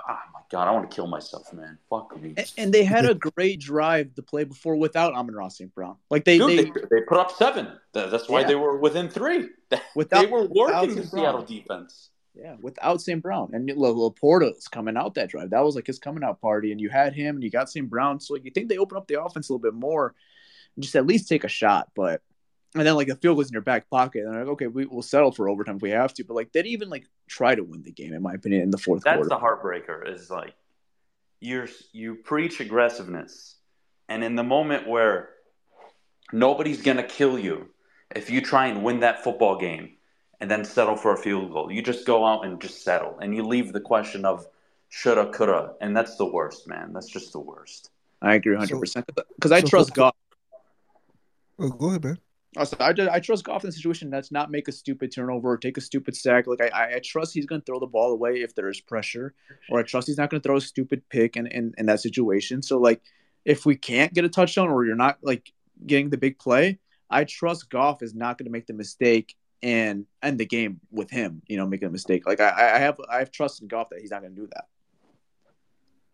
god, 0.49 0.67
I 0.67 0.71
want 0.71 0.89
to 0.89 0.95
kill 0.95 1.07
myself, 1.07 1.51
man. 1.53 1.77
Fuck 1.89 2.19
me. 2.21 2.33
And, 2.37 2.51
and 2.57 2.73
they 2.73 2.83
had 2.83 3.05
a 3.05 3.13
great 3.13 3.59
drive 3.59 4.13
to 4.15 4.21
play 4.23 4.43
before 4.43 4.75
without 4.75 5.13
Amon-Ra 5.13 5.47
St. 5.49 5.73
Brown. 5.73 5.95
Like 6.09 6.25
they, 6.25 6.37
Dude, 6.37 6.49
they, 6.49 6.63
they, 6.65 6.71
they 6.91 7.01
put 7.07 7.17
up 7.17 7.31
seven. 7.31 7.67
That's 7.93 8.27
why 8.27 8.41
Yeah. 8.41 8.47
they 8.47 8.55
were 8.55 8.77
within 8.77 9.09
three. 9.09 9.49
Without- 9.95 10.21
they 10.21 10.27
were 10.27 10.45
working 10.47 10.95
the 10.95 11.05
Seattle 11.05 11.43
defense. 11.43 12.09
yeah, 12.35 12.55
without 12.61 13.01
St. 13.01 13.21
Brown 13.21 13.51
and 13.53 13.69
La- 13.75 13.89
LaPorta 13.89 14.53
was 14.55 14.67
coming 14.67 14.97
out 14.97 15.13
that 15.15 15.29
drive. 15.29 15.51
That 15.51 15.63
was 15.63 15.75
like 15.75 15.85
his 15.87 15.99
coming 15.99 16.23
out 16.23 16.41
party, 16.41 16.71
and 16.71 16.81
you 16.81 16.89
had 16.89 17.13
him 17.13 17.35
and 17.35 17.43
you 17.43 17.51
got 17.51 17.69
St. 17.69 17.87
Brown. 17.89 18.19
So 18.19 18.35
you 18.35 18.49
think 18.51 18.69
they 18.69 18.77
open 18.77 18.97
up 18.97 19.07
the 19.07 19.21
offense 19.21 19.49
a 19.49 19.53
little 19.53 19.61
bit 19.61 19.75
more, 19.75 20.15
and 20.75 20.83
just 20.83 20.95
at 20.95 21.05
least 21.05 21.27
take 21.29 21.43
a 21.43 21.47
shot, 21.49 21.89
but. 21.95 22.21
And 22.75 22.85
then 22.85 22.95
like 22.95 23.07
the 23.07 23.15
field 23.15 23.37
was 23.37 23.47
in 23.47 23.53
your 23.53 23.63
back 23.63 23.89
pocket, 23.89 24.25
and 24.25 24.33
they're 24.33 24.45
like, 24.45 24.53
okay, 24.53 24.67
we, 24.67 24.85
we'll 24.85 25.01
settle 25.01 25.31
for 25.31 25.49
overtime 25.49 25.77
if 25.77 25.81
we 25.81 25.89
have 25.89 26.13
to. 26.15 26.23
But 26.23 26.35
like 26.35 26.51
they 26.51 26.61
didn't 26.61 26.73
even 26.73 26.89
like 26.89 27.05
try 27.27 27.55
to 27.55 27.63
win 27.63 27.81
the 27.81 27.91
game, 27.91 28.13
in 28.13 28.21
my 28.21 28.33
opinion, 28.33 28.61
in 28.61 28.71
the 28.71 28.77
fourth 28.77 29.03
That's 29.03 29.15
quarter. 29.15 29.29
the 29.29 29.37
heartbreaker. 29.37 30.07
Is 30.07 30.29
like 30.29 30.53
you're 31.39 31.67
you 31.93 32.15
preach 32.15 32.59
aggressiveness, 32.59 33.55
and 34.07 34.23
in 34.23 34.35
the 34.35 34.43
moment 34.43 34.87
where 34.87 35.29
nobody's 36.31 36.83
gonna 36.83 37.03
kill 37.03 37.39
you 37.39 37.69
if 38.15 38.29
you 38.29 38.41
try 38.41 38.67
and 38.67 38.83
win 38.83 38.99
that 39.01 39.23
football 39.23 39.57
game 39.57 39.91
and 40.39 40.49
then 40.49 40.63
settle 40.63 40.95
for 40.95 41.13
a 41.13 41.17
field 41.17 41.51
goal, 41.51 41.71
you 41.71 41.81
just 41.81 42.05
go 42.05 42.25
out 42.25 42.45
and 42.45 42.61
just 42.61 42.83
settle, 42.83 43.17
and 43.19 43.35
you 43.35 43.43
leave 43.43 43.73
the 43.73 43.81
question 43.81 44.25
of 44.25 44.45
shoulda, 44.89 45.31
coulda, 45.31 45.73
and 45.81 45.95
that's 45.95 46.17
the 46.17 46.25
worst, 46.25 46.67
man. 46.67 46.93
That's 46.93 47.09
just 47.09 47.31
the 47.31 47.39
worst. 47.39 47.89
I 48.21 48.35
agree 48.35 48.53
100 48.53 48.79
percent 48.79 49.09
because 49.35 49.51
I 49.51 49.61
so 49.61 49.67
trust 49.67 49.93
Goff. 49.93 50.15
Oh, 51.57 51.69
go 51.69 51.89
ahead, 51.89 52.03
man. 52.03 52.17
Also, 52.57 52.75
I, 52.79 52.93
I 53.11 53.19
trust 53.19 53.43
Goff 53.43 53.63
in 53.63 53.67
the 53.67 53.71
situation 53.71 54.09
that's 54.09 54.31
not 54.31 54.49
make 54.49 54.67
a 54.67 54.71
stupid 54.71 55.11
turnover 55.13 55.51
or 55.51 55.57
take 55.57 55.77
a 55.77 55.81
stupid 55.81 56.15
sack. 56.15 56.47
Like 56.47 56.61
I, 56.61 56.95
I, 56.95 56.99
trust 57.03 57.33
he's 57.33 57.45
going 57.45 57.61
to 57.61 57.65
throw 57.65 57.79
the 57.79 57.85
ball 57.85 58.11
away 58.11 58.41
if 58.41 58.55
there 58.55 58.69
is 58.69 58.81
pressure, 58.81 59.35
or 59.69 59.79
I 59.79 59.83
trust 59.83 60.07
he's 60.07 60.17
not 60.17 60.31
going 60.31 60.41
to 60.41 60.47
throw 60.47 60.57
a 60.57 60.61
stupid 60.61 61.07
pick 61.09 61.37
in, 61.37 61.45
in 61.45 61.73
in 61.77 61.85
that 61.85 61.99
situation. 61.99 62.63
So 62.63 62.79
like, 62.79 63.01
if 63.45 63.67
we 63.67 63.75
can't 63.75 64.13
get 64.13 64.25
a 64.25 64.29
touchdown 64.29 64.69
or 64.69 64.83
you're 64.83 64.95
not 64.95 65.19
like 65.21 65.53
getting 65.85 66.09
the 66.09 66.17
big 66.17 66.39
play, 66.39 66.79
I 67.07 67.23
trust 67.25 67.69
Goff 67.69 68.01
is 68.01 68.15
not 68.15 68.39
going 68.39 68.45
to 68.45 68.51
make 68.51 68.65
the 68.65 68.73
mistake 68.73 69.35
and 69.61 70.07
end 70.23 70.39
the 70.39 70.45
game 70.45 70.79
with 70.89 71.11
him. 71.11 71.43
You 71.47 71.57
know, 71.57 71.67
making 71.67 71.87
a 71.87 71.91
mistake. 71.91 72.25
Like 72.25 72.41
I, 72.41 72.77
I 72.77 72.79
have 72.79 72.99
I 73.11 73.19
have 73.19 73.29
trust 73.29 73.61
in 73.61 73.67
Goff 73.67 73.89
that 73.91 73.99
he's 74.01 74.09
not 74.09 74.21
going 74.21 74.33
to 74.33 74.41
do 74.41 74.49
that. 74.53 74.65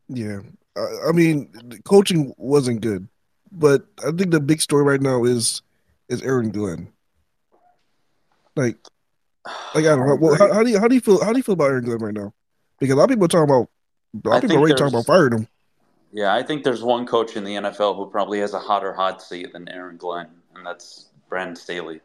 Yeah, 0.09 0.39
I, 0.75 1.09
I 1.09 1.11
mean, 1.13 1.79
coaching 1.85 2.33
wasn't 2.37 2.81
good, 2.81 3.07
but 3.53 3.85
I 4.05 4.11
think 4.11 4.31
the 4.31 4.41
big 4.41 4.61
story 4.61 4.83
right 4.83 5.01
now 5.01 5.23
is 5.23 5.61
is 6.09 6.21
Aaron 6.21 6.51
Glenn. 6.51 6.89
Like, 8.55 8.77
like 9.73 9.85
I 9.85 9.95
don't 9.95 10.07
know. 10.07 10.15
Well, 10.19 10.35
how, 10.35 10.53
how 10.53 10.63
do 10.63 10.69
you 10.69 10.79
how 10.79 10.87
do 10.87 10.95
you 10.95 11.01
feel 11.01 11.23
how 11.23 11.31
do 11.31 11.37
you 11.37 11.43
feel 11.43 11.53
about 11.53 11.71
Aaron 11.71 11.85
Glenn 11.85 11.99
right 11.99 12.13
now? 12.13 12.33
Because 12.79 12.93
a 12.93 12.97
lot 12.97 13.05
of 13.05 13.09
people 13.09 13.25
are 13.25 13.27
talking 13.27 13.43
about 13.43 13.69
a 14.23 14.29
lot 14.29 14.33
I 14.33 14.37
of 14.37 14.41
people 14.41 14.49
think 14.49 14.59
already 14.59 14.75
talking 14.75 14.93
about 14.93 15.05
firing 15.05 15.33
him. 15.33 15.47
Yeah, 16.11 16.33
I 16.33 16.43
think 16.43 16.63
there's 16.63 16.81
one 16.81 17.05
coach 17.05 17.35
in 17.35 17.43
the 17.43 17.55
NFL 17.55 17.97
who 17.97 18.09
probably 18.09 18.39
has 18.39 18.53
a 18.53 18.59
hotter 18.59 18.93
hot 18.93 19.21
seat 19.21 19.51
than 19.51 19.67
Aaron 19.67 19.97
Glenn, 19.97 20.29
and 20.55 20.65
that's 20.65 21.09
Brandon 21.27 21.57
Staley. 21.57 21.99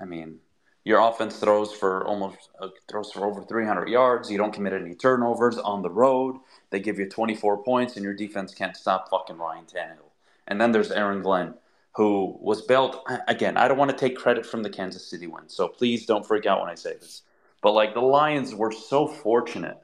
I 0.00 0.04
mean, 0.04 0.38
your 0.84 1.00
offense 1.00 1.38
throws 1.38 1.72
for 1.72 2.06
almost 2.06 2.50
uh, 2.60 2.68
throws 2.88 3.10
for 3.10 3.24
over 3.26 3.42
300 3.42 3.88
yards. 3.88 4.30
You 4.30 4.38
don't 4.38 4.52
commit 4.52 4.72
any 4.72 4.94
turnovers 4.94 5.58
on 5.58 5.82
the 5.82 5.90
road. 5.90 6.36
They 6.70 6.80
give 6.80 6.98
you 6.98 7.08
24 7.08 7.64
points, 7.64 7.96
and 7.96 8.04
your 8.04 8.14
defense 8.14 8.54
can't 8.54 8.76
stop 8.76 9.08
fucking 9.10 9.38
Ryan 9.38 9.64
Tannehill. 9.64 10.10
And 10.48 10.60
then 10.60 10.72
there's 10.72 10.90
Aaron 10.90 11.22
Glenn, 11.22 11.54
who 11.94 12.36
was 12.40 12.62
built 12.62 13.04
Again, 13.28 13.56
I 13.56 13.68
don't 13.68 13.78
want 13.78 13.90
to 13.90 13.96
take 13.96 14.16
credit 14.16 14.46
from 14.46 14.62
the 14.62 14.70
Kansas 14.70 15.06
City 15.06 15.26
win, 15.26 15.48
so 15.48 15.68
please 15.68 16.06
don't 16.06 16.26
freak 16.26 16.46
out 16.46 16.60
when 16.60 16.70
I 16.70 16.74
say 16.74 16.94
this. 16.94 17.22
But 17.62 17.72
like 17.72 17.94
the 17.94 18.00
Lions 18.00 18.54
were 18.54 18.72
so 18.72 19.06
fortunate 19.06 19.78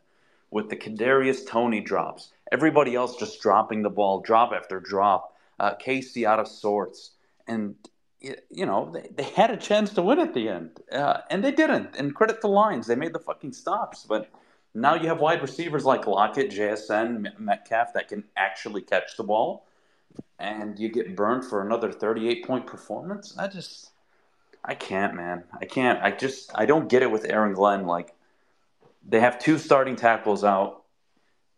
with 0.50 0.68
the 0.70 0.76
Kadarius 0.76 1.46
Toney 1.46 1.80
drops. 1.80 2.32
Everybody 2.50 2.94
else 2.94 3.16
just 3.16 3.40
dropping 3.40 3.82
the 3.82 3.90
ball, 3.90 4.20
drop 4.20 4.52
after 4.52 4.80
drop. 4.80 5.34
Uh, 5.60 5.74
Casey 5.74 6.24
out 6.24 6.38
of 6.38 6.46
sorts, 6.46 7.12
and 7.48 7.74
you 8.20 8.64
know 8.64 8.90
they, 8.92 9.08
they 9.14 9.24
had 9.24 9.50
a 9.50 9.56
chance 9.56 9.92
to 9.92 10.02
win 10.02 10.20
at 10.20 10.32
the 10.32 10.48
end, 10.48 10.80
uh, 10.92 11.18
and 11.30 11.44
they 11.44 11.50
didn't. 11.50 11.96
And 11.96 12.14
credit 12.14 12.40
the 12.40 12.48
Lions, 12.48 12.86
they 12.86 12.94
made 12.94 13.12
the 13.12 13.18
fucking 13.18 13.52
stops. 13.52 14.06
But 14.08 14.30
now 14.74 14.94
you 14.94 15.08
have 15.08 15.20
wide 15.20 15.42
receivers 15.42 15.84
like 15.84 16.06
Lockett, 16.06 16.50
JSN, 16.50 17.38
Metcalf 17.38 17.92
that 17.94 18.08
can 18.08 18.24
actually 18.36 18.82
catch 18.82 19.16
the 19.16 19.24
ball, 19.24 19.66
and 20.38 20.78
you 20.78 20.88
get 20.88 21.16
burned 21.16 21.44
for 21.44 21.62
another 21.62 21.92
thirty-eight 21.92 22.46
point 22.46 22.66
performance. 22.66 23.36
I 23.38 23.48
just, 23.48 23.90
I 24.64 24.74
can't, 24.74 25.14
man. 25.14 25.44
I 25.60 25.64
can't. 25.64 26.02
I 26.02 26.10
just, 26.10 26.50
I 26.54 26.66
don't 26.66 26.88
get 26.88 27.02
it 27.02 27.10
with 27.10 27.24
Aaron 27.24 27.54
Glenn. 27.54 27.86
Like 27.86 28.14
they 29.06 29.20
have 29.20 29.38
two 29.38 29.58
starting 29.58 29.96
tackles 29.96 30.44
out. 30.44 30.82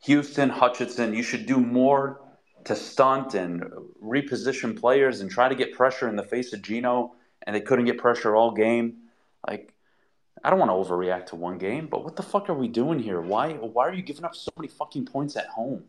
Houston, 0.04 0.48
Hutchinson, 0.48 1.12
you 1.12 1.22
should 1.22 1.44
do 1.44 1.58
more 1.58 2.20
to 2.64 2.74
stunt 2.74 3.34
and 3.34 3.62
reposition 4.02 4.78
players 4.78 5.20
and 5.20 5.30
try 5.30 5.48
to 5.48 5.54
get 5.54 5.74
pressure 5.74 6.08
in 6.08 6.16
the 6.16 6.22
face 6.22 6.52
of 6.52 6.62
Geno, 6.62 7.14
and 7.42 7.54
they 7.54 7.60
couldn't 7.60 7.84
get 7.84 7.98
pressure 7.98 8.34
all 8.34 8.50
game. 8.50 8.96
Like, 9.46 9.74
I 10.42 10.48
don't 10.48 10.58
want 10.58 10.70
to 10.70 10.90
overreact 10.90 11.26
to 11.26 11.36
one 11.36 11.58
game, 11.58 11.86
but 11.86 12.02
what 12.02 12.16
the 12.16 12.22
fuck 12.22 12.48
are 12.48 12.54
we 12.54 12.68
doing 12.68 12.98
here? 12.98 13.20
Why 13.20 13.52
why 13.52 13.88
are 13.88 13.92
you 13.92 14.02
giving 14.02 14.24
up 14.24 14.34
so 14.34 14.50
many 14.56 14.68
fucking 14.68 15.06
points 15.06 15.36
at 15.36 15.48
home? 15.48 15.84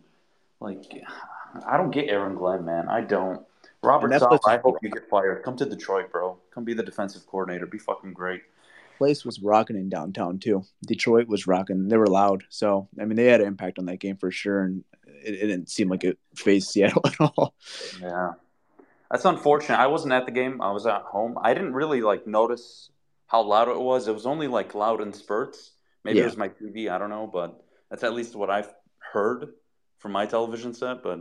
Like, 0.59 0.91
I 1.67 1.77
don't 1.77 1.91
get 1.91 2.09
Aaron 2.09 2.35
Glenn, 2.35 2.65
man. 2.65 2.87
I 2.89 3.01
don't. 3.01 3.41
Robert 3.83 4.11
Saleh, 4.19 4.39
I 4.47 4.57
hope 4.57 4.77
you 4.83 4.89
get 4.89 5.09
fired. 5.09 5.43
Come 5.43 5.55
to 5.57 5.65
Detroit, 5.65 6.11
bro. 6.11 6.37
Come 6.53 6.63
be 6.63 6.73
the 6.75 6.83
defensive 6.83 7.25
coordinator. 7.25 7.65
Be 7.65 7.79
fucking 7.79 8.13
great. 8.13 8.41
place 8.99 9.25
was 9.25 9.41
rocking 9.41 9.75
in 9.75 9.89
downtown 9.89 10.37
too. 10.37 10.63
Detroit 10.85 11.27
was 11.27 11.47
rocking. 11.47 11.87
They 11.87 11.97
were 11.97 12.05
loud. 12.07 12.43
So 12.49 12.87
I 12.99 13.05
mean, 13.05 13.15
they 13.15 13.25
had 13.25 13.41
an 13.41 13.47
impact 13.47 13.79
on 13.79 13.85
that 13.87 13.97
game 13.97 14.17
for 14.17 14.29
sure, 14.29 14.61
and 14.61 14.83
it, 15.23 15.33
it 15.33 15.47
didn't 15.47 15.69
seem 15.69 15.89
like 15.89 16.03
it 16.03 16.19
phased 16.35 16.69
Seattle 16.69 17.01
at 17.05 17.15
all. 17.19 17.55
Yeah, 17.99 18.33
that's 19.09 19.25
unfortunate. 19.25 19.79
I 19.79 19.87
wasn't 19.87 20.13
at 20.13 20.25
the 20.27 20.31
game. 20.31 20.61
I 20.61 20.71
was 20.71 20.85
at 20.85 21.01
home. 21.01 21.37
I 21.41 21.55
didn't 21.55 21.73
really 21.73 22.01
like 22.01 22.27
notice 22.27 22.91
how 23.25 23.41
loud 23.41 23.67
it 23.67 23.79
was. 23.79 24.07
It 24.07 24.13
was 24.13 24.27
only 24.27 24.47
like 24.47 24.75
loud 24.75 25.01
in 25.01 25.11
spurts. 25.11 25.71
Maybe 26.03 26.17
Yeah. 26.19 26.25
it 26.25 26.27
was 26.27 26.37
my 26.37 26.49
TV. 26.49 26.87
I 26.91 26.99
don't 26.99 27.09
know, 27.09 27.25
but 27.31 27.63
that's 27.89 28.03
at 28.03 28.13
least 28.13 28.35
what 28.35 28.51
I've 28.51 28.71
heard 28.99 29.53
from 29.97 30.11
my 30.11 30.27
television 30.27 30.73
set. 30.75 31.01
But 31.01 31.19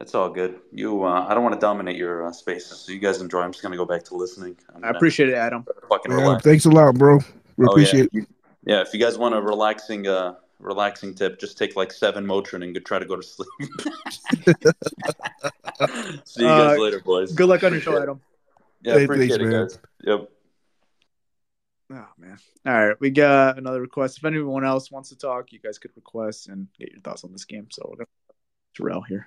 it's 0.00 0.14
all 0.14 0.28
good. 0.30 0.58
You, 0.72 1.04
uh, 1.04 1.26
I 1.28 1.34
don't 1.34 1.42
want 1.42 1.54
to 1.54 1.60
dominate 1.60 1.96
your 1.96 2.26
uh, 2.26 2.32
spaces, 2.32 2.78
so 2.80 2.92
you 2.92 2.98
guys 2.98 3.20
enjoy. 3.20 3.40
I'm 3.40 3.52
just 3.52 3.62
gonna 3.62 3.76
go 3.76 3.84
back 3.84 4.02
to 4.04 4.14
listening. 4.16 4.56
I'm 4.74 4.84
I 4.84 4.88
appreciate 4.90 5.28
it, 5.28 5.34
Adham. 5.36 5.64
fucking 5.88 6.10
Yeah, 6.12 6.18
relax. 6.22 6.42
thanks 6.44 6.64
a 6.64 6.70
lot, 6.70 6.94
bro. 6.96 7.18
We 7.56 7.66
Oh, 7.66 7.70
appreciate 7.70 8.08
yeah. 8.12 8.22
Yeah, 8.64 8.80
if 8.82 8.92
you 8.94 9.00
guys 9.00 9.16
want 9.18 9.34
a 9.34 9.40
relaxing, 9.40 10.06
uh, 10.06 10.34
relaxing 10.58 11.14
tip, 11.14 11.38
just 11.40 11.56
take 11.58 11.76
like 11.76 11.92
seven 11.92 12.26
Motrin 12.26 12.62
and 12.62 12.84
try 12.84 12.98
to 12.98 13.04
go 13.06 13.16
to 13.16 13.22
sleep. 13.22 13.48
See 16.24 16.42
you 16.42 16.48
guys 16.48 16.76
Uh, 16.78 16.80
later, 16.80 17.00
boys. 17.00 17.32
Good 17.32 17.48
luck 17.48 17.64
on 17.64 17.72
your 17.72 17.80
Appreciate 17.80 17.92
show, 17.94 18.02
it. 18.02 18.08
Adham. 18.08 18.20
Yeah, 18.82 18.94
Hey, 18.94 19.04
appreciate 19.04 19.28
thanks, 19.38 19.44
it, 19.44 19.48
man. 19.48 19.62
guys. 19.66 19.78
Yep. 20.04 20.30
Oh 21.92 22.06
man. 22.18 22.38
All 22.66 22.86
right, 22.88 22.96
we 23.00 23.10
got 23.10 23.58
another 23.58 23.80
request. 23.80 24.18
If 24.18 24.24
anyone 24.24 24.64
else 24.64 24.90
wants 24.92 25.08
to 25.08 25.16
talk, 25.16 25.52
you 25.52 25.58
guys 25.58 25.78
could 25.78 25.90
request 25.96 26.48
and 26.48 26.68
get 26.78 26.92
your 26.92 27.00
thoughts 27.00 27.24
on 27.24 27.32
this 27.32 27.44
game. 27.44 27.66
So 27.70 27.84
we're 27.90 27.96
gonna 27.96 28.06
Terrell 28.76 29.02
here. 29.02 29.26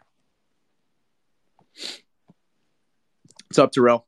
What's 1.76 3.60
up, 3.60 3.72
Terrell? 3.72 4.06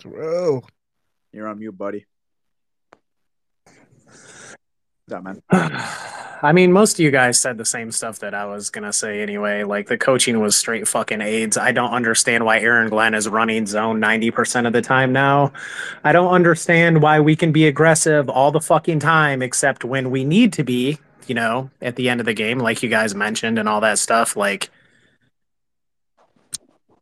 Terrell. 0.00 0.68
You're 1.32 1.48
on 1.48 1.58
mute, 1.58 1.76
buddy. 1.76 2.06
What's 5.06 5.12
up, 5.12 5.22
man? 5.24 5.42
I 6.40 6.52
mean, 6.52 6.72
most 6.72 6.94
of 6.94 7.00
you 7.00 7.10
guys 7.10 7.40
said 7.40 7.58
the 7.58 7.64
same 7.64 7.90
stuff 7.90 8.20
that 8.20 8.32
I 8.32 8.44
was 8.44 8.70
gonna 8.70 8.92
say 8.92 9.22
anyway. 9.22 9.64
Like 9.64 9.88
the 9.88 9.98
coaching 9.98 10.38
was 10.40 10.56
straight 10.56 10.86
fucking 10.86 11.20
AIDS. 11.20 11.56
I 11.56 11.72
don't 11.72 11.90
understand 11.90 12.44
why 12.44 12.60
Aaron 12.60 12.88
Glenn 12.90 13.14
is 13.14 13.28
running 13.28 13.66
zone 13.66 13.98
ninety 13.98 14.30
percent 14.30 14.66
of 14.66 14.72
the 14.72 14.82
time 14.82 15.12
now. 15.12 15.52
I 16.04 16.12
don't 16.12 16.32
understand 16.32 17.02
why 17.02 17.18
we 17.18 17.34
can 17.34 17.50
be 17.50 17.66
aggressive 17.66 18.28
all 18.28 18.52
the 18.52 18.60
fucking 18.60 19.00
time, 19.00 19.42
except 19.42 19.84
when 19.84 20.10
we 20.10 20.24
need 20.24 20.52
to 20.54 20.64
be. 20.64 20.98
You 21.26 21.34
know, 21.34 21.70
at 21.82 21.96
the 21.96 22.08
end 22.08 22.20
of 22.20 22.26
the 22.26 22.34
game, 22.34 22.58
like 22.58 22.82
you 22.82 22.88
guys 22.88 23.14
mentioned, 23.14 23.58
and 23.58 23.68
all 23.68 23.80
that 23.82 23.98
stuff. 23.98 24.36
Like, 24.36 24.70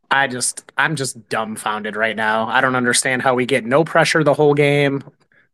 I 0.09 0.27
just, 0.27 0.71
I'm 0.77 0.95
just 0.95 1.27
dumbfounded 1.29 1.95
right 1.95 2.15
now. 2.15 2.47
I 2.47 2.61
don't 2.61 2.75
understand 2.75 3.21
how 3.21 3.35
we 3.35 3.45
get 3.45 3.65
no 3.65 3.83
pressure 3.83 4.23
the 4.23 4.33
whole 4.33 4.53
game. 4.53 5.03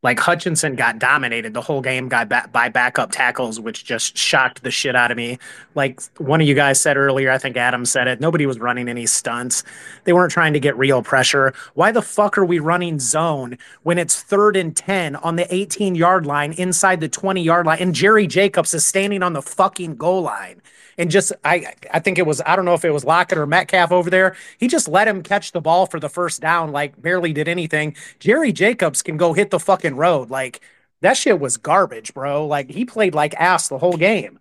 Like 0.03 0.19
Hutchinson 0.19 0.75
got 0.75 0.99
dominated 0.99 1.53
the 1.53 1.61
whole 1.61 1.79
game 1.79 2.09
got 2.09 2.27
back 2.27 2.51
by 2.51 2.67
backup 2.67 3.11
tackles, 3.11 3.57
which 3.57 3.85
just 3.85 4.17
shocked 4.17 4.61
the 4.61 4.69
shit 4.69 4.97
out 4.97 5.11
of 5.11 5.17
me. 5.17 5.39
Like 5.75 6.01
one 6.17 6.41
of 6.41 6.47
you 6.47 6.53
guys 6.53 6.81
said 6.81 6.97
earlier, 6.97 7.31
I 7.31 7.37
think 7.37 7.55
Adham 7.55 7.87
said 7.87 8.09
it. 8.09 8.19
Nobody 8.19 8.45
was 8.45 8.59
running 8.59 8.89
any 8.89 9.05
stunts. 9.05 9.63
They 10.03 10.11
weren't 10.11 10.33
trying 10.33 10.51
to 10.53 10.59
get 10.59 10.77
real 10.77 11.01
pressure. 11.01 11.53
Why 11.73 11.93
the 11.93 12.01
fuck 12.01 12.37
are 12.37 12.43
we 12.43 12.59
running 12.59 12.99
zone 12.99 13.57
when 13.83 13.97
it's 13.97 14.21
third 14.21 14.57
and 14.57 14.75
10 14.75 15.15
on 15.15 15.37
the 15.37 15.51
18 15.53 15.95
yard 15.95 16.25
line 16.25 16.51
inside 16.51 16.99
the 16.99 17.07
20 17.07 17.41
yard 17.41 17.65
line 17.65 17.79
and 17.79 17.95
Jerry 17.95 18.27
Jacobs 18.27 18.73
is 18.73 18.85
standing 18.85 19.23
on 19.23 19.31
the 19.31 19.41
fucking 19.41 19.95
goal 19.95 20.23
line? 20.23 20.61
And 20.97 21.09
just 21.11 21.33
I 21.43 21.73
I 21.91 21.99
think 21.99 22.17
it 22.17 22.25
was 22.25 22.41
I 22.45 22.55
don't 22.55 22.65
know 22.65 22.73
if 22.73 22.85
it 22.85 22.91
was 22.91 23.05
Lockett 23.05 23.37
or 23.37 23.47
Metcalf 23.47 23.91
over 23.91 24.09
there. 24.09 24.35
He 24.57 24.67
just 24.67 24.87
let 24.87 25.07
him 25.07 25.23
catch 25.23 25.51
the 25.51 25.61
ball 25.61 25.85
for 25.85 25.99
the 25.99 26.09
first 26.09 26.41
down, 26.41 26.71
like 26.71 27.01
barely 27.01 27.33
did 27.33 27.47
anything. 27.47 27.95
Jerry 28.19 28.51
Jacobs 28.51 29.01
can 29.01 29.17
go 29.17 29.33
hit 29.33 29.49
the 29.49 29.59
fucking 29.59 29.95
road. 29.95 30.29
Like 30.29 30.61
that 31.01 31.17
shit 31.17 31.39
was 31.39 31.57
garbage, 31.57 32.13
bro. 32.13 32.45
Like 32.47 32.71
he 32.71 32.85
played 32.85 33.15
like 33.15 33.33
ass 33.35 33.67
the 33.67 33.77
whole 33.77 33.97
game. 33.97 34.39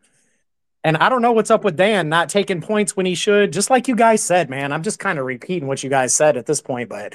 And 0.84 0.96
I 0.96 1.09
don't 1.09 1.22
know 1.22 1.32
what's 1.32 1.50
up 1.50 1.62
with 1.62 1.76
Dan 1.76 2.09
not 2.09 2.28
taking 2.28 2.61
points 2.61 2.96
when 2.96 3.07
he 3.07 3.14
should. 3.14 3.53
Just 3.53 3.70
like 3.70 3.86
you 3.86 3.94
guys 3.94 4.22
said, 4.22 4.50
man. 4.50 4.72
I'm 4.72 4.82
just 4.82 4.98
kind 4.98 5.18
of 5.18 5.26
repeating 5.26 5.68
what 5.68 5.82
you 5.82 5.90
guys 5.90 6.12
said 6.12 6.36
at 6.36 6.46
this 6.46 6.61
point, 6.61 6.88
but 6.88 7.14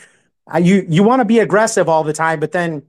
you 0.61 0.85
you 0.87 1.03
want 1.03 1.19
to 1.19 1.25
be 1.25 1.39
aggressive 1.39 1.89
all 1.89 2.03
the 2.03 2.13
time, 2.13 2.39
but 2.39 2.53
then 2.53 2.83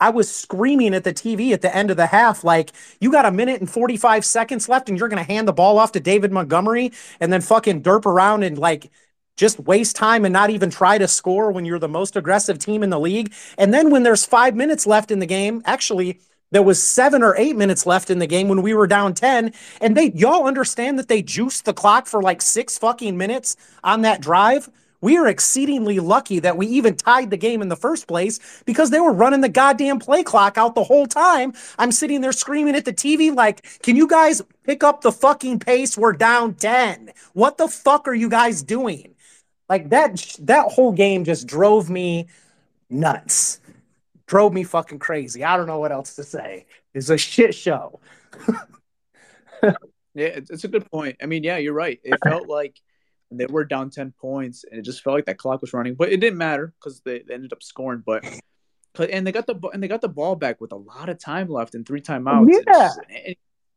I 0.00 0.10
was 0.10 0.30
screaming 0.30 0.94
at 0.94 1.04
the 1.04 1.12
TV 1.12 1.52
at 1.52 1.62
the 1.62 1.74
end 1.74 1.90
of 1.90 1.96
the 1.96 2.06
half, 2.06 2.44
like, 2.44 2.72
you 3.00 3.10
got 3.10 3.24
a 3.24 3.30
minute 3.30 3.60
and 3.60 3.70
45 3.70 4.24
seconds 4.24 4.68
left 4.68 4.88
and 4.88 4.98
you're 4.98 5.08
going 5.08 5.24
to 5.24 5.32
hand 5.32 5.48
the 5.48 5.52
ball 5.52 5.78
off 5.78 5.92
to 5.92 6.00
David 6.00 6.32
Montgomery 6.32 6.92
and 7.20 7.32
then 7.32 7.40
fucking 7.40 7.82
derp 7.82 8.06
around 8.06 8.42
and 8.42 8.58
like 8.58 8.90
just 9.36 9.60
waste 9.60 9.96
time 9.96 10.24
and 10.24 10.32
not 10.32 10.50
even 10.50 10.70
try 10.70 10.98
to 10.98 11.08
score 11.08 11.52
when 11.52 11.64
you're 11.64 11.78
the 11.78 11.88
most 11.88 12.16
aggressive 12.16 12.58
team 12.58 12.82
in 12.82 12.90
the 12.90 13.00
league. 13.00 13.32
And 13.58 13.72
then 13.72 13.90
when 13.90 14.02
there's 14.02 14.24
five 14.24 14.54
minutes 14.54 14.86
left 14.86 15.10
in 15.10 15.18
the 15.18 15.26
game, 15.26 15.62
actually, 15.64 16.20
there 16.52 16.62
was 16.62 16.82
seven 16.82 17.22
or 17.22 17.36
eight 17.36 17.56
minutes 17.56 17.86
left 17.86 18.08
in 18.08 18.18
the 18.18 18.26
game 18.26 18.48
when 18.48 18.62
we 18.62 18.72
were 18.72 18.86
down 18.86 19.14
10. 19.14 19.52
And 19.80 19.96
they, 19.96 20.12
y'all 20.12 20.46
understand 20.46 20.98
that 20.98 21.08
they 21.08 21.22
juiced 21.22 21.64
the 21.64 21.74
clock 21.74 22.06
for 22.06 22.22
like 22.22 22.40
six 22.40 22.78
fucking 22.78 23.16
minutes 23.16 23.56
on 23.82 24.02
that 24.02 24.20
drive? 24.20 24.70
We 25.00 25.16
are 25.16 25.26
exceedingly 25.26 26.00
lucky 26.00 26.38
that 26.40 26.56
we 26.56 26.66
even 26.68 26.96
tied 26.96 27.30
the 27.30 27.36
game 27.36 27.62
in 27.62 27.68
the 27.68 27.76
first 27.76 28.06
place 28.06 28.62
because 28.64 28.90
they 28.90 29.00
were 29.00 29.12
running 29.12 29.40
the 29.40 29.48
goddamn 29.48 29.98
play 29.98 30.22
clock 30.22 30.56
out 30.58 30.74
the 30.74 30.84
whole 30.84 31.06
time. 31.06 31.52
I'm 31.78 31.92
sitting 31.92 32.20
there 32.20 32.32
screaming 32.32 32.74
at 32.74 32.84
the 32.84 32.92
TV, 32.92 33.34
like, 33.34 33.80
can 33.82 33.96
you 33.96 34.06
guys 34.06 34.42
pick 34.64 34.82
up 34.82 35.02
the 35.02 35.12
fucking 35.12 35.60
pace? 35.60 35.96
We're 35.96 36.12
down 36.12 36.54
10. 36.54 37.12
What 37.34 37.58
the 37.58 37.68
fuck 37.68 38.08
are 38.08 38.14
you 38.14 38.28
guys 38.28 38.62
doing? 38.62 39.14
Like 39.68 39.90
that, 39.90 40.36
that 40.40 40.72
whole 40.72 40.92
game 40.92 41.24
just 41.24 41.46
drove 41.46 41.90
me 41.90 42.28
nuts. 42.88 43.60
Drove 44.26 44.52
me 44.52 44.64
fucking 44.64 44.98
crazy. 44.98 45.44
I 45.44 45.56
don't 45.56 45.66
know 45.66 45.78
what 45.78 45.92
else 45.92 46.16
to 46.16 46.24
say. 46.24 46.66
It's 46.94 47.10
a 47.10 47.18
shit 47.18 47.54
show. 47.54 48.00
yeah, 49.62 49.74
it's 50.14 50.64
a 50.64 50.68
good 50.68 50.90
point. 50.90 51.16
I 51.22 51.26
mean, 51.26 51.44
yeah, 51.44 51.58
you're 51.58 51.74
right. 51.74 52.00
It 52.02 52.18
felt 52.24 52.48
like 52.48 52.80
and 53.30 53.40
they 53.40 53.46
were 53.46 53.64
down 53.64 53.90
10 53.90 54.12
points 54.12 54.64
and 54.70 54.78
it 54.78 54.82
just 54.82 55.02
felt 55.02 55.14
like 55.14 55.26
that 55.26 55.38
clock 55.38 55.60
was 55.60 55.72
running 55.72 55.94
but 55.94 56.12
it 56.12 56.18
didn't 56.18 56.38
matter 56.38 56.72
because 56.78 57.00
they, 57.00 57.22
they, 57.26 57.34
ended 57.34 57.52
up 57.52 57.62
scoring 57.62 58.02
but 58.04 58.24
and 59.10 59.26
they 59.26 59.32
got 59.32 59.46
the 59.46 59.54
and 59.72 59.82
they 59.82 59.88
got 59.88 60.00
the 60.00 60.08
ball 60.08 60.36
back 60.36 60.60
with 60.60 60.72
a 60.72 60.76
lot 60.76 61.08
of 61.08 61.18
time 61.18 61.48
left 61.48 61.74
and 61.74 61.86
three 61.86 62.00
timeouts 62.00 62.48
yeah 62.66 62.90
and 63.26 63.36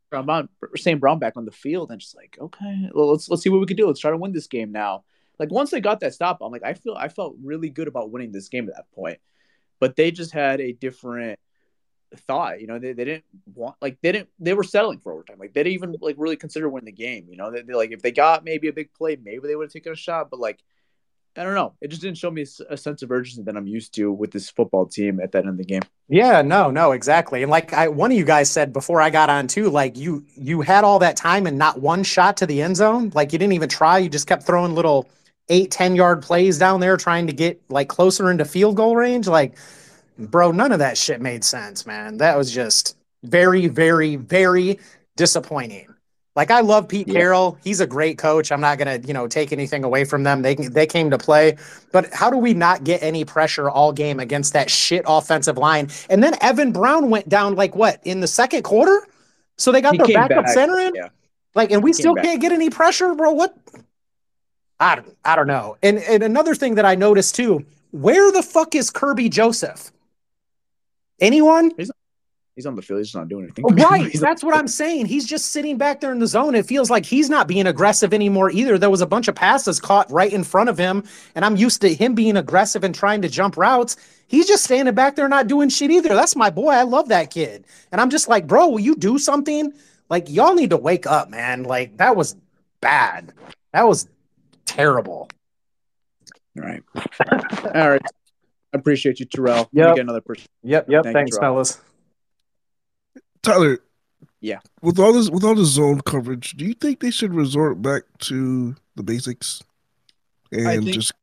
Brown, 0.10 0.50
St. 0.76 1.00
Brown 1.00 1.20
back 1.20 1.34
on 1.38 1.46
the 1.46 1.52
field 1.52 1.92
and 1.92 2.00
just 2.00 2.16
like 2.16 2.38
okay 2.40 2.90
well, 2.94 3.12
let's 3.12 3.30
let's 3.30 3.44
see 3.44 3.50
what 3.50 3.60
we 3.60 3.66
can 3.66 3.78
do 3.78 3.88
let's 3.88 4.00
try 4.00 4.12
to 4.12 4.18
win 4.18 4.32
this 4.32 4.48
game 4.48 4.72
now 4.72 5.04
like 5.40 5.52
once 5.52 5.72
they 5.72 5.82
got 5.82 6.00
that 6.00 6.14
stop 6.14 6.40
I'm 6.42 6.52
like 6.52 6.64
I 6.64 6.74
feel 6.74 6.96
I 6.96 7.10
felt 7.10 7.36
really 7.44 7.70
good 7.70 7.88
about 7.88 8.12
winning 8.12 8.32
this 8.32 8.50
game 8.50 8.68
at 8.70 8.76
that 8.76 8.92
point 8.92 9.20
but 9.80 9.96
they 9.96 10.12
just 10.12 10.32
had 10.32 10.62
a 10.62 10.74
different 10.74 11.40
thought. 12.16 12.62
You 12.62 12.68
know, 12.68 12.80
they, 12.80 12.94
they 12.94 13.06
didn't 13.06 13.26
want 13.54 13.76
like 13.82 13.98
they 14.02 14.12
didn't 14.12 14.30
they 14.40 14.54
were 14.54 14.64
settling 14.64 15.00
for 15.00 15.14
overtime. 15.14 15.38
Like 15.40 15.54
they 15.54 15.64
didn't 15.64 15.74
even 15.74 15.96
like 16.02 16.16
really 16.18 16.36
consider 16.36 16.70
winning 16.70 16.86
the 16.86 16.92
game. 16.92 17.28
You 17.30 17.38
know, 17.38 17.52
they, 17.52 17.62
they 17.62 17.74
like 17.74 17.92
if 17.92 18.02
they 18.02 18.12
got 18.12 18.44
maybe 18.44 18.68
a 18.68 18.74
big 18.74 18.94
play, 18.94 19.18
maybe 19.22 19.48
they 19.48 19.56
would 19.56 19.66
have 19.66 19.74
taken 19.74 19.94
a 19.94 19.96
shot. 19.96 20.30
But 20.30 20.40
like 20.40 20.60
I 21.38 21.44
don't 21.44 21.56
know, 21.56 21.74
it 21.80 21.90
just 21.90 22.02
didn't 22.02 22.18
show 22.18 22.32
me 22.32 22.42
a, 22.42 22.74
a 22.74 22.78
sense 22.78 23.02
of 23.02 23.12
urgency 23.12 23.44
that 23.44 23.56
I'm 23.56 23.68
used 23.68 23.94
to 23.96 24.12
with 24.12 24.32
this 24.32 24.50
football 24.50 24.86
team 24.88 25.20
at 25.20 25.32
that 25.34 25.40
end 25.40 25.50
of 25.50 25.58
the 25.58 25.64
game. 25.64 25.84
Yeah, 26.08 26.42
no, 26.42 26.72
no, 26.72 26.92
exactly. 26.92 27.44
And 27.44 27.52
like 27.52 27.72
I, 27.72 27.88
one 27.88 28.12
of 28.12 28.18
you 28.18 28.26
guys 28.26 28.50
said 28.50 28.74
before 28.74 29.00
I 29.00 29.10
got 29.10 29.30
on 29.30 29.48
too, 29.48 29.70
like 29.70 29.98
you 29.98 30.26
you 30.36 30.62
had 30.62 30.84
all 30.84 31.00
that 31.00 31.16
time 31.16 31.46
and 31.48 31.58
not 31.58 31.80
one 31.80 32.04
shot 32.04 32.38
to 32.38 32.46
the 32.46 32.62
end 32.62 32.78
zone. 32.78 33.12
Like 33.14 33.32
you 33.32 33.40
didn't 33.40 33.54
even 33.54 33.70
try. 33.70 34.00
You 34.00 34.10
just 34.10 34.28
kept 34.28 34.44
throwing 34.44 34.76
little 34.76 35.10
eight, 35.50 35.72
10 35.72 35.96
yard 35.96 36.22
plays 36.22 36.58
down 36.58 36.80
there 36.80 36.98
trying 36.98 37.28
to 37.28 37.34
get 37.34 37.62
like 37.70 37.90
closer 37.90 38.32
into 38.32 38.46
field 38.46 38.76
goal 38.76 38.96
range. 38.96 39.28
Like 39.28 39.58
bro, 40.20 40.52
none 40.52 40.72
of 40.72 40.80
that 40.80 40.98
shit 40.98 41.22
made 41.22 41.44
sense, 41.44 41.86
man. 41.86 42.18
That 42.18 42.38
was 42.38 42.52
just 42.52 42.98
very, 43.24 43.68
very, 43.68 44.16
very 44.16 44.80
disappointing. 45.16 45.88
Like 46.36 46.52
I 46.52 46.62
love 46.62 46.88
Pete 46.88 47.08
yeah. 47.08 47.16
Carroll. 47.16 47.58
He's 47.64 47.82
a 47.82 47.88
great 47.88 48.18
coach. 48.18 48.52
I'm 48.52 48.62
not 48.62 48.78
gonna, 48.78 49.00
you 49.06 49.14
know, 49.14 49.28
take 49.28 49.52
anything 49.52 49.84
away 49.84 50.06
from 50.06 50.24
them. 50.24 50.42
They 50.42 50.56
they 50.56 50.86
came 50.86 51.10
to 51.10 51.18
play, 51.18 51.58
but 51.92 52.14
how 52.14 52.30
do 52.30 52.38
we 52.38 52.54
not 52.54 52.84
get 52.84 53.04
any 53.04 53.26
pressure 53.26 53.70
all 53.70 53.92
game 53.92 54.20
against 54.20 54.54
that 54.54 54.70
shit 54.70 55.04
offensive 55.06 55.58
line? 55.58 55.90
And 56.10 56.24
then 56.24 56.36
Evan 56.42 56.72
Brown 56.72 57.10
went 57.10 57.28
down 57.28 57.56
like 57.56 57.76
what 57.76 58.00
in 58.06 58.22
the 58.22 58.28
second 58.28 58.64
quarter? 58.64 59.06
So 59.58 59.74
they 59.74 59.82
got 59.82 59.94
he 59.94 59.98
their 59.98 60.08
backup 60.08 60.46
back. 60.46 60.54
center 60.54 60.80
in. 60.80 60.96
Yeah. 60.96 61.10
Like, 61.56 61.72
and 61.72 61.84
we 61.84 61.92
still 61.92 62.16
back. 62.16 62.24
can't 62.24 62.42
get 62.42 62.52
any 62.54 62.70
pressure, 62.70 63.14
bro. 63.16 63.32
What? 63.32 63.58
I 64.80 64.96
don't, 64.96 65.18
I 65.26 65.36
don't 65.36 65.48
know. 65.48 65.78
And 65.84 65.98
and 65.98 66.24
another 66.24 66.56
thing 66.56 66.76
that 66.76 66.86
I 66.86 66.96
noticed 66.96 67.36
too, 67.36 67.66
where 67.92 68.32
the 68.32 68.44
fuck 68.44 68.76
is 68.76 68.90
Kerby 68.90 69.30
Joseph? 69.30 69.92
Anyone? 71.22 71.72
He's, 71.78 71.92
he's 72.56 72.66
on 72.66 72.76
the 72.76 72.82
field. 72.82 73.00
He's 73.00 73.16
not 73.16 73.28
doing 73.28 73.46
anything. 73.46 73.66
Oh, 73.68 73.74
right. 73.74 74.12
That's 74.20 74.44
what 74.44 74.56
I'm 74.56 74.68
saying. 74.68 75.06
He's 75.06 75.26
just 75.26 75.52
sitting 75.52 75.78
back 75.78 76.02
there 76.02 76.12
in 76.12 76.20
the 76.20 76.28
zone. 76.28 76.56
It 76.56 76.66
feels 76.66 76.90
like 76.90 77.06
he's 77.06 77.30
not 77.30 77.48
being 77.48 77.68
aggressive 77.68 78.14
anymore 78.14 78.52
either. 78.52 78.78
There 78.78 78.90
was 78.90 79.02
a 79.02 79.08
bunch 79.08 79.28
of 79.28 79.36
passes 79.36 79.80
caught 79.80 80.10
right 80.12 80.32
in 80.32 80.44
front 80.44 80.70
of 80.70 80.78
him, 80.78 81.04
and 81.36 81.46
I'm 81.46 81.56
used 81.56 81.82
to 81.82 81.94
him 81.94 82.16
being 82.16 82.38
aggressive 82.38 82.84
and 82.84 82.94
trying 82.94 83.22
to 83.22 83.30
jump 83.30 83.58
routes. 83.58 83.98
He's 84.28 84.48
just 84.48 84.64
standing 84.64 84.94
back 84.94 85.16
there 85.16 85.28
not 85.28 85.48
doing 85.48 85.70
shit 85.70 85.90
either. 85.90 86.10
That's 86.10 86.36
my 86.36 86.50
boy. 86.50 86.72
I 86.72 86.84
love 86.84 87.08
that 87.10 87.32
kid. 87.32 87.66
And 87.92 88.00
I'm 88.00 88.10
just 88.10 88.28
like, 88.28 88.46
bro, 88.46 88.68
will 88.70 88.80
you 88.80 88.96
do 88.96 89.18
something? 89.18 89.74
Like, 90.10 90.30
y'all 90.30 90.54
need 90.54 90.72
to 90.72 90.78
wake 90.78 91.08
up, 91.08 91.30
man. 91.30 91.64
Like, 91.64 91.98
that 91.98 92.16
was 92.16 92.36
bad. 92.82 93.34
That 93.74 93.88
was 93.88 94.08
terrible. 94.66 95.30
All 96.58 96.64
right. 96.64 96.84
All 97.74 97.90
right. 97.90 98.02
I 98.74 98.78
appreciate 98.78 99.20
you, 99.20 99.26
Terrell. 99.26 99.68
Yeah. 99.72 99.96
Get 99.96 100.02
another 100.02 100.22
person. 100.22 100.48
Yep. 100.64 100.90
Yep. 100.90 101.04
Thank 101.04 101.16
Thanks, 101.16 101.36
you, 101.36 101.40
fellas. 101.40 101.82
Tyler. 103.42 103.80
Yeah. 104.42 104.60
With 104.82 105.00
all 105.00 105.14
this, 105.14 105.30
with 105.30 105.44
all 105.44 105.56
the 105.56 105.66
zone 105.66 106.02
coverage, 106.02 106.54
do 106.54 106.66
you 106.66 106.74
think 106.74 107.00
they 107.00 107.12
should 107.12 107.34
resort 107.34 107.82
back 107.82 108.04
to 108.20 108.76
the 108.96 109.04
basics 109.04 109.62
and 110.52 110.84
think, 110.84 110.96
just 110.96 111.14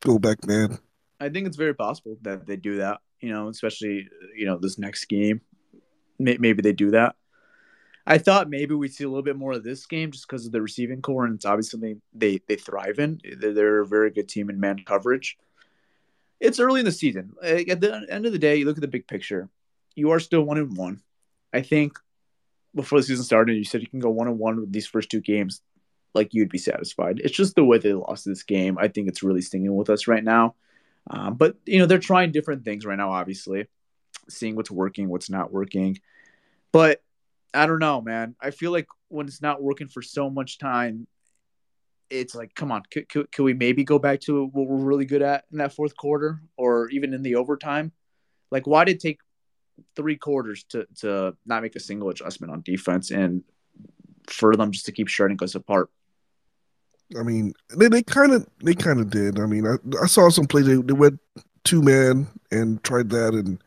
go 0.00 0.18
back 0.18 0.46
man? 0.46 0.78
I 1.20 1.28
think 1.28 1.46
it's 1.46 1.56
very 1.56 1.74
possible 1.74 2.18
that 2.22 2.46
they 2.46 2.56
do 2.56 2.78
that. 2.78 3.00
You 3.20 3.30
know, 3.30 3.48
especially 3.48 4.08
you 4.36 4.44
know 4.44 4.58
this 4.58 4.78
next 4.78 5.06
game, 5.06 5.40
maybe 6.18 6.60
they 6.60 6.74
do 6.74 6.90
that. 6.90 7.16
I 8.06 8.18
thought 8.18 8.50
maybe 8.50 8.74
we'd 8.74 8.92
see 8.92 9.04
a 9.04 9.08
little 9.08 9.22
bit 9.22 9.36
more 9.36 9.52
of 9.52 9.64
this 9.64 9.86
game 9.86 10.12
just 10.12 10.28
because 10.28 10.46
of 10.46 10.52
the 10.52 10.60
receiving 10.60 11.00
core, 11.00 11.24
and 11.24 11.34
it's 11.34 11.46
obviously 11.46 11.80
they 11.80 11.96
they, 12.14 12.40
they 12.46 12.56
thrive 12.56 12.98
in. 12.98 13.20
They're, 13.38 13.54
they're 13.54 13.80
a 13.80 13.86
very 13.86 14.10
good 14.10 14.28
team 14.28 14.50
in 14.50 14.60
man 14.60 14.80
coverage 14.84 15.38
it's 16.40 16.60
early 16.60 16.80
in 16.80 16.86
the 16.86 16.92
season. 16.92 17.34
At 17.42 17.80
the 17.80 18.06
end 18.08 18.26
of 18.26 18.32
the 18.32 18.38
day, 18.38 18.56
you 18.56 18.64
look 18.64 18.76
at 18.76 18.82
the 18.82 18.88
big 18.88 19.06
picture. 19.06 19.48
You 19.94 20.10
are 20.10 20.20
still 20.20 20.42
one 20.42 20.58
and 20.58 20.76
one. 20.76 21.00
I 21.52 21.62
think 21.62 21.98
before 22.74 22.98
the 22.98 23.04
season 23.04 23.24
started, 23.24 23.54
you 23.54 23.64
said 23.64 23.80
you 23.80 23.88
can 23.88 24.00
go 24.00 24.10
one 24.10 24.28
and 24.28 24.38
one 24.38 24.60
with 24.60 24.72
these 24.72 24.86
first 24.86 25.10
two 25.10 25.20
games, 25.20 25.62
like 26.14 26.34
you'd 26.34 26.50
be 26.50 26.58
satisfied. 26.58 27.20
It's 27.24 27.36
just 27.36 27.54
the 27.54 27.64
way 27.64 27.78
they 27.78 27.94
lost 27.94 28.24
this 28.24 28.42
game. 28.42 28.76
I 28.78 28.88
think 28.88 29.08
it's 29.08 29.22
really 29.22 29.40
stinging 29.40 29.74
with 29.74 29.88
us 29.88 30.06
right 30.06 30.22
now. 30.22 30.54
Um, 31.08 31.34
but 31.34 31.56
you 31.64 31.78
know 31.78 31.86
they're 31.86 31.98
trying 31.98 32.32
different 32.32 32.64
things 32.64 32.84
right 32.84 32.98
now. 32.98 33.12
Obviously, 33.12 33.68
seeing 34.28 34.56
what's 34.56 34.70
working, 34.70 35.08
what's 35.08 35.30
not 35.30 35.52
working. 35.52 35.98
But 36.72 37.00
I 37.54 37.66
don't 37.66 37.78
know, 37.78 38.02
man. 38.02 38.34
I 38.40 38.50
feel 38.50 38.72
like 38.72 38.88
when 39.08 39.26
it's 39.26 39.40
not 39.40 39.62
working 39.62 39.88
for 39.88 40.02
so 40.02 40.28
much 40.28 40.58
time, 40.58 41.06
it's 42.10 42.34
like, 42.34 42.54
come 42.54 42.72
on, 42.72 42.82
could, 42.90 43.08
could, 43.08 43.30
could, 43.32 43.42
we 43.42 43.54
maybe 43.54 43.84
go 43.84 43.98
back 43.98 44.20
to 44.20 44.46
what 44.46 44.66
we're 44.68 44.84
really 44.84 45.04
good 45.04 45.22
at 45.22 45.44
in 45.50 45.58
that 45.58 45.72
fourth 45.72 45.96
quarter 45.96 46.40
or 46.56 46.88
even 46.90 47.14
in 47.14 47.22
the 47.22 47.36
overtime? 47.36 47.92
Like, 48.50 48.66
why 48.66 48.84
did 48.84 48.96
it 48.96 49.00
take 49.00 49.20
three 49.94 50.16
quarters 50.16 50.64
to, 50.70 50.86
to 51.00 51.36
not 51.44 51.62
make 51.62 51.76
a 51.76 51.80
single 51.80 52.08
adjustment 52.08 52.52
on 52.52 52.62
defense 52.62 53.10
and 53.10 53.42
for 54.26 54.54
them 54.56 54.72
just 54.72 54.86
to 54.86 54.92
keep 54.92 55.08
shredding 55.08 55.38
us 55.42 55.54
apart? 55.54 55.90
I 57.18 57.22
mean, 57.22 57.54
they, 57.76 57.88
they 57.88 58.02
kind 58.02 58.32
of 58.32 58.46
they 58.62 58.74
kind 58.74 58.98
of 58.98 59.10
did. 59.10 59.38
I 59.38 59.46
mean, 59.46 59.64
I, 59.64 59.76
I 60.02 60.06
saw 60.06 60.28
some 60.28 60.46
plays 60.46 60.66
they, 60.66 60.74
they 60.74 60.92
went 60.92 61.20
two 61.62 61.80
man 61.80 62.26
and 62.50 62.82
tried 62.82 63.10
that, 63.10 63.34
and 63.34 63.62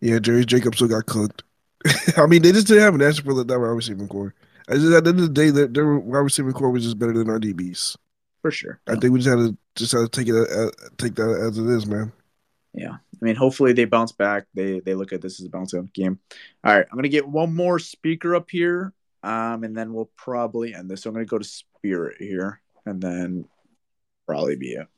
yeah, 0.00 0.18
Jerry 0.18 0.44
Jacobs 0.44 0.76
still 0.76 0.88
got 0.88 1.06
cooked. 1.06 1.44
I 2.16 2.26
mean, 2.26 2.42
they 2.42 2.52
just 2.52 2.66
didn't 2.66 2.82
have 2.82 2.94
an 2.94 3.02
answer 3.02 3.22
for 3.22 3.32
the 3.32 3.44
wide 3.58 3.66
receiving 3.68 4.08
core. 4.08 4.34
I 4.68 4.74
just 4.74 4.92
at 4.92 5.04
the 5.04 5.10
end 5.10 5.20
of 5.20 5.26
the 5.26 5.32
day, 5.32 5.50
that 5.50 5.74
their 5.74 5.94
wide 5.98 6.20
receiving 6.20 6.52
core 6.52 6.70
was 6.70 6.84
just 6.84 6.98
better 6.98 7.12
than 7.12 7.28
our 7.28 7.38
DBs. 7.38 7.96
For 8.42 8.50
sure. 8.50 8.80
I 8.86 8.96
think 8.96 9.12
we 9.12 9.20
just 9.20 9.28
had 9.28 9.36
to 9.36 9.56
just 9.74 9.92
had 9.92 10.00
to 10.00 10.08
take 10.08 10.28
it 10.28 10.34
uh, 10.34 10.70
take 10.98 11.14
that 11.14 11.30
as 11.30 11.58
it 11.58 11.66
is, 11.66 11.86
man. 11.86 12.12
Yeah, 12.72 12.92
I 12.92 13.24
mean, 13.24 13.36
hopefully 13.36 13.72
they 13.72 13.84
bounce 13.84 14.12
back. 14.12 14.46
They 14.54 14.80
they 14.80 14.94
look 14.94 15.12
at 15.12 15.22
this 15.22 15.40
as 15.40 15.46
a 15.46 15.50
bounce 15.50 15.74
out 15.74 15.92
game. 15.92 16.18
All 16.64 16.74
right, 16.74 16.86
I'm 16.90 16.96
gonna 16.96 17.08
get 17.08 17.28
one 17.28 17.54
more 17.54 17.78
speaker 17.78 18.34
up 18.34 18.50
here, 18.50 18.92
um, 19.22 19.64
and 19.64 19.76
then 19.76 19.92
we'll 19.94 20.10
probably 20.16 20.74
end 20.74 20.90
this. 20.90 21.02
So 21.02 21.10
I'm 21.10 21.14
gonna 21.14 21.26
go 21.26 21.38
to 21.38 21.44
Spirit 21.44 22.16
here, 22.18 22.60
and 22.84 23.00
then 23.00 23.46
probably 24.26 24.56
be 24.56 24.72
it. 24.72 24.88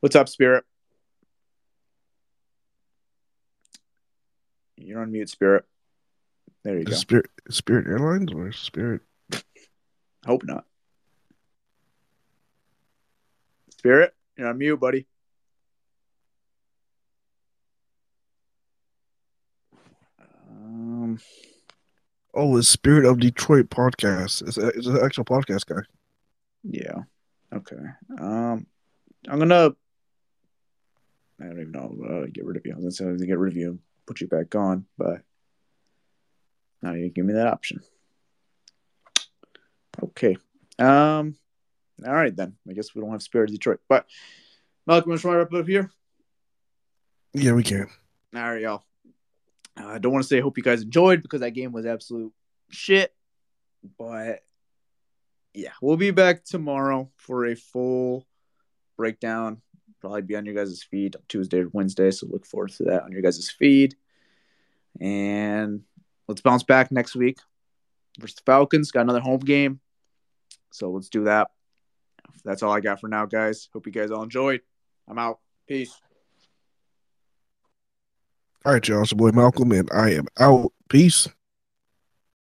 What's 0.00 0.16
up, 0.16 0.28
Spirit? 0.28 0.64
You're 4.76 5.00
on 5.00 5.10
mute, 5.10 5.30
Spirit. 5.30 5.64
There 6.66 6.78
you 6.78 6.84
go. 6.84 6.94
Spirit 6.94 7.30
Spirit 7.48 7.86
Airlines 7.86 8.32
or 8.32 8.50
Spirit? 8.50 9.00
Hope 10.24 10.42
not. 10.42 10.64
Spirit, 13.70 14.12
you're 14.36 14.48
on 14.48 14.58
mute, 14.58 14.80
buddy. 14.80 15.06
Um, 20.50 21.20
Oh, 22.34 22.56
it's 22.56 22.68
Spirit 22.68 23.04
of 23.04 23.20
Detroit 23.20 23.70
podcast. 23.70 24.46
It's, 24.48 24.58
a, 24.58 24.66
it's 24.70 24.88
an 24.88 24.98
actual 25.04 25.24
podcast 25.24 25.66
guy. 25.66 25.82
yeah. 26.64 27.02
Okay. 27.54 27.76
Um, 28.18 28.66
I'm 29.28 29.38
gonna. 29.38 29.70
I 31.40 31.44
don't 31.44 31.60
even 31.60 31.70
know. 31.70 31.96
Uh, 32.04 32.26
get 32.32 32.44
rid 32.44 32.56
of 32.56 32.66
you. 32.66 32.72
I 32.72 32.76
was 32.76 32.98
gonna 32.98 33.16
say 33.16 33.26
get 33.26 33.38
rid 33.38 33.52
of 33.52 33.56
you 33.56 33.68
and 33.70 33.78
put 34.04 34.20
you 34.20 34.26
back 34.26 34.52
on, 34.56 34.84
but 34.98 35.22
now 36.86 36.94
you 36.94 37.08
give 37.08 37.24
me 37.24 37.34
that 37.34 37.48
option. 37.48 37.80
Okay. 40.02 40.36
Um. 40.78 41.36
All 42.06 42.14
right 42.14 42.34
then. 42.34 42.54
I 42.68 42.74
guess 42.74 42.94
we 42.94 43.00
don't 43.00 43.10
have 43.10 43.22
Spirit 43.22 43.50
of 43.50 43.56
Detroit, 43.56 43.80
but 43.88 44.06
Malcolm, 44.86 45.10
let's 45.10 45.24
wrap 45.24 45.52
up 45.52 45.66
here. 45.66 45.90
Yeah, 47.32 47.52
we 47.52 47.62
can. 47.62 47.88
All 48.34 48.52
right, 48.52 48.60
y'all. 48.60 48.84
Uh, 49.78 49.86
I 49.86 49.98
don't 49.98 50.12
want 50.12 50.22
to 50.22 50.28
say 50.28 50.38
I 50.38 50.42
hope 50.42 50.56
you 50.56 50.62
guys 50.62 50.82
enjoyed 50.82 51.22
because 51.22 51.40
that 51.40 51.52
game 51.52 51.72
was 51.72 51.86
absolute 51.86 52.32
shit. 52.70 53.14
But 53.98 54.42
yeah, 55.54 55.72
we'll 55.82 55.96
be 55.96 56.10
back 56.10 56.44
tomorrow 56.44 57.10
for 57.16 57.46
a 57.46 57.56
full 57.56 58.26
breakdown. 58.96 59.60
Probably 60.00 60.22
be 60.22 60.36
on 60.36 60.44
your 60.44 60.54
guys' 60.54 60.82
feed 60.82 61.16
Tuesday 61.28 61.60
or 61.60 61.68
Wednesday. 61.72 62.10
So 62.10 62.26
look 62.30 62.46
forward 62.46 62.72
to 62.72 62.84
that 62.84 63.02
on 63.02 63.12
your 63.12 63.22
guys' 63.22 63.50
feed. 63.50 63.96
And 65.00 65.82
let's 66.28 66.40
bounce 66.40 66.62
back 66.62 66.90
next 66.90 67.16
week 67.16 67.38
versus 68.18 68.36
the 68.36 68.42
Falcons. 68.46 68.90
Got 68.90 69.02
another 69.02 69.20
home 69.20 69.40
game. 69.40 69.80
So 70.72 70.90
let's 70.90 71.08
do 71.08 71.24
that. 71.24 71.48
That's 72.44 72.62
all 72.62 72.72
I 72.72 72.80
got 72.80 73.00
for 73.00 73.08
now, 73.08 73.26
guys. 73.26 73.68
Hope 73.72 73.86
you 73.86 73.92
guys 73.92 74.10
all 74.10 74.22
enjoyed. 74.22 74.60
I'm 75.08 75.18
out. 75.18 75.40
Peace. 75.68 75.94
All 78.64 78.72
right, 78.72 78.88
y'all. 78.88 79.02
It's 79.02 79.12
your 79.12 79.18
boy 79.18 79.30
Malcolm, 79.30 79.72
and 79.72 79.88
I 79.92 80.10
am 80.10 80.26
out. 80.38 80.72
Peace. 80.88 81.28